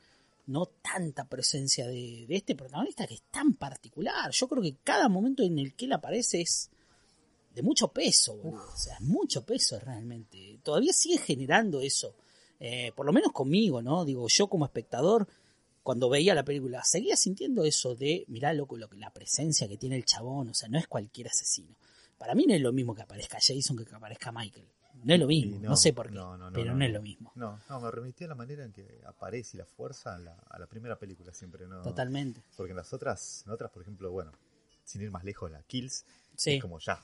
[0.46, 4.32] no tanta presencia de, de este protagonista que es tan particular.
[4.32, 6.70] Yo creo que cada momento en el que él aparece es
[7.54, 8.72] de mucho peso, boludo.
[8.74, 10.60] O sea, es mucho peso realmente.
[10.64, 12.16] Todavía sigue generando eso.
[12.60, 14.06] Eh, por lo menos conmigo, ¿no?
[14.06, 15.28] Digo, yo como espectador,
[15.84, 19.78] cuando veía la película, seguía sintiendo eso de, mirá, loco, lo que, la presencia que
[19.78, 20.50] tiene el chabón.
[20.50, 21.78] O sea, no es cualquier asesino.
[22.18, 24.68] Para mí no es lo mismo que aparezca Jason que que aparezca Michael.
[25.04, 27.32] No es lo mismo, no, sé por qué, no, no, pero no, es lo mismo.
[27.36, 30.36] No, no, me remitió a la manera en que aparece y la fuerza a la,
[30.50, 31.82] a la primera película siempre, ¿no?
[31.82, 32.42] Totalmente.
[32.56, 34.32] Porque en las otras, en otras, por ejemplo, bueno,
[34.84, 36.56] sin ir más lejos, la Kills, Sí.
[36.56, 37.04] es como ya.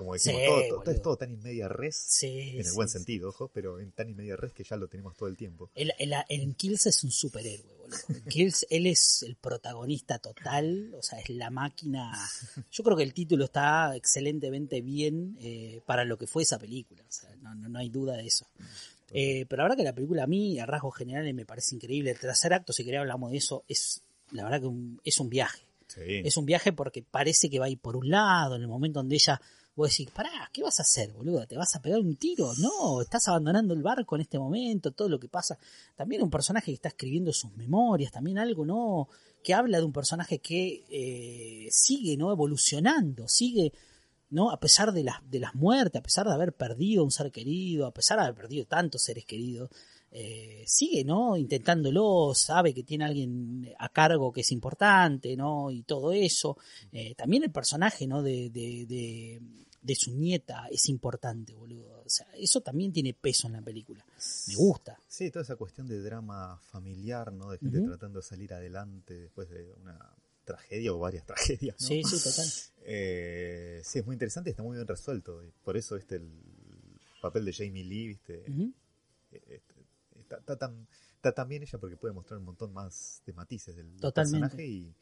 [0.00, 2.88] Como decimos, Sí, todo, es todo tan in media res, Sí, en el sí, buen
[2.88, 5.68] sentido, ojo, pero en tan in media res que ya lo tenemos todo el tiempo.
[5.74, 7.98] El, el, el Kills es un superhéroe, boludo.
[8.08, 12.12] En Kills, él es el protagonista total, o sea, es la máquina.
[12.72, 17.02] Yo creo que el título está excelentemente bien eh, para lo que fue esa película,
[17.06, 18.46] o sea, no, no, no hay duda de eso.
[19.12, 22.12] Eh, pero la verdad que la película a mí, a rasgos generales, me parece increíble.
[22.12, 25.28] El tercer acto, si quería hablamos de eso, es la verdad que un- es un
[25.28, 25.60] viaje.
[25.88, 26.22] Sí.
[26.24, 29.00] Es un viaje porque parece que va a ir por un lado, en el momento
[29.00, 29.40] donde ella,
[29.80, 31.46] vos decís, pará, ¿qué vas a hacer, boludo?
[31.46, 32.52] ¿Te vas a pegar un tiro?
[32.58, 35.58] No, estás abandonando el barco en este momento, todo lo que pasa.
[35.96, 39.08] También un personaje que está escribiendo sus memorias, también algo, ¿no?
[39.42, 42.30] Que habla de un personaje que eh, sigue, ¿no?
[42.30, 43.72] Evolucionando, sigue,
[44.28, 44.50] ¿no?
[44.50, 47.86] A pesar de las, de las muertes, a pesar de haber perdido un ser querido,
[47.86, 49.70] a pesar de haber perdido tantos seres queridos,
[50.12, 51.36] eh, sigue, ¿no?
[51.36, 55.70] Intentándolo, sabe que tiene alguien a cargo que es importante, ¿no?
[55.70, 56.56] Y todo eso.
[56.92, 58.22] Eh, también el personaje, ¿no?
[58.22, 59.40] De, de, de,
[59.82, 62.02] de su nieta es importante, boludo.
[62.04, 64.04] O sea, eso también tiene peso en la película.
[64.48, 64.98] Me gusta.
[65.08, 67.50] Sí, toda esa cuestión de drama familiar, ¿no?
[67.50, 69.98] De gente tratando de salir adelante después de una
[70.44, 71.86] tragedia o varias tragedias, ¿no?
[71.86, 72.46] Sí, sí, total.
[72.82, 75.42] Eh, sí, es muy interesante y está muy bien resuelto.
[75.42, 76.30] Y por eso este el
[77.22, 78.44] papel de Jamie Lee, ¿viste?
[79.32, 79.62] Eh,
[80.18, 83.76] está, está tan, está tan bien ella porque puede mostrar un montón más de matices
[83.76, 84.48] del Totalmente.
[84.48, 84.94] personaje y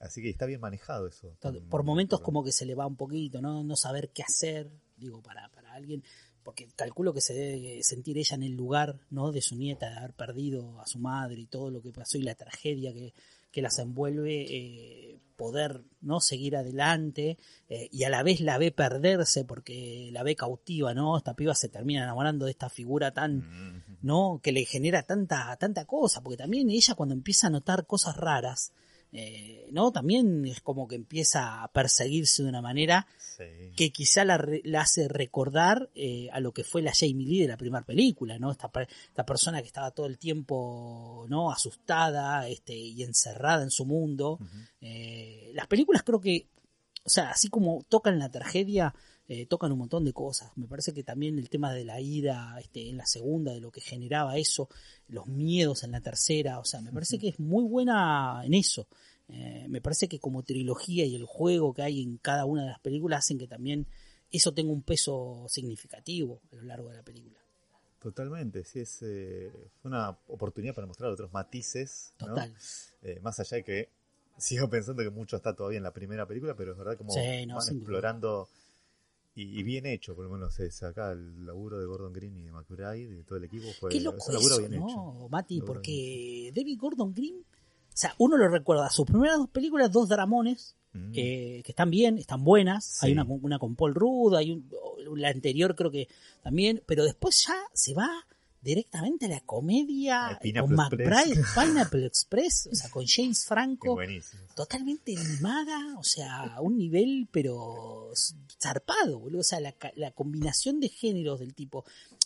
[0.00, 1.36] así que está bien manejado eso.
[1.68, 3.62] Por momentos como que se le va un poquito, ¿no?
[3.62, 6.02] No saber qué hacer, digo, para, para alguien,
[6.42, 9.30] porque calculo que se debe sentir ella en el lugar, ¿no?
[9.30, 12.22] De su nieta, de haber perdido a su madre y todo lo que pasó y
[12.22, 13.12] la tragedia que,
[13.50, 16.20] que las envuelve, eh, poder, ¿no?
[16.20, 21.16] Seguir adelante eh, y a la vez la ve perderse porque la ve cautiva, ¿no?
[21.16, 24.40] Esta piba se termina enamorando de esta figura tan, Mm, ¿no?
[24.42, 28.72] Que le genera tanta, tanta cosa, porque también ella cuando empieza a notar cosas raras,
[29.12, 29.90] eh, ¿no?
[29.92, 33.72] También es como que empieza a perseguirse de una manera Sí.
[33.74, 37.48] que quizá la, la hace recordar eh, a lo que fue la Jamie Lee de
[37.48, 38.50] la primera película, ¿no?
[38.50, 38.70] Esta,
[39.08, 41.50] esta persona que estaba todo el tiempo, ¿no?
[41.50, 44.38] Asustada, este, y encerrada en su mundo.
[44.82, 46.48] Eh, las películas creo que,
[47.04, 48.94] o sea, así como tocan la tragedia,
[49.32, 50.50] eh, tocan un montón de cosas.
[50.56, 53.70] Me parece que también el tema de la ira este, en la segunda, de lo
[53.70, 54.68] que generaba eso,
[55.06, 58.88] los miedos en la tercera, o sea, me parece que es muy buena en eso.
[59.28, 62.70] Eh, me parece que como trilogía y el juego que hay en cada una de
[62.70, 63.86] las películas hacen que también
[64.32, 67.38] eso tenga un peso significativo a lo largo de la película.
[68.00, 69.52] Totalmente, sí, es, eh,
[69.84, 72.28] una oportunidad para mostrar otros matices, ¿no?
[72.30, 72.52] Total.
[73.02, 73.88] Eh, más allá de que
[74.38, 77.46] sigo pensando que mucho está todavía en la primera película, pero es verdad como Sí,
[77.46, 78.48] no, van explorando
[79.34, 82.52] y, bien hecho, por lo menos es acá el laburo de Gordon Green y de
[82.52, 85.28] McBride y de todo el equipo fue Qué es un laburo eso, bien ¿no, hecho.
[85.30, 85.56] Mati?
[85.58, 90.08] Laburo Porque David Gordon Green, o sea, uno lo recuerda, sus primeras dos películas, dos
[90.08, 91.12] dramones, Mm.
[91.14, 92.84] eh, que están bien, están buenas.
[92.84, 93.06] Sí.
[93.06, 94.68] Hay una, con- una con Paul Rudd, hay un-
[95.16, 96.08] la anterior creo que
[96.42, 98.08] también, pero después ya se va
[98.62, 103.96] directamente a la comedia con McBride, Pineapple Express, o sea, con James Franco,
[104.54, 108.12] totalmente animada, o sea, a un nivel pero
[108.60, 111.84] zarpado, boludo, o sea, la, la combinación de géneros del tipo.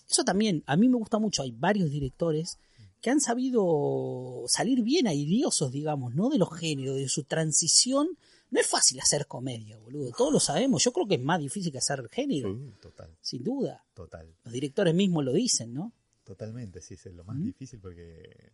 [0.09, 2.59] Eso también, a mí me gusta mucho, hay varios directores
[3.01, 6.31] que han sabido salir bien airiosos, digamos, ¿no?
[6.31, 8.09] De los géneros, de su transición.
[8.51, 10.83] No es fácil hacer comedia, boludo, todos lo sabemos.
[10.85, 13.85] Yo creo que es más difícil que hacer género, Sí, total, sin duda.
[13.95, 14.35] total.
[14.45, 15.93] Los directores mismos lo dicen, ¿no?
[16.25, 17.45] Totalmente, sí, es lo más ¿Mm?
[17.45, 18.53] difícil porque,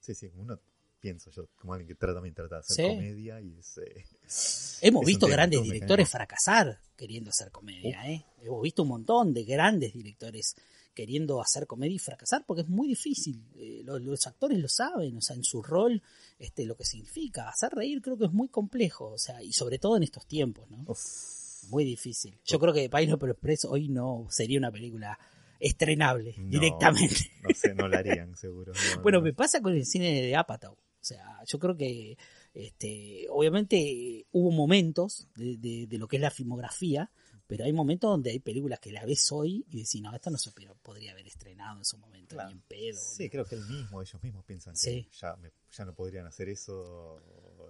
[0.00, 0.58] sí, sí, uno
[0.98, 2.82] pienso yo, como alguien que trata, también trata de hacer Sí.
[2.82, 4.04] comedia y es, eh,
[4.82, 6.18] Hemos es visto grandes directores mecanismo.
[6.18, 8.24] fracasar queriendo hacer comedia, ¿eh?
[8.42, 10.54] Hemos visto un montón de grandes directores
[10.94, 13.42] queriendo hacer comedia y fracasar porque es muy difícil.
[13.56, 16.02] Eh, los, los actores lo saben, o sea, en su rol,
[16.38, 17.48] este, lo que significa.
[17.48, 20.68] Hacer reír creo que es muy complejo, o sea, y sobre todo en estos tiempos,
[20.70, 20.84] ¿no?
[20.86, 22.38] uf, Muy difícil.
[22.44, 25.18] Yo creo que Pineapple Express hoy no sería una película
[25.60, 27.16] estrenable no, directamente.
[27.42, 28.72] No sé, no la harían seguro.
[28.96, 29.24] no, Bueno, no.
[29.24, 30.72] me pasa con el cine de Apatow.
[30.72, 32.18] O sea, yo creo que,
[32.52, 37.10] este, obviamente hubo momentos de, de- de lo que es la filmografía,
[37.46, 40.36] pero hay momentos donde hay películas que la ves hoy y decís, no, esto no
[40.38, 40.50] se
[40.82, 42.50] podría haber estrenado en su momento, Claro.
[42.50, 42.98] ni en pedo.
[43.00, 43.30] Sí, boludo".
[43.30, 45.04] creo que él mismo, ellos mismos piensan Sí.
[45.04, 47.18] que ya, me- ya no podrían hacer eso.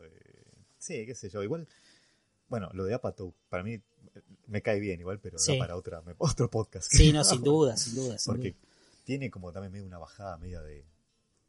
[0.03, 0.43] eh,
[0.79, 1.43] sí, qué sé yo.
[1.43, 1.67] Igual,
[2.51, 3.81] bueno, lo de Apatow, para mí
[4.49, 5.57] me cae bien igual, pero Sí.
[5.57, 6.93] para otra, me- otro podcast.
[6.93, 8.19] Sí, no, sin duda, sin duda.
[8.19, 8.61] sin Porque duda.
[9.05, 10.85] tiene como también medio una bajada media de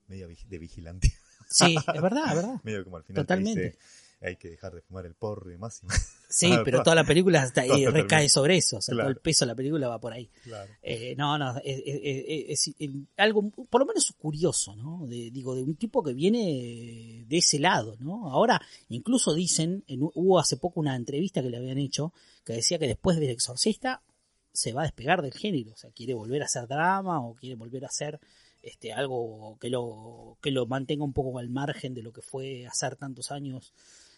[0.08, 1.12] media de vigilante.
[1.50, 2.62] Sí, es verdad, es verdad.
[2.64, 3.62] medio como al final te Totalmente.
[3.64, 3.78] dice,
[4.22, 5.82] hay que dejar de fumar el porro y demás.
[5.84, 6.18] y más".
[6.30, 7.92] Sí, Ah, pero toda la película todo eh, termina.
[7.92, 8.78] recae sobre eso.
[8.78, 10.30] O sea, todo el peso de la película va por ahí.
[10.44, 10.72] Claro.
[10.82, 15.06] Eh, no, no, es, es- es- es- es algo por lo menos curioso, ¿no?
[15.08, 18.30] De, digo, de un tipo que viene de ese lado, ¿no?
[18.32, 22.14] Ahora, incluso dicen, en- hubo hace poco una entrevista que le habían hecho,
[22.46, 24.02] que decía que después del exorcista
[24.54, 27.56] se va a despegar del género, o sea, quiere volver a hacer drama o quiere
[27.56, 28.20] volver a hacer
[28.62, 32.68] este algo que lo que lo mantenga un poco al margen de lo que fue
[32.68, 33.74] hacer tantos años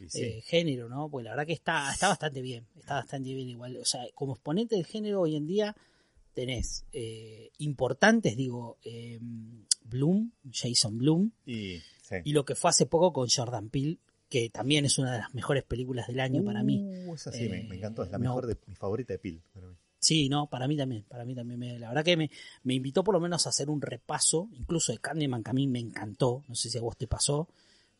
[0.09, 1.09] Sí, eh, género, ¿no?
[1.09, 3.77] Pues la verdad que está, está bastante bien, está bastante bien igual.
[3.77, 5.75] O sea, como exponente del género hoy en día
[6.33, 9.19] tenés eh, importantes, digo, eh,
[9.83, 12.15] Bloom, Jason Bloom, y, sí.
[12.23, 13.97] y lo que fue hace poco con Jordan Peele,
[14.29, 16.81] que también es una de las mejores películas del año para mí.
[17.05, 19.41] Uh, esa sí, me, me encantó, es la Eh, mejor de mi favorita de Pil.
[19.53, 19.75] para mí.
[19.99, 21.59] Sí, no, para mí también, para mí también.
[21.59, 22.29] me- la verdad que me,
[22.63, 25.67] me invitó por lo menos a hacer un repaso, incluso de Candyman, que a mí
[25.67, 27.47] me encantó, no sé si a vos te pasó.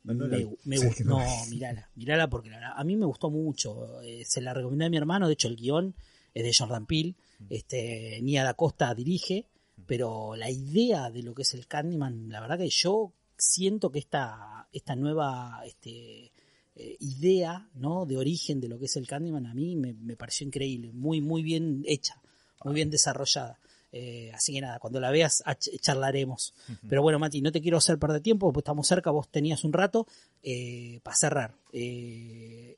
[0.03, 2.95] No, no me, me Sí, gustó, que no mirala, mirala porque la verdad, a mí
[2.95, 4.01] me gustó mucho.
[4.01, 5.95] eh, se la recomendé a mi hermano, de hecho el guion
[6.33, 7.45] es de Jordan Peele, Mm.
[7.49, 9.47] este, Nia da Costa dirige,
[9.85, 13.99] pero la idea de lo que es el Candyman, la verdad que yo siento que
[13.99, 16.31] esta, esta nueva este,
[16.75, 18.05] eh, idea ¿no?
[18.05, 21.21] de origen de lo que es el Candyman a mí me, me pareció increíble, muy,
[21.21, 22.21] muy bien hecha,
[22.63, 23.59] muy bien desarrollada.
[23.95, 25.43] Eh, así que nada, cuando la veas
[25.79, 26.53] charlaremos.
[26.89, 29.71] Pero bueno, Mati, no te quiero hacer perder tiempo, pues estamos cerca, vos tenías un
[29.71, 30.07] rato
[30.41, 31.55] eh, para cerrar.
[31.71, 32.77] Eh,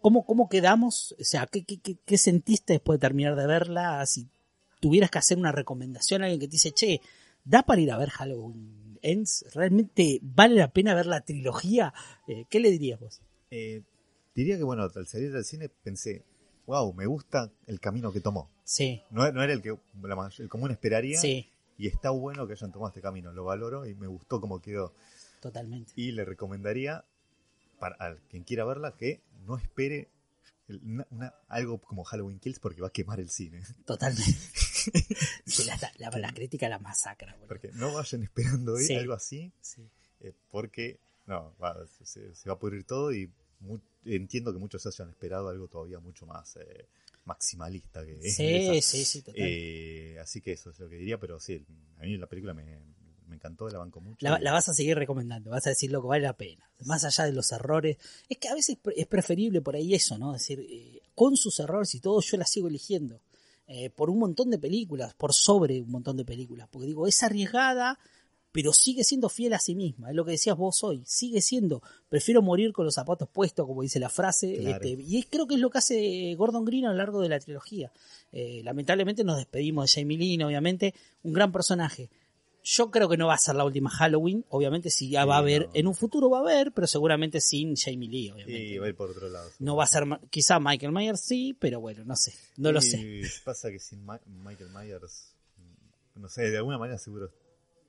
[0.00, 1.14] ¿cómo, ¿Cómo quedamos?
[1.18, 4.04] O sea, ¿qué, qué, qué- qué sentiste después de terminar de verla?
[4.06, 4.28] Si
[4.80, 7.00] tuvieras que hacer una recomendación a alguien que te dice, che,
[7.44, 9.46] ¿da para ir a ver Halloween Ends?
[9.54, 11.94] ¿Realmente vale la pena ver la trilogía?
[12.50, 13.20] ¿Qué le dirías vos?
[13.50, 13.82] Eh,
[14.34, 16.24] diría que, bueno, al salir del cine pensé,
[16.66, 18.50] wow, me gusta el camino que tomó.
[18.74, 22.54] Sí, No, no era el que la el común esperaría sí, y está bueno que
[22.54, 24.94] hayan tomado este camino, lo valoro y me gustó cómo quedó.
[25.40, 25.92] totalmente.
[25.96, 27.04] Y le recomendaría
[27.78, 30.08] para a quien quiera verla que no espere
[30.68, 33.62] el- una- una- algo como Halloween Kills porque va a quemar el cine.
[33.84, 34.24] Totalmente.
[35.46, 37.32] Sí, la, la- la crítica la masacra.
[37.34, 37.46] boludo.
[37.48, 38.76] Porque no vayan esperando.
[38.78, 38.94] Sí.
[38.96, 39.86] algo así Sí.
[40.20, 43.30] eh, porque no, va, se, se va a pudrir todo y
[43.60, 46.88] mu- entiendo que muchos hayan esperado algo todavía mucho más eh,
[47.24, 48.80] maximalista que Sí, esa.
[48.80, 49.40] sí, sí, total.
[49.44, 51.64] Eh, así que eso es lo que diría, pero sí,
[51.98, 52.80] a mí la película me,
[53.28, 54.18] me encantó, la banco mucho.
[54.20, 56.68] La, y- la vas a seguir recomendando, vas a decir lo que vale la pena.
[56.84, 57.96] Más allá de los errores,
[58.28, 60.34] es que a veces es preferible por ahí eso, ¿no?
[60.34, 63.20] Es decir, eh, con sus errores y todo, yo la sigo eligiendo.
[63.68, 66.68] Eh, por un montón de películas, por sobre un montón de películas.
[66.70, 67.98] Porque digo, es arriesgada,
[68.52, 70.10] pero sigue siendo fiel a sí misma.
[70.10, 71.02] Es lo que decías vos hoy.
[71.06, 74.54] Sigue siendo, prefiero morir con los zapatos puestos, como dice la frase.
[74.58, 74.76] Claro.
[74.84, 77.28] este, y es- creo que es lo que hace Gordon Green a lo largo de
[77.30, 77.90] la trilogía.
[78.30, 82.10] Eh, lamentablemente nos despedimos de Jamie Lynn, obviamente, un gran personaje.
[82.64, 84.44] Yo creo que no va a ser la última Halloween.
[84.50, 85.66] Obviamente, sí, ya Sí, va a haber.
[85.66, 85.70] no.
[85.74, 88.62] En un futuro va a haber, pero seguramente sin Jamie Lee, obviamente.
[88.64, 89.50] y va a ir por otro lado.
[89.58, 92.34] No va a ser, quizá Michael Myers sí, pero bueno, no sé.
[92.58, 93.22] No lo sé.
[93.44, 95.34] Pasa que sin Ma- Michael Myers,
[96.14, 97.32] no sé, de alguna manera seguro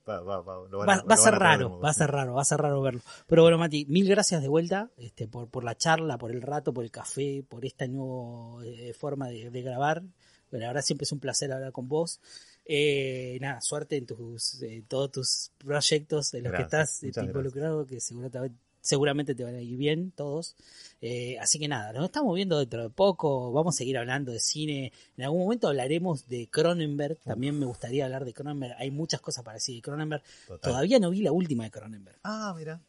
[0.08, 1.92] va, va, va, lo van Va, a- va a lo van ser raro, va a
[1.94, 3.00] ser raro, va a ser raro verlo.
[3.26, 6.72] Pero bueno, Mati, mil gracias de vuelta este, por, por la charla, por el rato,
[6.74, 10.02] por el café, por esta nueva eh, forma de, de grabar.
[10.50, 12.20] La verdad siempre es un placer hablar con vos.
[12.64, 17.24] Eh, nada, suerte en tus eh, todos tus proyectos en los Gracias, que estás muchas
[17.24, 20.56] involucrado, que seguramente, seguramente te van a ir bien todos.
[21.00, 24.40] Eh, así que nada, nos estamos viendo dentro de poco, vamos a seguir hablando de
[24.40, 24.92] cine.
[25.16, 28.76] En algún momento hablaremos de Cronenberg, también me gustaría hablar de Cronenberg.
[28.78, 30.22] Hay muchas cosas para decir de Cronenberg.
[30.46, 30.70] Total.
[30.70, 32.18] Todavía no vi la última de Cronenberg.
[32.22, 32.80] Ah, mira.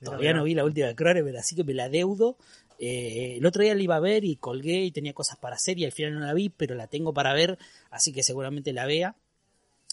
[0.00, 0.38] Mira, Todavía mira.
[0.40, 2.36] no vi la última de Cronenberg, así que me la deudo.
[2.80, 5.78] Eh, el otro día la iba a ver y colgué y tenía cosas para hacer
[5.78, 7.58] y al final no la vi, pero la tengo para ver,
[7.90, 9.16] así que seguramente la vea.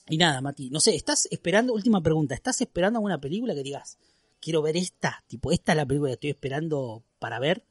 [0.09, 3.99] Y nada, Mati, no sé, ¿estás esperando, última pregunta, ¿estás esperando alguna película que digas,
[4.41, 5.23] quiero ver esta?
[5.27, 7.63] Tipo, esta es la película que estoy esperando para ver.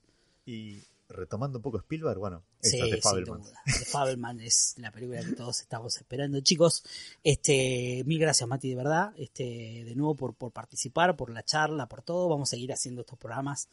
[0.47, 3.63] Y retomando un poco Spielberg, bueno, Sí, esa de duda.
[3.65, 6.41] The Fabelman es la película que todos estamos esperando.
[6.41, 6.85] Chicos,
[7.25, 9.15] este, mil gracias, Mati, de verdad.
[9.17, 12.29] Este, de nuevo por, por participar, por la charla, por todo.
[12.29, 13.69] Vamos a seguir haciendo estos programas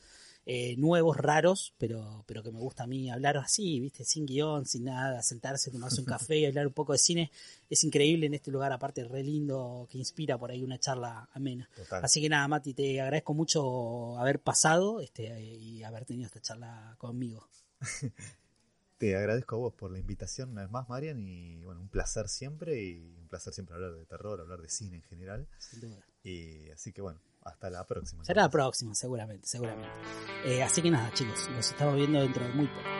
[0.49, 4.65] eh, nuevos, raros, pero, pero que me gusta a mí hablar así, viste, sin guion,
[4.65, 7.31] sin nada, sentarse, tomarse un café y hablar un poco de cine.
[7.69, 11.69] Es increíble en este lugar, aparte, re lindo, que inspira por ahí una charla amena.
[11.75, 12.01] Total.
[12.01, 16.95] Así que nada, Mati, te agradezco mucho haber pasado este, y haber tenido esta charla
[16.97, 17.49] conmigo.
[18.97, 22.29] Te agradezco a vos por la invitación una vez más, Marian, y bueno, un placer
[22.29, 25.47] siempre, y un placer siempre hablar de terror, hablar de cine en general.
[25.59, 26.03] Sin duda.
[26.23, 28.23] Y así que bueno, hasta la próxima.
[28.23, 29.89] Será la próxima, seguramente, seguramente.
[30.45, 32.96] Eh, así que nada, chicos, nos estamos viendo dentro de muy poco.